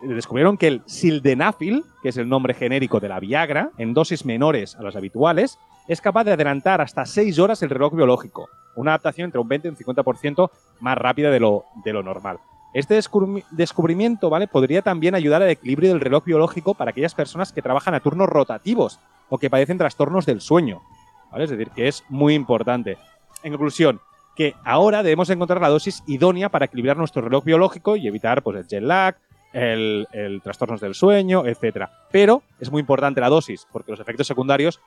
descubrieron 0.03 0.57
que 0.57 0.69
el 0.69 0.83
sildenafil, 0.87 1.85
que 2.03 2.09
es 2.09 2.17
el 2.17 2.29
nombre 2.29 2.55
genérico 2.55 2.99
de 2.99 3.11
la 3.11 3.21
Viagra, 3.21 3.71
en 3.79 3.95
dosis 3.95 4.25
menores 4.25 4.75
a 4.75 4.83
las 4.83 4.97
habituales, 4.97 5.59
es 5.87 6.01
capaz 6.01 6.25
de 6.25 6.33
adelantar 6.33 6.81
hasta 6.81 7.05
6 7.05 7.39
horas 7.39 7.63
el 7.63 7.71
reloj 7.71 7.95
biológico. 7.95 8.49
Una 8.75 8.93
adaptación 8.93 9.27
entre 9.27 9.41
un 9.41 9.49
20 9.49 9.69
y 9.69 9.71
un 9.71 9.77
50% 9.77 10.51
más 10.81 10.99
rápida 10.99 11.31
de 11.31 11.41
lo, 11.41 11.65
de 11.85 11.93
lo 11.93 12.03
normal. 12.03 12.39
Este 12.77 12.99
descubri- 12.99 13.43
descubrimiento 13.51 14.29
¿vale? 14.29 14.49
podría 14.49 14.83
también 14.83 15.15
ayudar 15.15 15.41
al 15.41 15.49
equilibrio 15.49 15.89
del 15.91 16.01
reloj 16.01 16.25
biológico 16.25 16.75
para 16.75 16.91
aquellas 16.91 17.15
personas 17.15 17.51
que 17.51 17.63
trabajan 17.63 17.95
a 17.95 18.01
turnos 18.01 18.29
rotativos 18.29 19.01
o 19.31 19.39
que 19.39 19.49
padecen 19.49 19.79
trastornos 19.79 20.27
del 20.27 20.43
sueño. 20.43 20.83
Es 21.35 21.49
decir, 21.49 21.71
que 21.71 21.89
es 21.89 22.05
muy 22.11 22.35
importante. 22.35 22.99
En 23.43 23.53
conclusión, 23.53 24.01
que 24.35 24.55
ahora 24.63 25.03
debemos 25.03 25.31
encontrar 25.31 25.61
la 25.63 25.71
dosis 25.71 26.03
idónea 26.07 26.51
para 26.51 26.67
equilibrar 26.67 26.99
nuestro 26.99 27.23
reloj 27.23 27.45
biológico 27.45 27.97
y 27.97 28.07
evitar 28.07 28.43
pues, 28.43 28.59
el 28.59 28.67
jet 28.67 28.83
lag, 28.83 29.17
el, 29.55 30.07
el 30.13 30.43
trastornos 30.43 30.83
del 30.83 30.95
sueño, 30.95 31.47
etcétera. 31.47 31.91
Pero 32.13 32.43
es 32.61 32.71
muy 32.71 32.81
importante 32.81 33.23
la 33.23 33.31
dosis, 33.31 33.67
porque 33.73 33.91
los 33.93 34.01
efectos 34.01 34.27
secundarios, 34.27 34.81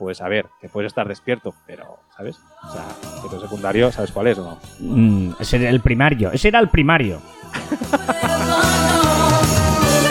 pues 0.00 0.20
a 0.22 0.28
ver, 0.28 0.46
que 0.62 0.68
puedes 0.70 0.88
estar 0.90 1.06
despierto, 1.06 1.54
pero, 1.66 1.84
¿sabes? 2.16 2.40
O 2.66 2.72
sea, 2.72 2.82
efecto 3.18 3.38
secundario, 3.38 3.92
¿sabes 3.92 4.10
cuál 4.10 4.28
es 4.28 4.38
o 4.38 4.44
no? 4.44 4.58
Mm, 4.80 5.32
ese 5.38 5.58
era 5.58 5.68
el 5.68 5.80
primario. 5.80 6.32
Ese 6.32 6.48
era 6.48 6.58
el 6.58 6.68
primario. 6.70 7.20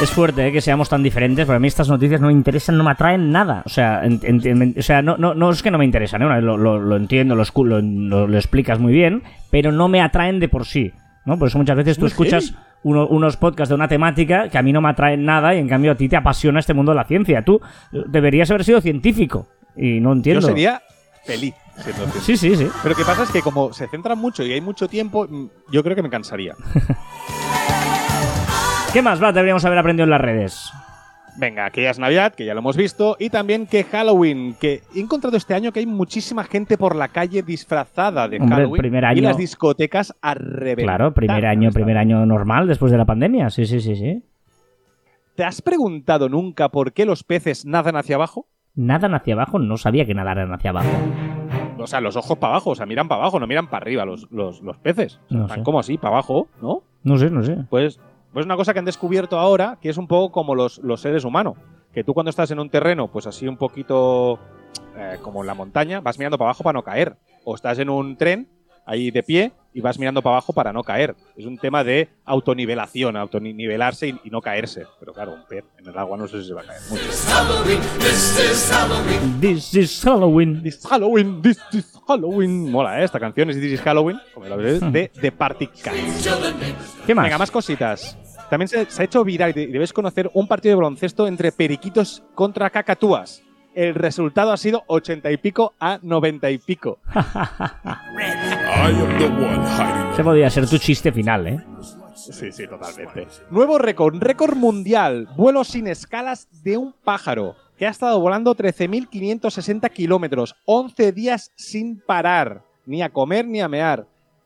Es 0.02 0.12
fuerte 0.12 0.48
¿eh? 0.48 0.52
que 0.54 0.62
seamos 0.62 0.88
tan 0.88 1.04
diferentes, 1.04 1.46
pero 1.46 1.58
a 1.58 1.60
mí 1.60 1.68
estas 1.68 1.90
noticias 1.90 2.22
no 2.22 2.28
me 2.28 2.34
interesan, 2.34 2.78
no 2.78 2.84
me 2.86 2.92
atraen 2.92 3.32
nada. 3.32 3.64
O 3.66 3.70
sea, 3.70 4.02
o 4.78 4.82
sea 4.82 5.02
no, 5.02 5.18
no, 5.18 5.34
no 5.34 5.50
es 5.50 5.62
que 5.62 5.72
no 5.72 5.78
me 5.78 5.84
interesan, 5.86 6.22
¿eh? 6.22 6.42
lo, 6.42 6.56
lo- 6.56 6.80
lo 6.80 6.96
entiendo, 6.96 7.36
lo, 7.36 7.42
explicas 8.38 8.80
muy 8.80 8.94
bien, 8.94 9.24
pero 9.52 9.72
no 9.74 9.90
me 9.90 10.02
atraen 10.02 10.40
de 10.40 10.48
por 10.48 10.66
sí. 10.66 10.94
¿no? 11.26 11.38
Por 11.38 11.50
eso 11.50 11.58
muchas 11.58 11.76
veces 11.76 11.98
tú 11.98 12.06
escuchas 12.06 12.54
uno- 12.84 13.08
unos 13.08 13.36
podcasts 13.36 13.70
de 13.70 13.76
una 13.76 13.90
temática 13.90 14.48
que 14.48 14.58
a 14.58 14.62
mí 14.62 14.72
no 14.72 14.80
me 14.80 14.90
atraen 14.90 15.26
nada 15.26 15.54
y 15.54 15.58
en 15.58 15.68
cambio 15.68 15.92
a 15.92 15.96
ti 15.96 16.08
te 16.08 16.16
apasiona 16.16 16.60
este 16.60 16.74
mundo 16.74 16.94
de 16.94 16.96
la 16.96 17.04
ciencia. 17.04 17.44
Tú 17.44 17.60
deberías 17.92 18.50
haber 18.52 18.64
sido 18.64 18.80
científico 18.80 19.48
y 19.76 20.00
no 20.00 20.14
entiendo. 20.14 20.42
Yo 20.42 20.48
sería 20.48 20.82
feliz 21.24 21.54
siendo. 21.78 22.08
Sí, 22.22 22.38
sí, 22.38 22.56
sí. 22.56 22.68
Pero 22.84 22.90
lo 22.90 22.96
que 22.96 23.06
pasa 23.06 23.24
es 23.24 23.32
que 23.32 23.42
como 23.42 23.74
se 23.74 23.88
centra 23.88 24.16
mucho 24.16 24.44
y 24.44 24.54
hay 24.54 24.62
mucho 24.62 24.88
tiempo, 24.88 25.28
mm, 25.30 25.48
yo 25.72 25.84
creo 25.84 25.96
que 25.96 26.04
me 26.04 26.10
cansaría. 26.10 26.56
¿Qué 28.94 29.02
más 29.02 29.22
va? 29.22 29.32
Deberíamos 29.32 29.64
haber 29.66 29.78
aprendido 29.78 30.06
en 30.06 30.10
las 30.10 30.22
redes. 30.22 30.72
Venga, 31.38 31.70
que 31.70 31.84
ya 31.84 31.92
es 31.92 32.00
Navidad, 32.00 32.34
que 32.34 32.44
ya 32.44 32.54
lo 32.54 32.60
hemos 32.60 32.76
visto, 32.76 33.16
y 33.18 33.30
también 33.30 33.66
que 33.66 33.86
Halloween, 33.86 34.56
que 34.60 34.82
he 34.94 35.00
encontrado 35.00 35.38
este 35.38 35.54
año 35.54 35.72
que 35.72 35.80
hay 35.80 35.86
muchísima 35.86 36.44
gente 36.44 36.78
por 36.78 36.96
la 36.96 37.08
calle 37.08 37.44
disfrazada 37.44 38.28
de 38.28 38.40
Hombre, 38.40 38.56
Halloween 38.56 38.82
primer 38.82 39.18
y 39.18 39.22
las 39.22 39.38
discotecas 39.38 40.14
a 40.22 40.34
reventar. 40.34 40.98
Claro, 40.98 41.14
primer 41.14 41.46
año, 41.46 41.72
primer 41.72 41.98
año 41.98 42.26
normal 42.26 42.68
después 42.68 42.92
de 42.92 42.98
la 42.98 43.06
pandemia. 43.06 43.50
Sí, 43.52 43.66
sí, 43.66 43.80
sí, 43.80 43.96
sí. 43.96 44.24
¿Te 45.36 45.46
has 45.46 45.62
preguntado 45.62 46.28
nunca 46.28 46.70
por 46.70 46.92
qué 46.92 47.06
los 47.06 47.24
peces 47.24 47.66
nadan 47.66 47.96
hacia 47.96 48.16
abajo? 48.16 48.48
Nadan 48.80 49.14
hacia 49.14 49.34
abajo, 49.34 49.60
no 49.60 49.76
sabía 49.78 50.06
que 50.06 50.14
nadaran 50.14 50.54
hacia 50.54 50.70
abajo. 50.70 50.88
O 51.78 51.86
sea, 51.88 52.00
los 52.00 52.16
ojos 52.16 52.38
para 52.38 52.54
abajo, 52.54 52.70
o 52.72 52.76
sea, 52.76 52.86
miran 52.86 53.08
para 53.10 53.22
abajo, 53.22 53.40
no 53.40 53.46
miran 53.46 53.68
para 53.68 53.84
arriba 53.84 54.06
los, 54.06 54.32
los, 54.32 54.62
los 54.62 54.78
peces. 54.78 55.20
O 55.26 55.30
sea, 55.30 55.38
No 55.38 55.44
están 55.44 55.58
sé. 55.60 55.64
como 55.64 55.80
así, 55.80 55.98
para 55.98 56.14
abajo, 56.16 56.48
¿no? 56.62 56.84
No 57.04 57.18
sé, 57.18 57.30
no 57.30 57.44
sé. 57.44 57.58
Pues, 57.70 58.00
pues 58.32 58.46
una 58.46 58.56
cosa 58.56 58.72
que 58.74 58.80
han 58.80 58.86
descubierto 58.86 59.38
ahora, 59.38 59.78
que 59.82 59.90
es 59.90 59.98
un 59.98 60.08
poco 60.08 60.32
como 60.32 60.56
los, 60.56 60.78
los 60.80 61.02
seres 61.02 61.26
humanos. 61.26 61.56
Que 61.94 62.04
tú 62.04 62.14
cuando 62.14 62.30
estás 62.30 62.52
en 62.52 62.60
un 62.60 62.70
terreno, 62.70 63.08
pues 63.10 63.28
así 63.28 63.48
un 63.48 63.58
poquito 63.58 64.40
eh, 64.96 65.18
como 65.22 65.42
en 65.42 65.48
la 65.48 65.56
montaña, 65.56 66.00
vas 66.02 66.18
mirando 66.20 66.38
para 66.38 66.52
abajo 66.52 66.64
para 66.64 66.78
no 66.78 66.84
caer. 66.84 67.18
O 67.44 67.56
estás 67.56 67.80
en 67.80 67.90
un 67.90 68.16
tren, 68.16 68.48
ahí 68.90 69.12
de 69.12 69.24
pie, 69.24 69.52
y 69.72 69.82
vas 69.82 70.00
mirando 70.00 70.22
para 70.24 70.38
abajo 70.38 70.52
para 70.52 70.74
no 70.74 70.84
caer. 70.84 71.16
Es 71.38 71.46
un 71.46 71.58
tema 71.58 71.84
de 71.84 72.10
autonivelación, 72.26 73.16
autonivelarse 73.16 74.08
y, 74.08 74.20
y 74.24 74.30
no 74.32 74.42
caerse. 74.42 74.86
Pero 75.00 75.14
claro, 75.14 75.34
un 75.34 75.46
pez 75.46 75.64
en 75.78 75.88
el 75.88 75.98
agua 75.98 76.18
no 76.18 76.28
sé 76.28 76.42
si 76.42 76.48
se 76.48 76.54
va 76.56 76.62
a 76.62 76.66
caer 76.66 76.82
mucho. 76.90 77.04
This 79.40 79.74
is 79.76 80.02
Halloween. 80.04 80.64
This 80.64 80.86
Halloween, 80.86 81.42
this 81.42 81.60
is 81.72 81.94
Halloween. 82.08 82.72
Mola, 82.72 83.00
¿eh? 83.00 83.04
Esta 83.04 83.20
canción 83.20 83.52
es 83.52 83.58
This 83.58 83.74
is 83.74 83.82
Halloween, 83.82 84.20
como 84.34 84.48
la 84.48 84.56
ves, 84.56 84.80
de 84.92 85.12
The 85.22 85.32
Party 85.32 85.68
Cats. 85.68 86.28
¿Qué 87.06 87.14
más? 87.14 87.26
Venga, 87.26 87.38
más 87.38 87.52
cositas. 87.52 88.18
También 88.50 88.68
se, 88.68 88.90
se 88.90 89.02
ha 89.04 89.06
hecho 89.06 89.24
viral 89.24 89.56
y 89.56 89.68
debes 89.68 89.94
conocer 89.94 90.32
un 90.34 90.48
partido 90.48 90.72
de 90.72 90.78
baloncesto 90.78 91.28
entre 91.28 91.52
periquitos 91.52 92.24
contra 92.34 92.72
cacatúas. 92.72 93.44
El 93.80 93.96
resultado 93.96 94.52
ha 94.52 94.58
sido 94.58 94.84
80 94.88 95.32
y 95.32 95.38
pico 95.38 95.74
a 95.80 96.00
90 96.02 96.52
y 96.52 96.58
pico. 96.58 97.00
Ese 100.12 100.22
podría 100.24 100.50
ser 100.50 100.68
tu 100.68 100.78
chiste 100.78 101.14
final, 101.14 101.48
¿eh? 101.48 101.64
Sí, 102.14 102.52
sí, 102.52 102.68
totalmente. 102.68 103.26
Nuevo 103.50 103.78
récord, 103.78 104.22
récord 104.22 104.58
mundial. 104.58 105.30
Vuelo 105.38 105.64
sin 105.64 105.88
escalas 105.88 106.50
de 106.62 106.76
un 106.76 106.94
pájaro 107.06 107.56
que 107.78 107.88
ha 107.88 107.90
estado 107.90 108.20
volando 108.20 108.54
13.560 108.54 109.90
kilómetros, 109.92 110.58
11 110.66 111.14
días 111.14 111.54
sin 111.56 112.02
parar, 112.02 112.64
ni 112.86 113.02
a 113.02 113.10
comer 113.10 113.48
ni 113.48 113.62
a 113.62 113.70
mear. 113.70 114.06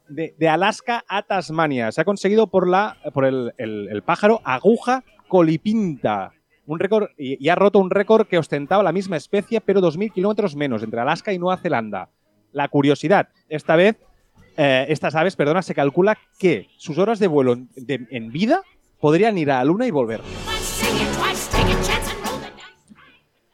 De, 0.09 0.35
de 0.37 0.47
Alaska 0.47 1.03
a 1.07 1.23
Tasmania. 1.23 1.91
Se 1.91 2.01
ha 2.01 2.05
conseguido 2.05 2.45
por, 2.45 2.67
la, 2.67 2.97
por 3.15 3.25
el, 3.25 3.51
el- 3.57 3.87
el 3.89 4.03
pájaro 4.03 4.41
aguja 4.43 5.03
colipinta. 5.27 6.33
Un 6.65 6.79
récord, 6.79 7.09
y, 7.17 7.43
y 7.45 7.49
ha 7.49 7.55
roto 7.55 7.79
un 7.79 7.89
récord 7.89 8.25
que 8.27 8.37
ostentaba 8.37 8.83
la 8.83 8.91
misma 8.93 9.17
especie, 9.17 9.59
pero 9.61 9.81
2.000 9.81 10.13
kilómetros 10.13 10.55
menos, 10.55 10.81
entre 10.83 10.99
Alaska 11.01 11.33
y 11.33 11.39
Nueva 11.39 11.57
Zelanda. 11.57 12.09
La 12.53 12.67
curiosidad, 12.69 13.27
esta 13.49 13.75
vez, 13.75 13.97
eh, 14.57 14.85
estas 14.89 15.15
aves, 15.15 15.35
perdona, 15.35 15.61
se 15.61 15.73
calcula 15.75 16.17
que 16.39 16.67
sus 16.77 16.97
horas 16.97 17.19
de 17.19 17.27
vuelo 17.27 17.53
en- 17.53 17.69
de- 17.75 18.07
en 18.11 18.31
vida 18.31 18.61
podrían 18.99 19.37
ir 19.37 19.51
a 19.51 19.57
la 19.57 19.65
Luna 19.65 19.87
y 19.87 19.91
volver. 19.91 20.21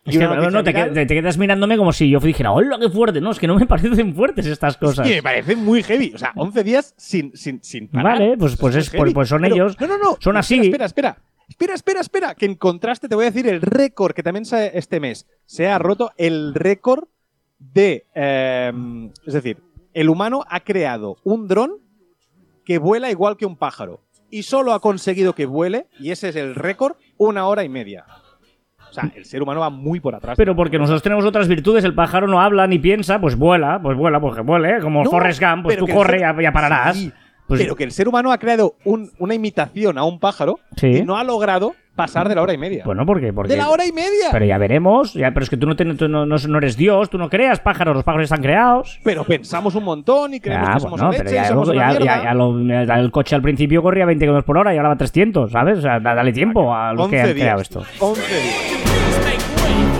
Es 0.05 0.17
que 0.17 0.25
una 0.25 0.49
no, 0.49 0.63
te, 0.63 0.73
te- 0.73 1.05
quedas 1.07 1.37
mirándome 1.37 1.77
como 1.77 1.91
si 1.93 2.09
yo 2.09 2.19
dijera, 2.19 2.51
¡hola, 2.51 2.77
qué 2.79 2.89
fuerte! 2.89 3.21
No, 3.21 3.29
es 3.31 3.37
que 3.37 3.45
no 3.47 3.55
me 3.55 3.65
parecen 3.67 4.15
fuertes 4.15 4.45
estas 4.47 4.75
cosas. 4.77 5.07
Sí, 5.07 5.13
me 5.15 5.21
parece 5.23 5.55
muy 5.55 5.83
heavy. 5.83 6.13
O 6.15 6.17
sea, 6.17 6.31
11 6.35 6.63
días 6.63 6.95
sin, 6.97 7.35
sin, 7.35 7.63
sin 7.63 7.87
parar. 7.89 8.17
Vale, 8.19 8.37
pues- 8.37 8.55
pues 8.57 8.75
es- 8.75 8.89
pues- 8.89 9.13
pues 9.13 9.29
son 9.29 9.41
Pero- 9.41 9.53
ellos, 9.55 9.79
No, 9.79 9.87
no, 9.87 9.97
no. 9.97 10.17
son 10.19 10.37
Espera, 10.37 10.39
así. 10.39 10.59
Espera, 10.59 10.85
espera. 10.85 11.17
Espera, 11.49 11.73
espera, 11.73 11.99
espera. 12.01 12.35
Que 12.35 12.45
en 12.45 12.55
contraste 12.55 13.09
te 13.09 13.15
voy 13.15 13.25
a 13.25 13.31
decir 13.31 13.47
el 13.47 13.61
récord 13.61 14.13
que 14.13 14.23
también 14.23 14.45
se- 14.45 14.77
este 14.77 14.99
mes 14.99 15.27
se 15.45 15.67
ha 15.67 15.77
roto 15.79 16.11
el 16.17 16.53
récord 16.53 17.05
de. 17.57 18.05
eh, 18.15 18.71
es 19.25 19.33
decir, 19.33 19.57
el 19.93 20.09
humano 20.09 20.45
ha 20.47 20.59
creado 20.61 21.17
un 21.23 21.47
dron 21.47 21.73
que 22.65 22.77
vuela 22.77 23.09
igual 23.11 23.35
que 23.35 23.45
un 23.45 23.57
pájaro. 23.57 24.01
Y 24.31 24.43
solo 24.43 24.73
ha 24.73 24.79
conseguido 24.79 25.33
que 25.33 25.47
vuele, 25.47 25.87
y 25.99 26.11
ese 26.11 26.29
es 26.29 26.35
el 26.35 26.53
récord, 26.53 26.97
una 27.17 27.47
hora 27.47 27.63
y 27.63 27.69
media. 27.69 28.05
O 28.87 28.93
sea, 28.93 29.11
el 29.15 29.25
ser 29.25 29.41
humano 29.41 29.59
va 29.59 29.71
muy 29.71 29.99
por 29.99 30.13
atrás. 30.15 30.35
Pero 30.37 30.55
porque 30.55 30.77
nosotros 30.77 31.01
tenemos 31.01 31.25
otras 31.25 31.47
virtudes, 31.47 31.83
el 31.83 31.95
pájaro 31.95 32.27
no 32.27 32.39
habla 32.39 32.67
ni 32.67 32.77
piensa, 32.79 33.19
pues 33.19 33.35
vuela, 33.35 33.79
pues 33.81 33.97
vuela, 33.97 34.19
pues 34.21 34.35
que 34.35 34.41
vuele, 34.41 34.79
como 34.81 35.03
No, 35.03 35.09
Forrest 35.09 35.41
Gump, 35.41 35.63
pues 35.63 35.77
tú 35.77 35.87
corre 35.87 36.17
y 36.17 36.43
ya 36.43 36.51
pararás. 36.51 36.95
Sí, 36.95 37.11
Pues- 37.49 37.61
pero 37.61 37.75
que 37.75 37.83
el 37.83 37.91
ser 37.91 38.07
humano 38.07 38.31
ha 38.31 38.37
creado 38.37 38.75
un- 38.85 39.11
una 39.19 39.33
imitación 39.35 39.97
a 39.97 40.03
un 40.05 40.19
pájaro 40.19 40.59
Sí. 40.77 40.87
y 40.87 41.01
no 41.03 41.17
ha 41.17 41.23
logrado 41.25 41.73
pasar 41.95 42.29
de 42.29 42.35
la 42.35 42.41
hora 42.43 42.53
y 42.53 42.57
media. 42.57 42.83
Bueno, 42.85 43.05
¿por 43.05 43.19
qué? 43.19 43.33
Porque... 43.33 43.51
¡De 43.51 43.57
la 43.57 43.67
hora 43.69 43.85
y 43.85 43.91
media! 43.91 44.29
Pero 44.31 44.45
ya 44.45 44.57
veremos, 44.57 45.13
ya, 45.15 45.31
pero 45.33 45.43
es 45.43 45.49
que 45.49 45.57
tú, 45.57 45.67
no, 45.67 45.75
tú 45.75 45.83
no, 46.07 46.25
no- 46.25 46.37
no 46.37 46.57
eres 46.57 46.77
Dios, 46.77 47.09
tú 47.09 47.17
no 47.17 47.29
creas 47.29 47.59
pájaros, 47.59 47.93
los 47.93 48.05
pájaros 48.05 48.23
están 48.23 48.41
creados. 48.41 49.01
Pero 49.03 49.25
pensamos 49.25 49.75
un 49.75 49.83
montón 49.83 50.33
y 50.33 50.39
creemos 50.39 50.65
Ya, 50.69 50.73
que 50.75 50.79
somos 50.79 50.99
bueno, 51.01 51.11
leche 51.11 51.23
pero 51.25 51.35
ya, 51.35 51.43
y 51.43 51.47
somos 51.49 51.67
ya- 51.67 51.73
una 51.73 51.81
ya- 51.93 51.99
mierda. 51.99 52.23
ya 52.23 52.33
lo- 52.33 52.85
ya 52.85 52.95
el 52.99 53.11
coche 53.11 53.35
al 53.35 53.41
principio 53.41 53.81
corría 53.83 54.05
20 54.05 54.25
km 54.25 54.43
por 54.45 54.57
hora 54.57 54.73
y 54.73 54.77
ahora 54.77 54.89
va 54.89 54.95
a 54.95 54.97
300, 54.97 55.51
¿sabes? 55.51 55.79
O 55.79 55.81
sea, 55.81 55.99
da- 55.99 56.15
dale 56.15 56.31
tiempo 56.31 56.73
a 56.73 56.93
los 56.93 57.09
que 57.09 57.17
11 57.17 57.31
han 57.31 57.35
creado 57.37 57.61
esto. 57.61 57.83
11 57.99 58.21
días. 58.31 59.98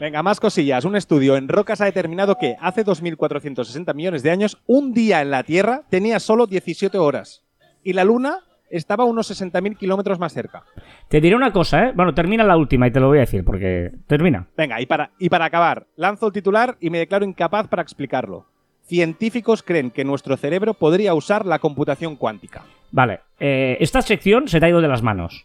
Venga, 0.00 0.22
más 0.22 0.40
cosillas. 0.40 0.86
Un 0.86 0.96
estudio 0.96 1.36
en 1.36 1.46
rocas 1.46 1.82
ha 1.82 1.84
determinado 1.84 2.36
que 2.36 2.56
hace 2.58 2.86
2.460 2.86 3.94
millones 3.94 4.22
de 4.22 4.30
años, 4.30 4.56
un 4.66 4.94
día 4.94 5.20
en 5.20 5.30
la 5.30 5.42
Tierra 5.42 5.82
tenía 5.90 6.18
solo 6.20 6.46
17 6.46 6.96
horas. 6.96 7.44
Y 7.84 7.92
la 7.92 8.04
Luna 8.04 8.38
estaba 8.70 9.04
a 9.04 9.06
unos 9.06 9.30
60.000 9.30 9.76
kilómetros 9.76 10.18
más 10.18 10.32
cerca. 10.32 10.62
Te 11.08 11.20
diré 11.20 11.36
una 11.36 11.52
cosa, 11.52 11.88
¿eh? 11.88 11.92
Bueno, 11.94 12.14
termina 12.14 12.44
la 12.44 12.56
última 12.56 12.86
y 12.88 12.90
te 12.90 12.98
lo 12.98 13.08
voy 13.08 13.18
a 13.18 13.22
decir, 13.22 13.44
porque 13.44 13.90
termina. 14.06 14.46
Venga, 14.56 14.80
y 14.80 14.86
para, 14.86 15.10
y 15.18 15.28
para 15.28 15.44
acabar, 15.44 15.86
lanzo 15.96 16.28
el 16.28 16.32
titular 16.32 16.78
y 16.80 16.88
me 16.88 16.98
declaro 16.98 17.26
incapaz 17.26 17.68
para 17.68 17.82
explicarlo. 17.82 18.46
Científicos 18.84 19.62
creen 19.62 19.90
que 19.90 20.04
nuestro 20.06 20.38
cerebro 20.38 20.72
podría 20.72 21.12
usar 21.12 21.44
la 21.44 21.58
computación 21.58 22.16
cuántica. 22.16 22.62
Vale, 22.90 23.20
eh, 23.38 23.76
esta 23.80 24.00
sección 24.00 24.48
se 24.48 24.60
te 24.60 24.64
ha 24.64 24.70
ido 24.70 24.80
de 24.80 24.88
las 24.88 25.02
manos. 25.02 25.44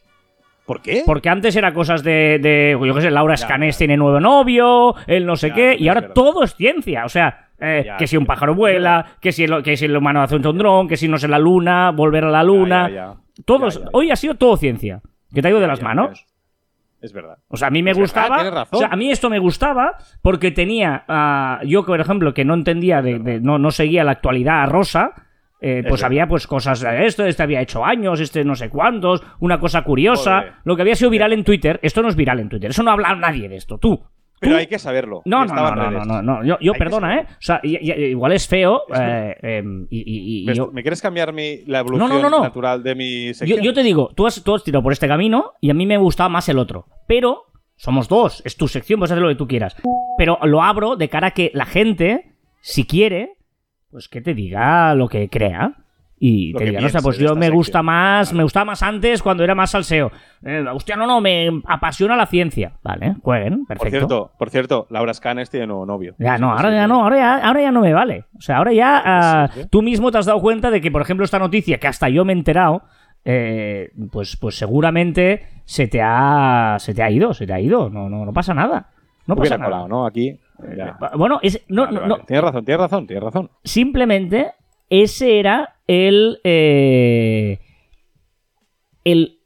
¿Por 0.66 0.82
qué? 0.82 1.03
Porque 1.05 1.30
antes 1.30 1.55
era 1.55 1.74
cosas 1.74 2.03
de, 2.03 2.39
de 2.41 2.78
yo 2.84 2.95
qué 2.95 3.01
sé, 3.01 3.11
Laura 3.11 3.36
ya. 3.36 3.47
tiene 3.78 3.97
nuevo 3.97 4.20
novio, 4.20 4.95
el 5.07 5.26
no 5.26 5.36
sé 5.36 5.49
Ya, 5.49 5.53
qué, 5.55 5.76
y 5.80 5.88
ahora 5.88 6.01
verdad. 6.01 6.13
todo 6.16 6.43
es 6.43 6.55
ciencia. 6.55 7.05
O 7.05 7.09
sea, 7.09 7.49
eh, 7.59 7.84
Ya, 7.86 7.97
que 7.97 8.07
si 8.07 8.18
un 8.18 8.26
pájaro 8.26 8.55
vuela, 8.55 9.05
que 9.22 9.32
si, 9.32 9.43
el, 9.43 9.61
que 9.61 9.78
si 9.78 9.86
el 9.86 9.95
humano 9.95 10.22
hace 10.24 10.36
un 10.36 10.41
dron, 10.41 10.88
que 10.88 10.97
si 10.97 11.07
no 11.07 11.18
sé 11.20 11.28
la 11.28 11.38
luna, 11.39 11.91
volver 11.91 12.24
a 12.26 12.32
la 12.32 12.43
luna. 12.43 12.89
Ya, 12.89 12.95
ya, 12.95 13.05
ya. 13.38 13.43
Todo, 13.45 13.70
Ya, 13.70 13.76
ya, 13.76 13.86
ya. 13.86 13.89
hoy 13.93 14.11
ha 14.11 14.16
sido 14.16 14.36
todo 14.36 14.57
ciencia. 14.57 15.01
Que 15.34 15.41
te 15.41 15.47
ha 15.47 15.51
ido 15.51 15.59
de 15.59 15.68
las 15.68 15.82
manos. 15.82 16.26
Es 17.01 17.13
verdad. 17.13 17.38
O 17.49 17.57
sea, 17.57 17.68
a 17.68 17.72
mí 17.72 17.84
me 17.84 17.91
Es 17.91 17.97
verdad, 17.97 18.03
gustaba. 18.24 18.36
tienes 18.38 18.53
razón. 18.53 18.78
O 18.78 18.80
sea, 18.80 18.88
a 18.88 18.95
mí 18.95 19.11
esto 19.11 19.30
me 19.30 19.38
gustaba 19.38 19.97
porque 20.24 20.49
tenía. 20.49 21.03
ah, 21.07 21.59
yo, 21.66 21.86
por 21.86 21.99
ejemplo, 21.99 22.34
que 22.34 22.43
no 22.45 22.55
entendía, 22.55 23.01
de, 23.03 23.20
de- 23.20 23.39
no, 23.41 23.59
no 23.59 23.70
seguía 23.70 24.03
la 24.03 24.11
actualidad 24.13 24.63
a 24.63 24.66
Rosa. 24.66 25.11
Eh, 25.68 25.84
pues 25.88 26.03
había 26.03 26.28
pues 26.28 26.45
cosas 26.45 26.80
de 26.80 27.05
esto, 27.07 27.26
este 27.26 27.41
había 27.41 27.61
hecho 27.61 27.84
años, 27.84 28.20
este 28.20 28.43
no 28.43 28.53
sé 28.55 28.70
cuántos, 28.70 29.24
una 29.39 29.59
cosa 29.59 29.82
curiosa, 29.84 30.38
Joder. 30.39 30.53
lo 30.63 30.76
que 30.76 30.82
había 30.84 30.95
sido 30.95 31.09
viral 31.09 31.34
en 31.34 31.43
Twitter, 31.43 31.80
esto 31.82 32.01
no 32.03 32.09
es 32.09 32.16
viral 32.16 32.39
en 32.39 32.49
Twitter, 32.49 32.70
eso 32.70 32.84
no 32.84 32.91
habla 32.91 33.16
nadie 33.16 33.49
de 33.49 33.55
esto, 33.55 33.78
tú. 33.80 34.03
Pero 34.39 34.53
tú- 34.55 34.59
hay 34.59 34.68
que 34.68 34.78
saberlo. 34.78 35.22
no, 35.26 35.45
no, 35.45 35.55
no, 35.55 35.76
no, 35.76 35.91
no, 35.91 36.05
no, 36.05 36.22
no, 36.22 36.43
yo, 36.43 36.57
yo 36.59 36.74
perdona, 36.74 37.20
¿eh? 37.20 37.26
O 37.30 37.36
sea, 37.39 37.61
y- 37.63 37.78
y- 37.78 38.05
igual 38.11 38.34
es 38.34 38.47
feo, 38.47 38.82
Es 38.89 38.99
eh, 39.01 39.36
em, 39.41 39.88
y, 39.89 40.45
¿Ves? 40.45 40.57
yo, 40.57 40.70
¿Me 40.74 40.82
quieres 40.84 41.01
cambiar 41.01 41.32
mi, 41.34 41.63
la 41.66 41.80
evolución 41.80 42.22
no, 42.22 42.41
natural 42.43 42.84
de 42.84 42.93
mi 42.95 43.28
Yo, 43.28 43.34
sección? 43.34 43.61
yo 43.61 43.74
te 43.74 43.82
digo, 43.82 44.11
tú 44.16 44.28
has, 44.28 44.43
tú 44.43 44.53
has 44.53 44.63
tirado 44.63 44.84
por 44.84 44.91
este 44.93 45.07
camino 45.07 45.53
y 45.61 45.70
a 45.72 45.74
mí 45.74 45.86
me 45.88 45.97
gustaba 45.97 46.28
más 46.30 46.47
el 46.49 46.59
otro. 46.59 46.86
Pero 47.07 47.45
somos 47.78 48.07
dos, 48.09 48.41
es 48.45 48.55
tu 48.57 48.68
sección, 48.68 48.99
puedes 48.99 49.13
hacer 49.13 49.22
lo 49.24 49.30
que 49.30 49.36
tú 49.36 49.47
quieras. 49.47 49.76
Pero 50.18 50.38
lo 50.43 50.61
abro 50.61 50.95
de 50.97 51.07
cara 51.09 51.28
a 51.28 51.32
que 51.32 51.49
la 51.53 51.66
gente, 51.66 52.34
si 52.61 52.86
quiere, 52.86 53.35
pues 53.96 54.10
que 54.10 54.20
te 54.20 54.34
diga 54.34 54.93
lo 54.93 55.08
que 55.08 55.30
crea. 55.30 55.72
Y 56.20 56.52
Lo 56.52 56.60
te 56.60 56.66
diga, 56.66 56.82
no, 56.82 56.88
o 56.88 56.89
sea, 56.89 57.00
pues 57.00 57.18
yo 57.18 57.34
me 57.34 57.50
gusta 57.50 57.80
sección. 57.80 57.86
más, 57.86 58.34
me 58.34 58.43
gustaba 58.43 58.66
más 58.66 58.84
antes 58.84 59.24
cuando 59.24 59.41
era 59.46 59.56
más 59.56 59.72
salseo. 59.72 60.12
Eh, 60.43 60.66
hostia, 60.70 60.98
no, 60.98 61.08
no, 61.08 61.22
me 61.22 61.62
apasiona 61.66 62.18
la 62.18 62.26
ciencia. 62.26 62.74
Vale, 62.84 63.16
jueguen, 63.22 63.60
Por 63.60 63.68
perfecto. 63.68 63.98
cierto, 63.98 64.32
por 64.38 64.50
cierto, 64.50 64.86
Laura 64.89 65.14
Scanes 65.14 65.50
tiene 65.50 65.68
nuevo 65.68 65.86
novio. 65.86 66.14
Ya 66.20 66.38
no, 66.38 66.52
ahora 66.52 66.72
ya 66.72 66.88
no, 66.88 67.04
ahora 67.04 67.16
ya, 67.16 67.38
ahora 67.38 67.62
ya 67.62 67.72
no 67.72 67.80
me 67.80 67.93
vale. 67.93 68.26
O 68.38 68.41
sea, 68.41 68.58
ahora 68.58 68.74
ya 68.74 69.02
ah, 69.06 69.50
tú 69.70 69.82
mismo 69.82 70.12
te 70.12 70.18
has 70.18 70.26
dado 70.26 70.41
cuenta 70.41 70.72
de 70.72 70.82
que, 70.82 70.91
por 70.91 71.02
ejemplo, 71.02 71.24
esta 71.24 71.39
noticia, 71.39 71.78
que 71.78 71.88
hasta 71.88 72.10
yo 72.10 72.26
me 72.26 72.34
he 72.34 72.36
enterado, 72.36 72.82
eh, 73.24 73.91
pues, 74.12 74.36
pues 74.36 74.58
seguramente 74.58 75.48
se 75.64 75.88
te 75.88 76.02
ha 76.04 76.76
se 76.80 76.93
te 76.93 77.02
ha 77.02 77.10
ido, 77.10 77.34
se 77.34 77.48
te 77.48 77.54
ha 77.54 77.62
ido. 77.62 77.89
No, 77.89 78.10
no, 78.10 78.26
no 78.26 78.34
pasa 78.34 78.54
nada. 78.54 78.89
No 79.26 79.38
pasa 79.38 79.58
nada. 79.58 79.72
colado, 79.72 79.88
¿no? 79.88 80.06
Aquí. 80.06 80.38
Bueno, 81.18 81.39
es, 81.41 81.62
no, 81.68 81.84
Vale, 81.86 81.93
no, 81.95 82.01
vale. 82.01 82.18
no, 82.20 82.26
Tienes 82.26 82.43
razón, 82.43 82.66
tienes 82.66 82.80
razón, 82.82 83.08
tienes 83.08 83.24
razón. 83.24 83.51
simplemente 83.64 84.53
ese 84.89 85.39
era 85.39 85.76
el 85.88 86.39
eh, 86.43 87.60
el 89.03 89.39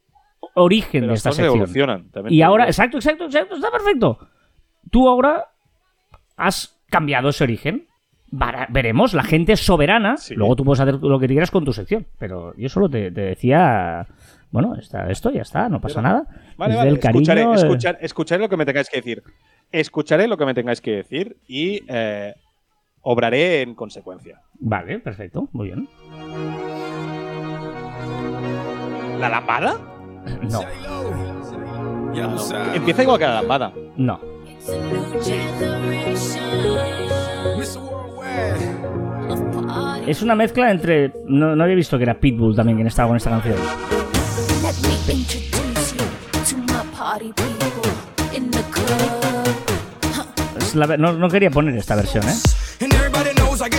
origen 0.56 1.02
Pero 1.02 1.08
de 1.08 1.14
esta 1.16 1.32
sección. 1.32 1.56
evolucionan. 1.56 2.10
Y 2.30 2.42
ahora, 2.42 2.66
exacto, 2.68 2.98
exacto, 2.98 3.26
exacto, 3.26 3.56
está 3.56 3.72
perfecto. 3.72 4.20
Tú 4.92 5.08
ahora 5.08 5.46
has 6.38 6.80
cambiado 6.90 7.30
ese 7.30 7.44
origen. 7.44 7.88
Veremos, 8.70 9.14
la 9.14 9.24
gente 9.24 9.54
es 9.54 9.60
soberana. 9.62 10.18
Sí. 10.18 10.36
Luego 10.36 10.56
tú 10.56 10.64
puedes 10.64 10.80
hacer 10.80 10.96
lo 10.96 11.20
que 11.20 11.28
quieras 11.28 11.50
con 11.52 11.66
tu 11.66 11.74
sección. 11.74 12.06
Pero 12.20 12.54
yo 12.58 12.70
solo 12.70 12.90
te, 12.90 13.12
te 13.12 13.22
decía 13.22 14.06
Bueno, 14.52 14.76
está, 14.76 15.10
esto 15.12 15.30
ya 15.32 15.42
está, 15.44 15.70
no 15.70 15.80
pasa 15.80 16.02
nada. 16.02 16.24
Vale, 16.58 16.74
Desde 16.74 16.78
vale. 16.78 16.90
el 16.90 17.00
cariño, 17.00 17.20
escucharé, 17.22 17.42
eh, 17.44 17.54
escuchar- 17.56 17.98
escucharé 18.02 18.42
lo 18.42 18.50
que 18.50 18.58
me 18.58 18.66
tengáis 18.66 18.90
que 18.90 18.98
decir. 18.98 19.24
Escucharé 19.72 20.28
lo 20.28 20.38
que 20.38 20.46
me 20.46 20.54
tengáis 20.56 20.82
que 20.82 20.92
decir 20.92 21.38
y 21.48 21.84
eh, 21.88 22.34
obraré 23.02 23.62
en 23.62 23.76
consecuencia. 23.76 24.42
Vale, 24.60 25.00
perfecto, 25.00 25.48
muy 25.52 25.68
bien. 25.68 25.88
¿La 29.20 29.30
lambada? 29.30 29.76
No, 30.50 30.62
Empieza 32.74 33.04
igual 33.04 33.20
que 33.20 33.26
la 33.26 33.36
lambada. 33.36 33.72
no. 33.98 34.20
Es 40.08 40.22
una 40.24 40.34
mezcla 40.36 40.72
entre. 40.72 41.14
No, 41.28 41.56
no 41.56 41.64
había 41.64 41.76
visto 41.76 41.98
que 41.98 42.04
era 42.04 42.20
Pitbull 42.20 42.56
también 42.56 42.78
quien 42.78 42.88
estaba 42.88 43.08
con 43.10 43.18
esta 43.18 43.30
canción. 43.30 43.56
Let 44.70 44.78
me 44.84 44.94
introduce 45.12 45.96
you 45.96 46.06
to 46.46 46.58
my 46.72 46.84
party 46.96 47.34
people 47.34 47.90
in 48.38 48.52
the 48.52 48.62
club. 48.70 49.56
La 50.76 50.96
no 50.96 51.28
quería 51.28 51.50
poner 51.50 51.76
esta 51.76 51.96
versión, 51.96 52.24
¿eh? 52.30 52.36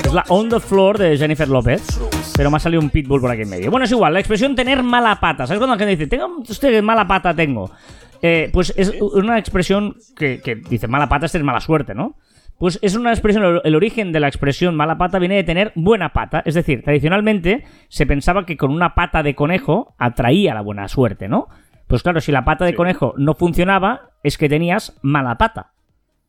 Es 0.05 0.13
la 0.13 0.25
On 0.31 0.49
the 0.49 0.59
Floor 0.59 0.99
de 0.99 1.17
Jennifer 1.17 1.47
López. 1.47 1.81
Pero 2.37 2.51
me 2.51 2.57
ha 2.57 2.59
salido 2.59 2.83
un 2.83 2.91
pitbull 2.91 3.21
por 3.21 3.31
aquí 3.31 3.43
en 3.43 3.51
medio. 3.51 3.71
Bueno, 3.71 3.85
es 3.85 3.93
igual, 3.93 4.15
la 4.15 4.19
expresión 4.19 4.57
tener 4.57 4.83
mala 4.83 5.21
pata. 5.21 5.47
¿Sabes 5.47 5.61
cuando 5.61 5.77
la 5.77 5.79
gente 5.79 5.95
dice, 5.95 6.09
tengo 6.09 6.39
usted 6.41 6.83
mala 6.83 7.07
pata 7.07 7.35
tengo? 7.35 7.71
Eh, 8.21 8.51
pues 8.53 8.75
es 8.77 8.93
una 9.01 9.39
expresión 9.39 9.95
que, 10.17 10.41
que 10.41 10.57
dice 10.57 10.89
mala 10.89 11.09
pata 11.09 11.27
es 11.27 11.31
tener 11.31 11.45
mala 11.45 11.61
suerte, 11.61 11.95
¿no? 11.95 12.17
Pues 12.61 12.79
es 12.83 12.95
una 12.95 13.11
expresión, 13.11 13.61
el- 13.65 13.75
origen 13.75 14.13
de 14.13 14.21
la 14.21 14.29
expresión 14.29 14.77
mala 14.77 14.99
pata 14.99 15.19
viene 15.19 15.35
de 15.35 15.45
tener 15.45 15.73
buena 15.75 16.11
pata. 16.13 16.43
Es 16.45 16.55
decir, 16.55 16.83
tradicionalmente 16.85 17.65
se 17.89 18.07
pensaba 18.07 18.45
que 18.47 18.57
con 18.59 18.71
una 18.71 18.95
pata 18.95 19.23
de 19.25 19.35
conejo 19.35 19.95
atraía 19.99 20.55
la 20.55 20.61
buena 20.61 20.87
suerte, 20.87 21.27
¿no? 21.27 21.49
Pues 21.89 22.03
claro, 22.05 22.21
si 22.21 22.31
la 22.31 22.45
pata 22.45 22.65
de 22.67 22.75
conejo 22.75 23.15
no 23.17 23.35
funcionaba, 23.35 24.11
es 24.23 24.37
que 24.39 24.49
tenías 24.49 24.97
mala 25.03 25.37
pata. 25.39 25.73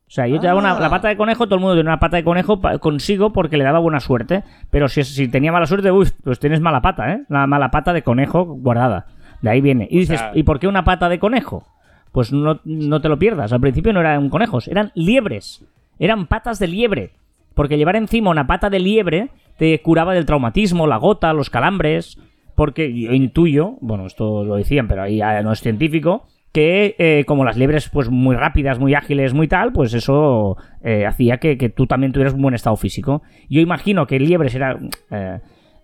O 0.08 0.10
sea, 0.14 0.26
yo 0.26 0.40
te 0.40 0.46
daba 0.46 0.58
una, 0.58 0.72
Ah. 0.72 0.80
la 0.80 0.90
pata 0.90 1.08
de 1.08 1.16
conejo, 1.16 1.44
todo 1.46 1.54
el 1.56 1.60
mundo 1.60 1.74
tiene 1.74 1.88
una 1.90 2.00
pata 2.00 2.16
de 2.16 2.24
conejo 2.24 2.60
consigo 2.80 3.32
porque 3.32 3.56
le 3.58 3.64
daba 3.64 3.78
buena 3.78 4.00
suerte. 4.00 4.42
Pero 4.70 4.88
si, 4.88 5.04
si 5.04 5.28
tenía 5.28 5.52
mala 5.52 5.66
suerte, 5.66 5.90
uy, 5.92 6.08
pues 6.24 6.38
tienes 6.40 6.60
mala 6.60 6.80
pata, 6.82 7.12
¿eh? 7.12 7.22
La 7.28 7.46
mala 7.46 7.70
pata 7.70 7.92
de 7.92 8.02
conejo 8.02 8.44
guardada. 8.44 9.06
De 9.42 9.50
ahí 9.50 9.60
viene. 9.60 9.86
Y 9.90 9.98
dices, 10.00 10.18
sea- 10.18 10.32
¿y 10.34 10.42
por 10.44 10.58
qué 10.60 10.66
una 10.66 10.84
pata 10.84 11.08
de 11.10 11.18
conejo? 11.18 11.66
Pues 12.10 12.32
no, 12.32 12.60
no 12.64 13.00
te 13.00 13.08
lo 13.08 13.18
pierdas. 13.18 13.52
Al 13.52 13.60
principio 13.60 13.92
no 13.92 14.00
eran 14.00 14.28
conejos, 14.28 14.66
eran 14.68 14.92
liebres. 14.94 15.64
Eran 15.98 16.26
patas 16.26 16.58
de 16.58 16.68
liebre. 16.68 17.12
Porque 17.54 17.76
llevar 17.76 17.96
encima 17.96 18.30
una 18.30 18.46
pata 18.46 18.70
de 18.70 18.80
liebre 18.80 19.30
te 19.58 19.80
curaba 19.82 20.14
del 20.14 20.26
traumatismo, 20.26 20.86
la 20.86 20.96
gota, 20.96 21.32
los 21.32 21.50
calambres. 21.50 22.18
Porque 22.54 22.92
yo 22.92 23.12
intuyo, 23.12 23.76
bueno, 23.80 24.06
esto 24.06 24.44
lo 24.44 24.56
decían, 24.56 24.88
pero 24.88 25.02
ahí 25.02 25.20
no 25.42 25.52
es 25.52 25.60
científico, 25.60 26.26
que 26.52 26.94
eh, 26.98 27.24
como 27.26 27.44
las 27.44 27.56
liebres 27.56 27.88
pues 27.88 28.10
muy 28.10 28.36
rápidas, 28.36 28.78
muy 28.78 28.94
ágiles, 28.94 29.32
muy 29.32 29.48
tal, 29.48 29.72
pues 29.72 29.94
eso 29.94 30.58
eh, 30.82 31.06
hacía 31.06 31.38
que, 31.38 31.56
que 31.56 31.70
tú 31.70 31.86
también 31.86 32.12
tuvieras 32.12 32.34
un 32.34 32.42
buen 32.42 32.54
estado 32.54 32.76
físico. 32.76 33.22
Yo 33.48 33.60
imagino 33.60 34.06
que 34.06 34.20
liebres 34.20 34.54
eran 34.54 34.90
eh, 35.10 35.40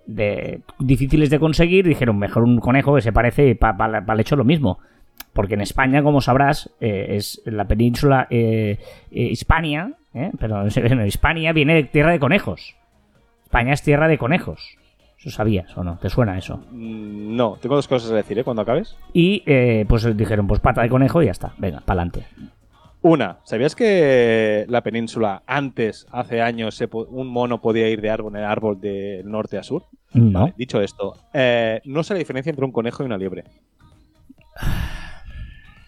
de, 0.07 0.61
difíciles 0.79 1.31
de 1.31 1.39
conseguir, 1.39 1.87
dijeron 1.87 2.19
mejor 2.19 2.43
un 2.43 2.59
conejo 2.59 2.95
que 2.95 3.01
se 3.01 3.13
parece 3.13 3.55
para 3.55 4.05
el 4.07 4.21
hecho 4.21 4.37
lo 4.37 4.45
mismo. 4.45 4.79
Porque 5.39 5.55
en 5.55 5.61
España, 5.61 6.03
como 6.03 6.20
sabrás, 6.20 6.68
eh, 6.80 7.11
es 7.11 7.41
la 7.45 7.68
península 7.68 8.26
eh, 8.28 8.76
eh, 9.12 9.22
Hispania, 9.22 9.93
eh, 10.12 10.32
perdón, 10.36 10.68
en 10.74 11.07
Hispania 11.07 11.53
viene 11.53 11.74
de 11.74 11.84
tierra 11.84 12.11
de 12.11 12.18
conejos. 12.18 12.74
España 13.45 13.72
es 13.72 13.82
tierra 13.84 14.09
de 14.09 14.18
conejos. 14.18 14.76
¿Eso 15.16 15.30
sabías 15.30 15.78
o 15.78 15.84
no? 15.84 15.97
¿Te 15.99 16.11
suena 16.11 16.36
eso? 16.36 16.57
Mm, 16.72 17.36
No, 17.36 17.57
tengo 17.62 17.76
dos 17.76 17.86
cosas 17.86 18.11
a 18.11 18.16
decir, 18.16 18.36
¿eh? 18.41 18.43
Cuando 18.43 18.62
acabes. 18.62 18.97
Y 19.12 19.45
eh, 19.47 19.84
pues 19.89 20.16
dijeron, 20.16 20.49
pues 20.49 20.59
pata 20.59 20.82
de 20.82 20.89
conejo 20.89 21.22
y 21.22 21.26
ya 21.26 21.30
está. 21.30 21.53
Venga, 21.57 21.82
pa'lante. 21.86 22.24
Una, 23.03 23.36
¿sabías 23.45 23.76
que 23.76 24.66
la 24.68 24.82
península 24.82 25.45
antes, 25.47 26.09
hace 26.11 26.43
años, 26.43 26.82
un 27.11 27.28
mono 27.28 27.61
podía 27.61 27.89
ir 27.89 28.01
de 28.01 28.11
árbol 28.11 28.34
en 28.34 28.43
árbol 28.43 28.80
de 28.80 29.22
norte 29.24 29.57
a 29.57 29.62
sur? 29.62 29.84
No. 30.14 30.41
Vale, 30.41 30.55
dicho 30.59 30.80
esto, 30.80 31.14
eh, 31.32 31.80
no 31.84 32.03
sé 32.03 32.14
la 32.14 32.18
diferencia 32.18 32.51
entre 32.51 32.64
un 32.64 32.72
conejo 32.72 33.05
y 33.05 33.07
una 33.07 33.16
liebre. 33.16 33.45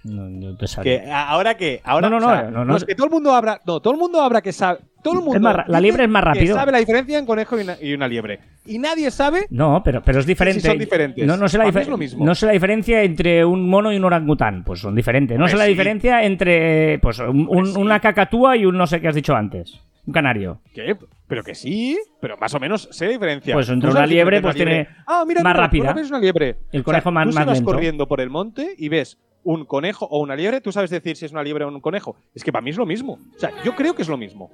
No, 0.05 0.28
no 0.28 0.57
te. 0.57 0.66
Que 0.82 1.11
ahora 1.12 1.57
que 1.57 1.80
ahora 1.84 2.09
No, 2.09 2.18
no, 2.20 2.26
o 2.26 2.30
sea, 2.30 2.42
no, 2.44 2.51
no, 2.51 2.64
no. 2.64 2.76
es 2.76 2.84
que 2.84 2.94
todo 2.94 3.07
el 3.07 3.12
mundo 3.12 3.34
habla, 3.34 3.61
no, 3.66 3.80
todo 3.80 3.92
el 3.92 3.98
mundo 4.01 4.20
habla 4.22 4.40
que 4.40 4.53
sabe, 4.53 4.80
todo 5.03 5.14
el 5.18 5.24
mundo 5.24 5.40
más 5.40 5.68
la 5.68 5.78
liebre 5.80 6.05
es 6.05 6.09
más 6.11 6.24
rápido. 6.24 6.57
sabe 6.57 6.72
la 6.72 6.78
diferencia 6.78 7.18
en 7.18 7.26
conejo 7.26 7.59
y 7.59 7.62
una, 7.62 7.76
y 7.80 7.92
una 7.92 8.09
liebre 8.09 8.40
y 8.64 8.78
nadie 8.78 9.11
sabe 9.11 9.46
No, 9.51 9.82
pero, 9.84 10.03
pero 10.03 10.20
es 10.20 10.26
diferente. 10.26 10.61
Sí, 10.61 10.66
son 10.68 10.78
diferentes. 10.78 11.26
No, 11.26 11.36
no, 11.36 11.48
sé 11.48 11.59
la 11.59 11.66
es 11.68 11.88
lo 11.88 11.98
mismo. 11.98 12.24
no 12.24 12.34
sé 12.34 12.46
la 12.46 12.53
diferencia 12.53 13.03
entre 13.03 13.44
un 13.44 13.68
mono 13.68 13.92
y 13.92 13.96
un 13.96 14.05
orangután. 14.05 14.64
Pues 14.64 14.80
son 14.80 14.94
diferentes. 14.94 15.38
No 15.38 15.48
sé 15.48 15.57
la 15.57 15.64
sí. 15.64 15.70
diferencia 15.70 16.22
entre 16.24 16.98
pues, 17.01 17.18
un- 17.18 17.46
un- 17.51 17.66
sí. 17.66 17.78
una 17.78 18.01
cacatúa 18.01 18.57
y 18.57 18.64
un 18.64 18.76
no 18.78 18.86
sé 18.86 19.01
qué 19.01 19.09
has 19.09 19.14
dicho 19.14 19.34
antes. 19.34 19.80
Un 20.07 20.14
canario. 20.14 20.61
¿Qué? 20.74 20.96
Pero 21.28 21.44
que 21.44 21.55
sí, 21.55 21.98
pero 22.20 22.36
más 22.38 22.53
o 22.55 22.59
menos 22.61 22.88
sé 22.90 23.05
la 23.07 23.12
diferencia. 23.12 23.55
Pues 23.55 23.68
entre 23.68 23.90
una 23.90 24.07
liebre, 24.07 24.40
pues 24.40 24.57
tiene 24.57 24.88
ah, 25.07 25.24
mira, 25.26 25.42
más 25.42 25.53
mira, 25.53 25.62
rápida. 25.64 25.90
no 25.90 25.94
ves 25.94 26.09
una 26.11 26.18
liebre. 26.20 26.57
El 26.72 26.82
conejo 26.82 27.12
más- 27.12 27.26
tú 27.26 27.32
si 27.32 27.38
más 27.38 27.46
vas 27.46 27.59
lento. 27.59 27.70
corriendo 27.70 28.09
por 28.09 28.20
el 28.20 28.30
monte 28.30 28.74
y 28.78 28.88
ves 28.88 29.18
un 29.45 29.64
conejo 29.64 30.07
o 30.07 30.20
una 30.20 30.36
liebre, 30.36 30.61
tú 30.61 30.72
sabes 30.72 30.91
decir 30.91 31.16
si 31.16 31.24
es 31.26 31.32
una 31.32 31.43
liebre 31.43 31.64
o 31.64 31.68
un 31.68 31.80
conejo. 31.80 32.16
Es 32.34 32.45
que 32.45 32.53
para 32.53 32.62
mí 32.62 32.70
es 32.70 32.76
lo 32.76 32.86
mismo. 32.86 33.18
O 33.34 33.38
sea, 33.38 33.51
yo 33.64 33.74
creo 33.74 33.95
que 33.95 34.03
es 34.03 34.09
lo 34.09 34.16
mismo. 34.16 34.51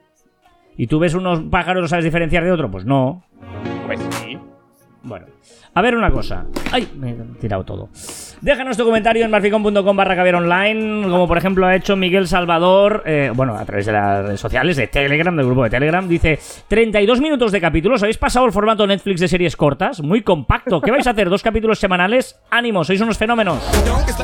¿Y 0.76 0.87
tú 0.87 0.99
ves 0.99 1.14
unos 1.14 1.41
pájaros 1.51 1.82
no 1.82 1.89
sabes 1.89 2.05
diferenciar 2.05 2.45
de 2.45 2.53
otro? 2.53 2.70
Pues 2.70 2.84
no. 2.84 3.24
Pues 3.87 4.01
sí. 4.16 4.36
Bueno, 5.07 5.27
a 5.75 5.83
ver 5.83 5.95
una 5.97 6.11
cosa. 6.11 6.45
¡Ay! 6.73 6.89
Me 6.97 7.11
he 7.11 7.15
tirado 7.41 7.63
todo. 7.65 7.89
Déjanos 8.41 8.77
tu 8.77 8.85
comentario 8.85 9.25
en 9.25 9.31
marficon.com 9.31 9.97
barra 9.97 10.17
caviar 10.17 10.35
online, 10.35 11.03
como 11.09 11.29
por 11.29 11.39
ejemplo 11.39 11.65
ha 11.65 11.77
hecho 11.77 11.95
Miguel 11.95 12.27
Salvador, 12.27 13.05
eh, 13.07 13.31
bueno, 13.33 13.55
a 13.55 13.65
través 13.65 13.87
de 13.87 13.93
las 13.93 14.25
redes 14.27 14.41
sociales, 14.41 14.77
de 14.77 14.89
Telegram, 14.89 15.35
del 15.37 15.47
grupo 15.47 15.63
de 15.63 15.71
Telegram, 15.71 16.07
dice 16.09 16.39
32 16.67 17.21
minutos 17.21 17.53
de 17.53 17.61
capítulos, 17.61 18.03
¿habéis 18.03 18.19
pasado 18.19 18.47
el 18.47 18.53
formato 18.53 18.85
Netflix 18.85 19.21
de 19.21 19.29
series 19.29 19.57
cortas? 19.57 20.03
Muy 20.03 20.23
compacto, 20.23 20.81
¿qué 20.81 20.91
vais 20.91 21.07
a 21.07 21.11
hacer? 21.11 21.31
¿Dos 21.31 21.43
capítulos 21.45 21.79
semanales? 21.79 22.41
¡Ánimo, 22.51 22.83
sois 22.83 23.01
unos 23.01 23.17
fenómenos! 23.17 23.59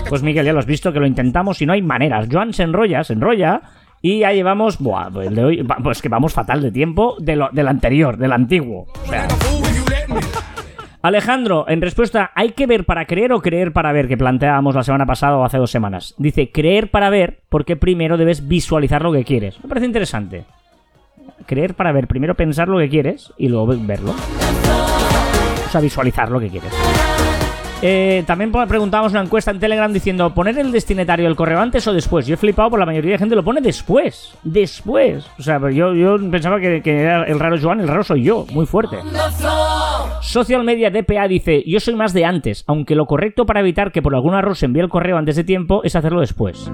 Pues 0.09 0.23
Miguel, 0.25 0.45
ya 0.45 0.53
lo 0.53 0.59
has 0.59 0.67
visto, 0.67 0.93
que 0.93 0.99
lo 0.99 1.07
intentamos 1.07 1.63
y 1.63 1.67
no 1.67 1.75
hay 1.75 1.83
maneras. 1.83 2.27
Joan 2.31 2.53
se 2.53 2.65
enrolla, 2.65 3.05
se 3.05 3.13
enrolla... 3.13 3.61
Y 4.05 4.19
ya 4.19 4.33
llevamos, 4.33 4.79
buah, 4.81 5.11
el 5.23 5.33
de 5.37 5.45
hoy, 5.45 5.65
pues 5.81 6.03
que 6.03 6.09
vamos 6.09 6.33
fatal 6.33 6.61
de 6.61 6.73
tiempo 6.73 7.15
de 7.21 7.37
lo- 7.37 7.51
del 7.53 7.69
anterior, 7.69 8.17
del 8.17 8.33
antiguo. 8.33 8.89
O 9.01 9.07
sea, 9.09 9.29
Alejandro, 11.03 11.65
en 11.69 11.81
respuesta, 11.81 12.31
¿hay 12.37 12.51
que 12.51 12.69
ver 12.69 12.87
para 12.87 13.07
creer 13.07 13.33
o 13.33 13.41
creer 13.41 13.73
para 13.73 13.91
ver? 13.91 14.07
Que 14.07 14.17
planteábamos 14.17 14.77
la 14.77 14.85
semana 14.85 15.05
pasada 15.05 15.37
o 15.37 15.45
hace 15.45 15.59
dos 15.59 15.71
semanas. 15.71 16.15
Dice, 16.17 16.53
creer 16.53 16.93
para 16.93 17.11
ver 17.11 17.41
porque 17.49 17.75
primero 17.75 18.17
debes 18.17 18.47
visualizar 18.47 19.03
lo 19.03 19.11
que 19.13 19.25
quieres. 19.25 19.61
Me 19.65 19.69
parece 19.69 19.87
interesante. 19.87 20.45
Creer 21.45 21.75
para 21.75 21.91
ver, 21.91 22.07
primero 22.07 22.37
pensar 22.37 22.69
lo 22.69 22.79
que 22.79 22.89
quieres 22.89 23.33
y 23.37 23.49
luego 23.49 23.75
verlo. 23.81 24.13
O 24.13 25.71
sea, 25.71 25.81
visualizar 25.81 26.31
lo 26.31 26.39
que 26.39 26.51
quieres. 26.51 26.73
Eh, 27.85 28.23
también 28.29 28.53
preguntábamos 28.69 29.11
una 29.13 29.23
encuesta 29.23 29.51
en 29.51 29.59
Telegram 29.59 29.93
diciendo, 29.93 30.33
¿poner 30.33 30.57
el 30.59 30.71
destinatario 30.71 31.27
del 31.27 31.35
correo 31.35 31.59
antes 31.59 31.85
o 31.89 31.93
después? 31.93 32.27
Yo 32.29 32.35
he 32.35 32.37
flipado 32.37 32.71
por 32.71 32.79
la 32.79 32.87
mayoría 32.87 33.13
de 33.13 33.19
gente 33.19 33.35
lo 33.35 33.43
pone 33.43 33.61
después. 33.61 34.33
Después. 34.45 35.27
O 35.39 35.43
sea, 35.43 35.59
yo, 35.71 35.93
yo 35.93 36.17
pensaba 36.31 36.61
que, 36.61 36.81
que 36.81 37.01
era 37.01 37.25
el 37.25 37.41
raro 37.41 37.57
Joan, 37.61 37.81
el 37.81 37.89
raro 37.89 38.05
soy 38.05 38.23
yo. 38.23 38.47
Muy 38.53 38.67
fuerte. 38.67 38.99
Social 40.21 40.63
Media 40.63 40.91
DPA 40.91 41.27
dice, 41.27 41.65
yo 41.67 41.81
soy 41.81 41.95
más 41.97 42.13
de 42.13 42.25
antes, 42.25 42.63
aunque 42.69 42.95
lo 42.95 43.07
correcto 43.07 43.47
para 43.47 43.61
evitar 43.61 43.91
que 43.91 44.01
por 44.01 44.15
algún 44.15 44.35
error 44.35 44.57
se 44.57 44.67
envíe 44.67 44.81
el 44.83 44.89
correo 44.89 45.17
antes 45.19 45.35
de 45.35 45.43
tiempo 45.45 45.83
es 45.83 45.97
hacerlo 45.97 46.21
después. 46.21 46.71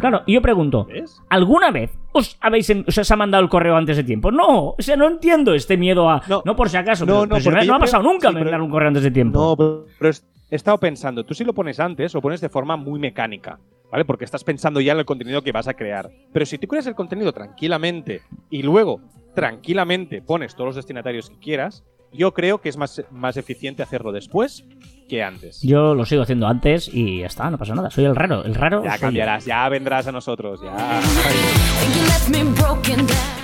Claro, 0.00 0.22
y 0.26 0.34
yo 0.34 0.42
pregunto. 0.42 0.86
¿alguna 1.30 1.70
vez 1.70 1.96
os 2.12 2.36
habéis 2.40 2.68
en- 2.68 2.84
os 2.86 3.10
ha 3.10 3.16
mandado 3.16 3.42
el 3.42 3.48
correo 3.48 3.76
antes 3.76 3.96
de 3.96 4.04
tiempo? 4.04 4.30
No, 4.30 4.70
o 4.70 4.76
sea, 4.80 4.96
no 4.96 5.08
entiendo 5.08 5.54
este 5.54 5.76
miedo 5.78 6.10
a... 6.10 6.22
No, 6.28 6.42
No. 6.44 6.54
por 6.54 6.68
si 6.68 6.76
acaso, 6.76 7.06
No, 7.06 7.12
pero- 7.22 7.26
no, 7.26 7.28
pero 7.36 7.44
porque 7.44 7.66
no, 7.66 7.74
ha 7.74 7.76
creo- 7.76 7.78
pasado 7.80 8.02
nunca 8.02 8.28
sí, 8.28 8.34
mandar 8.34 8.60
un 8.60 8.70
correo 8.70 8.88
antes 8.88 9.02
de 9.04 9.10
tiempo. 9.10 9.38
No, 9.40 9.56
pero, 9.56 9.86
pero 9.98 10.10
es- 10.10 10.26
he 10.52 10.56
estado 10.56 10.76
pensando, 10.76 11.24
tú 11.24 11.32
si 11.32 11.44
lo 11.44 11.54
pones 11.54 11.80
antes, 11.80 12.12
lo 12.12 12.20
pones 12.20 12.42
de 12.42 12.50
forma 12.50 12.76
muy 12.76 13.00
mecánica, 13.00 13.58
¿vale? 13.90 14.04
Porque 14.04 14.26
estás 14.26 14.44
pensando 14.44 14.82
ya 14.82 14.92
en 14.92 14.98
el 14.98 15.06
contenido 15.06 15.40
que 15.40 15.50
vas 15.50 15.66
a 15.66 15.72
crear. 15.72 16.10
Pero 16.30 16.44
si 16.44 16.58
tú 16.58 16.68
creas 16.68 16.86
el 16.86 16.94
contenido 16.94 17.32
tranquilamente 17.32 18.20
y 18.50 18.62
luego 18.62 19.00
tranquilamente 19.34 20.20
pones 20.20 20.54
todos 20.54 20.68
los 20.68 20.76
destinatarios 20.76 21.30
que 21.30 21.38
quieras, 21.38 21.84
yo 22.12 22.34
creo 22.34 22.60
que 22.60 22.68
es 22.68 22.76
más, 22.76 23.02
más 23.10 23.38
eficiente 23.38 23.82
hacerlo 23.82 24.12
después 24.12 24.62
que 25.08 25.22
antes. 25.22 25.60
Yo 25.62 25.94
lo 25.94 26.04
sigo 26.04 26.22
haciendo 26.22 26.46
antes 26.46 26.88
y 26.92 27.20
ya 27.20 27.26
está, 27.26 27.50
no 27.50 27.58
pasa 27.58 27.74
nada. 27.74 27.90
Soy 27.90 28.04
el 28.04 28.16
raro, 28.16 28.44
el 28.44 28.54
raro. 28.54 28.82
Ya 28.84 28.96
yo. 28.96 29.00
cambiarás, 29.00 29.44
ya 29.44 29.68
vendrás 29.68 30.06
a 30.06 30.12
nosotros, 30.12 30.60
ya. 30.62 31.00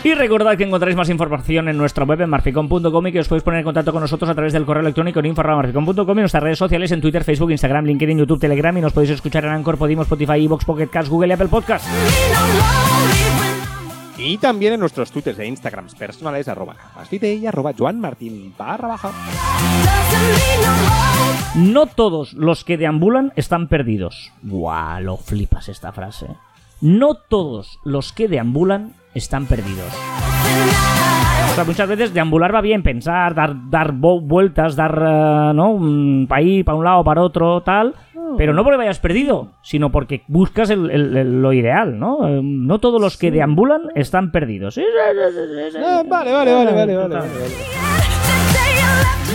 Y 0.04 0.14
recordad 0.14 0.56
que 0.56 0.64
encontráis 0.64 0.96
más 0.96 1.08
información 1.08 1.68
en 1.68 1.76
nuestra 1.76 2.04
web 2.04 2.20
en 2.20 2.30
marficon.com 2.30 3.06
y 3.06 3.12
que 3.12 3.20
os 3.20 3.28
podéis 3.28 3.42
poner 3.42 3.58
en 3.60 3.64
contacto 3.64 3.92
con 3.92 4.00
nosotros 4.00 4.30
a 4.30 4.34
través 4.34 4.52
del 4.52 4.64
correo 4.64 4.82
electrónico 4.82 5.20
en 5.20 5.26
info.marficon.com 5.26 6.08
y 6.08 6.12
en 6.12 6.16
nuestras 6.16 6.42
redes 6.42 6.58
sociales 6.58 6.92
en 6.92 7.00
Twitter, 7.00 7.24
Facebook, 7.24 7.50
Instagram, 7.50 7.84
LinkedIn, 7.84 8.18
YouTube, 8.18 8.40
Telegram 8.40 8.76
y 8.76 8.80
nos 8.80 8.92
podéis 8.92 9.10
escuchar 9.10 9.44
en 9.44 9.50
Anchor, 9.50 9.76
Podimo, 9.76 10.02
Spotify, 10.02 10.44
Evox, 10.44 10.64
Pocket 10.64 10.88
Cast, 10.88 11.08
Google 11.08 11.28
y 11.28 11.32
Apple 11.32 11.48
Podcast. 11.48 11.86
Y 14.18 14.36
también 14.38 14.72
en 14.72 14.80
nuestros 14.80 15.12
twitters 15.12 15.36
de 15.38 15.46
Instagrams 15.46 15.94
personales, 15.94 16.48
arroba 16.48 16.74
y 17.10 17.46
arroba 17.46 17.72
joanmartin 17.76 18.52
barra 18.58 18.88
baja. 18.88 19.12
No 21.56 21.86
todos 21.86 22.34
los 22.34 22.64
que 22.64 22.76
deambulan 22.76 23.32
están 23.36 23.68
perdidos. 23.68 24.32
Buah, 24.42 25.00
lo 25.00 25.16
flipas 25.16 25.68
esta 25.68 25.92
frase. 25.92 26.26
No 26.80 27.14
todos 27.14 27.78
los 27.84 28.12
que 28.12 28.28
deambulan 28.28 28.92
están 29.14 29.46
perdidos. 29.46 29.92
O 31.50 31.54
sea, 31.54 31.64
muchas 31.64 31.88
veces 31.88 32.14
deambular 32.14 32.54
va 32.54 32.60
bien, 32.60 32.82
pensar, 32.82 33.34
dar, 33.34 33.54
dar 33.70 33.92
vueltas, 33.92 34.76
dar, 34.76 34.92
eh, 35.04 35.52
¿no? 35.54 36.26
Para 36.28 36.38
ahí, 36.38 36.62
para 36.62 36.76
un 36.76 36.84
lado, 36.84 37.02
para 37.02 37.22
otro, 37.22 37.60
tal. 37.62 37.94
Pero 38.36 38.52
no 38.52 38.62
porque 38.62 38.76
vayas 38.76 38.98
perdido, 39.00 39.52
sino 39.62 39.90
porque 39.90 40.22
buscas 40.28 40.68
el- 40.70 40.90
el- 40.90 41.16
el- 41.16 41.42
lo 41.42 41.52
ideal, 41.52 41.98
¿no? 41.98 42.28
Eh, 42.28 42.40
No 42.42 42.78
todos 42.78 43.00
los 43.00 43.16
que 43.16 43.30
deambulan 43.30 43.82
están 43.94 44.30
perdidos. 44.30 44.76
Vale, 46.08 46.32
vale, 46.32 46.32
vale, 46.32 46.52
vale, 46.52 46.72
vale, 46.72 46.96
vale, 46.96 47.14
vale. 47.16 47.87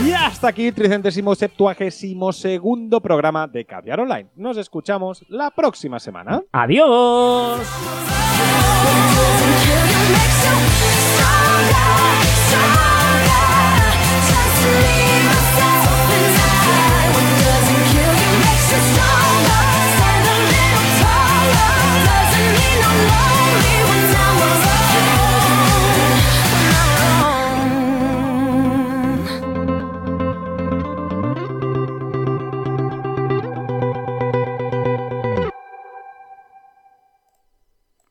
Y 0.02 0.10
hasta 0.10 0.48
aquí 0.48 0.66
el 0.66 0.74
tricentésimo 0.74 1.34
septuagésimo 1.34 2.32
segundo 2.32 3.00
programa 3.00 3.46
de 3.46 3.64
Caviar 3.64 4.00
Online. 4.00 4.28
Nos 4.34 4.56
escuchamos 4.56 5.24
la 5.28 5.50
próxima 5.52 6.00
semana. 6.00 6.42
Adiós. 6.50 7.60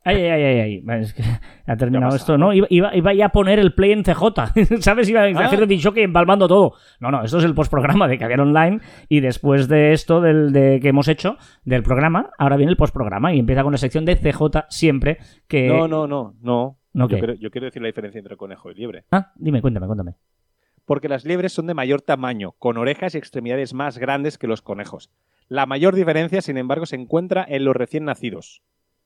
Ay, 0.06 0.18
ay, 0.18 0.30
ay, 0.30 0.44
ay, 0.60 0.84
ay. 0.88 1.02
Es 1.02 1.14
que 1.14 1.24
ha 1.66 1.78
terminado 1.78 2.12
pasa? 2.12 2.18
esto, 2.24 2.38
¿no? 2.38 2.54
Iba, 2.54 2.68
iba, 2.70 2.96
iba 2.96 3.14
ya 3.14 3.28
a 3.28 3.30
poner 3.30 3.60
el 3.60 3.74
play 3.74 3.92
en 3.94 4.04
CJ, 4.04 4.24
¿sabes? 4.82 5.10
Iba 5.10 5.22
a 5.22 5.26
Ah. 5.28 5.46
hacer 5.46 5.62
el 5.64 5.80
choque 5.82 6.04
empalmando 6.04 6.48
todo. 6.48 6.74
No, 7.00 7.10
no, 7.12 7.24
esto 7.24 7.38
es 7.38 7.44
el 7.46 7.54
postprograma 7.56 8.08
de 8.08 8.18
Caviar 8.18 8.42
Online 8.42 8.80
y 9.10 9.20
después 9.22 9.68
de 9.68 9.94
esto 9.94 10.20
del, 10.22 10.52
de, 10.52 10.80
que 10.82 10.90
hemos 10.90 11.08
hecho 11.08 11.38
del 11.64 11.84
programa, 11.84 12.32
ahora 12.38 12.58
viene 12.58 12.72
el 12.72 12.78
postprograma 12.78 13.34
y 13.34 13.40
empieza 13.40 13.64
con 13.64 13.72
la 13.72 13.78
sección 13.78 14.04
de 14.06 14.16
CJ 14.18 14.66
siempre 14.70 15.20
que... 15.48 15.68
No, 15.68 15.88
no, 15.88 16.08
no, 16.08 16.36
no. 16.42 16.78
¿No 16.96 17.08
yo, 17.10 17.18
quiero, 17.18 17.34
yo 17.34 17.50
quiero 17.50 17.66
decir 17.66 17.82
la 17.82 17.88
diferencia 17.88 18.20
entre 18.20 18.38
conejo 18.38 18.70
y 18.70 18.76
liebre. 18.76 19.06
Ah, 19.12 19.32
dime, 19.36 19.62
cuéntame, 19.62 19.88
cuéntame. 19.88 20.14
Porque 20.86 21.08
las 21.10 21.26
liebres 21.26 21.54
son 21.54 21.66
de 21.66 21.74
mayor 21.74 22.02
tamaño, 22.02 22.52
con 22.60 22.78
orejas 22.78 23.16
y 23.16 23.18
extremidades 23.18 23.74
más 23.74 23.98
grandes 23.98 24.38
que 24.38 24.48
los 24.48 24.62
conejos. 24.62 25.10
La 25.48 25.66
mayor 25.66 25.96
diferencia, 25.96 26.42
sin 26.42 26.58
embargo, 26.58 26.86
se 26.86 26.96
encuentra 26.98 27.46
en 27.48 27.66
los 27.66 27.76
recién 27.76 28.06
nacidos. 28.06 28.62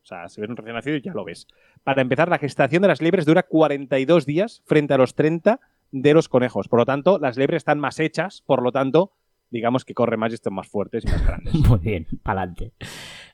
O 0.08 0.10
sea, 0.10 0.30
si 0.30 0.40
ves 0.40 0.50
un 0.50 0.56
recién 0.56 0.74
nacido 0.74 0.96
ya 0.96 1.12
lo 1.12 1.26
ves. 1.26 1.48
Para 1.84 2.02
empezar, 2.02 2.30
la 2.30 2.38
gestación 2.38 2.82
de 2.82 2.88
las 2.88 3.02
liebres 3.02 3.26
dura 3.26 3.44
42 3.44 4.26
días 4.26 4.64
frente 4.66 4.94
a 4.94 4.98
los 4.98 5.16
30 5.16 5.60
de 5.92 6.14
los 6.14 6.30
conejos. 6.30 6.70
Por 6.70 6.80
lo 6.80 6.86
tanto, 6.86 7.20
las 7.20 7.36
liebres 7.36 7.58
están 7.58 7.78
más 7.82 8.00
hechas, 8.00 8.42
por 8.46 8.64
lo 8.64 8.72
tanto, 8.72 9.12
digamos 9.50 9.84
que 9.84 9.94
corren 9.94 10.22
más 10.22 10.32
y 10.32 10.36
están 10.36 10.54
más 10.54 10.70
fuertes 10.70 11.04
y 11.04 11.10
más 11.10 11.28
grandes. 11.28 11.54
Muy 11.70 11.80
bien, 11.80 12.08
pa'lante. 12.24 12.72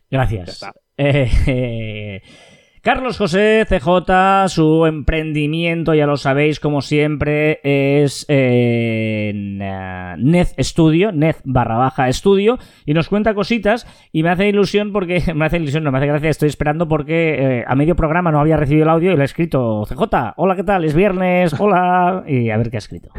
Gracias. 0.09 0.47
Ya 0.47 0.51
está. 0.51 0.73
Eh, 0.97 1.29
eh, 1.45 2.21
Carlos 2.83 3.17
José 3.17 3.65
CJ, 3.65 4.49
su 4.49 4.85
emprendimiento, 4.85 5.93
ya 5.93 6.05
lo 6.05 6.17
sabéis, 6.17 6.59
como 6.59 6.81
siempre, 6.81 7.61
es 7.63 8.25
eh, 8.27 9.29
en 9.29 9.61
eh, 9.61 10.15
Nez 10.17 10.53
Studio, 10.59 11.13
Nez 11.13 11.39
barra 11.45 11.77
baja 11.77 12.09
estudio, 12.09 12.59
y 12.85 12.93
nos 12.93 13.07
cuenta 13.07 13.33
cositas, 13.35 13.87
y 14.11 14.21
me 14.21 14.31
hace 14.31 14.49
ilusión 14.49 14.91
porque, 14.91 15.23
me 15.33 15.45
hace 15.45 15.59
ilusión, 15.59 15.85
no 15.85 15.93
me 15.93 15.99
hace 15.99 16.07
gracia, 16.07 16.29
estoy 16.29 16.49
esperando 16.49 16.89
porque 16.89 17.59
eh, 17.59 17.65
a 17.65 17.73
medio 17.75 17.95
programa 17.95 18.33
no 18.33 18.41
había 18.41 18.57
recibido 18.57 18.83
el 18.83 18.89
audio 18.89 19.13
y 19.13 19.15
le 19.15 19.21
he 19.21 19.25
escrito, 19.25 19.85
CJ, 19.85 20.33
hola, 20.35 20.57
¿qué 20.57 20.63
tal? 20.65 20.83
Es 20.83 20.93
viernes, 20.93 21.53
hola, 21.57 22.25
y 22.27 22.49
a 22.49 22.57
ver 22.57 22.69
qué 22.69 22.75
ha 22.75 22.79
escrito. 22.79 23.11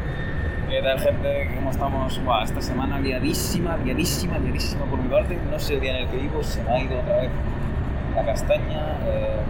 ¿Qué 0.69 0.83
tal, 0.83 1.01
gente? 1.01 1.49
¿Cómo 1.55 1.71
estamos? 1.71 2.23
Buah, 2.23 2.45
esta 2.45 2.61
semana 2.61 3.01
liadísima, 3.01 3.79
liadísima, 3.79 4.39
liadísima 4.41 4.85
por 4.85 4.99
mi 4.99 5.09
parte. 5.09 5.39
No 5.51 5.59
sé 5.59 5.77
el 5.77 5.81
día 5.81 5.97
en 5.97 6.05
el 6.05 6.11
que 6.11 6.19
vivo, 6.19 6.43
se 6.43 6.63
me 6.65 6.69
ha 6.69 6.83
ido 6.83 7.01
otra 7.01 7.23
vez 7.23 7.31
la 8.15 8.25
castaña. 8.25 8.99
eh, 9.07 9.41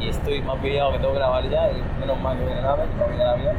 y 0.00 0.08
estoy 0.08 0.40
más 0.40 0.56
pillado 0.56 0.92
que 0.92 0.98
tengo 0.98 1.12
que 1.12 1.18
grabar 1.18 1.48
ya. 1.48 1.70
Y 1.70 2.00
menos 2.00 2.18
mal 2.20 2.38
que 2.38 2.44
viene 2.44 2.60
el 2.60 2.66
AVE, 2.66 2.84
que 2.84 2.96
no 2.98 3.06
viene 3.08 3.22
el 3.22 3.28
avión. 3.28 3.56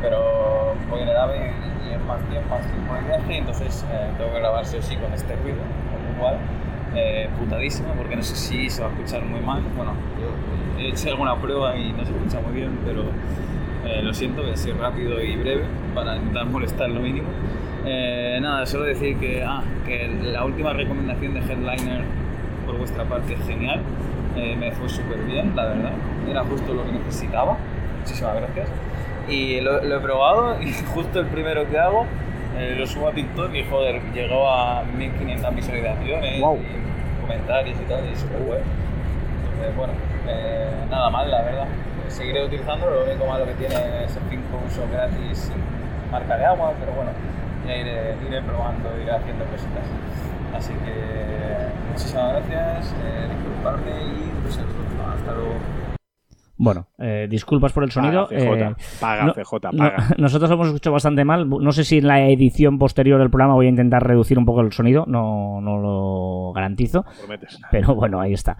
Pero 0.00 0.74
voy 0.88 1.00
en 1.02 1.08
el 1.08 1.16
AVE 1.16 1.36
y, 1.36 1.90
y 1.90 1.94
es 1.94 2.04
más 2.04 2.20
tiempo, 2.28 2.54
más 2.54 2.66
tiempo 2.66 2.94
de 2.94 3.00
viaje. 3.00 3.38
Entonces 3.38 3.84
eh, 3.90 4.10
tengo 4.16 4.32
que 4.32 4.38
grabar 4.38 4.64
sí 4.64 4.76
o 4.76 4.82
sí 4.82 4.96
con 4.96 5.12
este 5.12 5.34
ruido. 5.36 5.58
Con 5.58 6.12
lo 6.12 6.20
cual, 6.20 6.36
eh, 6.94 7.28
porque 7.96 8.16
no 8.16 8.22
sé 8.22 8.36
si 8.36 8.70
se 8.70 8.82
va 8.82 8.88
a 8.88 8.90
escuchar 8.92 9.22
muy 9.22 9.40
mal. 9.40 9.62
Bueno, 9.76 9.92
he 10.78 10.88
hecho 10.88 11.08
alguna 11.08 11.36
prueba 11.36 11.76
y 11.76 11.92
no 11.92 12.04
se 12.04 12.12
escucha 12.12 12.40
muy 12.40 12.52
bien, 12.52 12.78
pero. 12.84 13.02
Eh, 13.84 14.00
lo 14.00 14.14
siento, 14.14 14.42
voy 14.42 14.52
a 14.52 14.56
ser 14.56 14.76
rápido 14.76 15.20
y 15.20 15.34
breve 15.34 15.64
para 15.92 16.14
intentar 16.14 16.46
molestar 16.46 16.88
lo 16.88 17.00
mínimo. 17.00 17.28
Eh, 17.84 18.38
nada, 18.40 18.64
solo 18.64 18.84
decir 18.84 19.16
que, 19.18 19.42
ah, 19.42 19.60
que 19.84 20.06
la 20.22 20.44
última 20.44 20.72
recomendación 20.72 21.34
de 21.34 21.40
Headliner 21.40 22.04
por 22.72 22.78
vuestra 22.78 23.04
parte 23.04 23.36
genial. 23.46 23.80
Eh, 24.34 24.56
me 24.56 24.72
fue 24.72 24.88
súper 24.88 25.18
bien, 25.18 25.54
la 25.54 25.66
verdad. 25.66 25.92
Era 26.28 26.42
justo 26.44 26.72
lo 26.72 26.84
que 26.84 26.92
necesitaba. 26.92 27.58
Muchísimas 28.00 28.34
gracias. 28.36 28.68
Y 29.28 29.60
lo, 29.60 29.84
lo 29.84 29.96
he 29.96 30.00
probado 30.00 30.60
y 30.60 30.72
justo 30.94 31.20
el 31.20 31.26
primero 31.26 31.68
que 31.68 31.78
hago 31.78 32.06
eh, 32.56 32.74
lo 32.76 32.86
subo 32.86 33.08
a 33.08 33.12
TikTok 33.12 33.54
y 33.54 33.64
joder, 33.64 34.02
llegó 34.12 34.48
a 34.48 34.82
1500 34.84 35.54
visualizaciones 35.54 36.40
Guau. 36.40 36.56
y 36.56 37.20
comentarios 37.22 37.78
y 37.80 37.88
tal, 37.88 38.04
y 38.04 38.16
súper 38.16 38.40
bueno. 38.40 38.64
Entonces, 39.42 39.76
bueno, 39.76 39.92
eh, 40.28 40.70
nada 40.90 41.08
mal, 41.10 41.30
la 41.30 41.42
verdad. 41.42 41.66
Seguiré 42.08 42.44
utilizándolo, 42.44 43.00
lo 43.00 43.04
único 43.10 43.26
malo 43.26 43.46
que 43.46 43.54
tiene 43.54 43.74
es 44.04 44.16
el 44.16 44.22
5 44.28 44.42
uso 44.66 44.82
gratis 44.92 45.38
sin 45.38 46.10
marca 46.10 46.36
de 46.36 46.44
agua, 46.44 46.74
pero 46.78 46.92
bueno, 46.92 47.10
ya 47.66 47.74
iré, 47.74 48.16
iré 48.28 48.42
probando, 48.42 48.90
iré 49.02 49.12
haciendo 49.12 49.44
cositas. 49.46 49.84
Así 50.54 50.72
que 50.72 51.68
muchísimas 51.90 52.32
gracias, 52.32 52.94
eh, 53.04 53.28
disculparme 53.34 53.90
y 53.90 54.42
pues, 54.42 54.58
hasta 54.58 55.34
luego. 55.34 55.54
Bueno, 56.56 56.86
eh, 56.98 57.26
disculpas 57.28 57.72
por 57.72 57.82
el 57.82 57.90
sonido. 57.90 58.28
Paga, 58.28 58.38
CJ. 58.40 58.52
eh, 58.62 58.74
paga, 59.00 59.24
no- 59.24 59.32
CJ, 59.34 59.52
no- 59.72 59.78
paga. 59.78 59.96
nosotros 60.18 60.48
lo 60.48 60.54
hemos 60.54 60.68
escuchado 60.68 60.92
bastante 60.92 61.24
mal. 61.24 61.48
No 61.48 61.72
sé 61.72 61.82
si 61.82 61.98
en 61.98 62.06
la 62.06 62.24
edición 62.28 62.78
posterior 62.78 63.18
del 63.18 63.30
programa 63.30 63.54
voy 63.54 63.66
a 63.66 63.70
intentar 63.70 64.06
reducir 64.06 64.38
un 64.38 64.44
poco 64.44 64.60
el 64.60 64.70
sonido. 64.72 65.04
No, 65.08 65.60
no 65.60 65.78
lo 65.78 66.52
garantizo. 66.52 67.04
Prometes. 67.18 67.58
Pero 67.72 67.96
bueno, 67.96 68.20
ahí 68.20 68.32
está. 68.34 68.58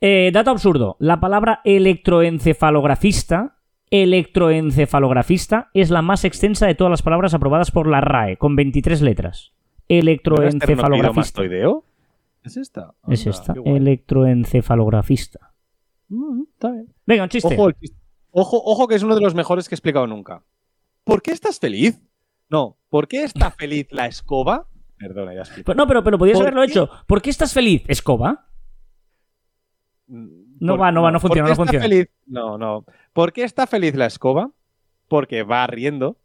Eh, 0.00 0.30
dato 0.32 0.50
absurdo. 0.52 0.96
La 1.00 1.18
palabra 1.18 1.60
electroencefalografista, 1.64 3.56
electroencefalografista, 3.90 5.70
es 5.74 5.90
la 5.90 6.02
más 6.02 6.24
extensa 6.24 6.66
de 6.68 6.76
todas 6.76 6.90
las 6.92 7.02
palabras 7.02 7.34
aprobadas 7.34 7.72
por 7.72 7.88
la 7.88 8.00
RAE, 8.00 8.36
con 8.36 8.54
23 8.54 9.02
letras. 9.02 9.52
Electroencefalografista. 9.98 11.42
¿Es 12.42 12.56
esta? 12.56 12.94
Es 13.08 13.26
esta. 13.26 13.54
Electroencefalografista. 13.64 15.52
Mm, 16.08 16.42
está 16.52 16.70
bien. 16.70 16.94
Venga, 17.06 17.22
un 17.24 17.28
chiste. 17.28 17.54
Ojo, 17.54 17.72
chiste. 17.72 17.96
ojo, 18.30 18.62
ojo, 18.64 18.88
que 18.88 18.94
es 18.94 19.02
uno 19.02 19.14
de 19.14 19.20
los 19.20 19.34
mejores 19.34 19.68
que 19.68 19.74
he 19.74 19.76
explicado 19.76 20.06
nunca. 20.06 20.42
¿Por 21.04 21.22
qué 21.22 21.32
estás 21.32 21.58
feliz? 21.58 22.00
No, 22.48 22.78
¿por 22.88 23.08
qué 23.08 23.24
está 23.24 23.50
feliz 23.58 23.88
la 23.90 24.06
escoba? 24.06 24.66
Perdona, 24.96 25.34
ya 25.34 25.40
explico. 25.40 25.74
No, 25.74 25.86
pero, 25.86 26.02
pero 26.04 26.18
podías 26.18 26.36
¿Por 26.36 26.42
haberlo 26.46 26.62
qué? 26.62 26.70
hecho. 26.70 26.90
¿Por 27.06 27.22
qué 27.22 27.30
estás 27.30 27.52
feliz, 27.54 27.82
Escoba? 27.88 28.46
No 30.06 30.72
Por- 30.74 30.80
va, 30.82 30.92
no 30.92 31.02
va, 31.02 31.10
no 31.10 31.18
¿por 31.20 31.28
funciona, 31.30 31.48
no 31.48 31.56
funciona. 31.56 31.82
feliz? 31.84 32.08
No, 32.26 32.58
no. 32.58 32.84
¿Por 33.12 33.32
qué 33.32 33.44
está 33.44 33.66
feliz 33.66 33.94
la 33.94 34.06
escoba? 34.06 34.50
Porque 35.08 35.42
va 35.42 35.66
riendo. 35.66 36.18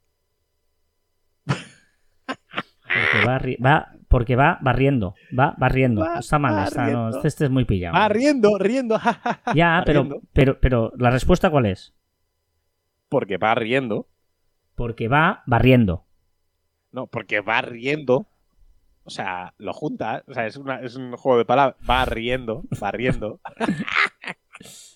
Porque 2.96 3.58
va, 3.62 3.92
porque 4.08 4.36
va 4.36 4.58
barriendo. 4.62 5.16
Va 5.38 5.54
barriendo. 5.58 6.02
Va 6.02 6.20
está 6.20 6.40
mal, 6.40 6.64
está, 6.68 6.88
no, 6.88 7.10
este, 7.10 7.28
este 7.28 7.46
es 7.46 7.52
muy 7.52 7.66
pillado. 7.66 7.96
Va 7.96 8.08
riendo, 8.08 8.58
riendo. 8.58 8.98
ya, 9.56 9.84
pero, 9.86 10.02
riendo. 10.04 10.22
pero, 10.34 10.60
pero, 10.60 10.94
¿la 10.98 11.10
respuesta 11.12 11.50
cuál 11.50 11.66
es? 11.66 11.94
Porque 13.10 13.38
va 13.38 13.54
riendo. 13.56 14.08
Porque 14.76 15.08
va 15.08 15.44
barriendo. 15.46 16.06
No, 16.92 17.08
porque 17.08 17.42
va 17.42 17.62
riendo. 17.62 18.28
O 19.04 19.10
sea, 19.10 19.54
lo 19.58 19.74
junta. 19.74 20.24
O 20.28 20.34
sea, 20.34 20.48
es, 20.48 20.58
una- 20.58 20.82
es 20.82 20.96
un 20.96 21.12
juego 21.16 21.38
de 21.38 21.46
palabras. 21.46 21.78
Va 21.88 22.06
riendo, 22.06 22.64
va 22.82 22.92
riendo. 22.92 23.40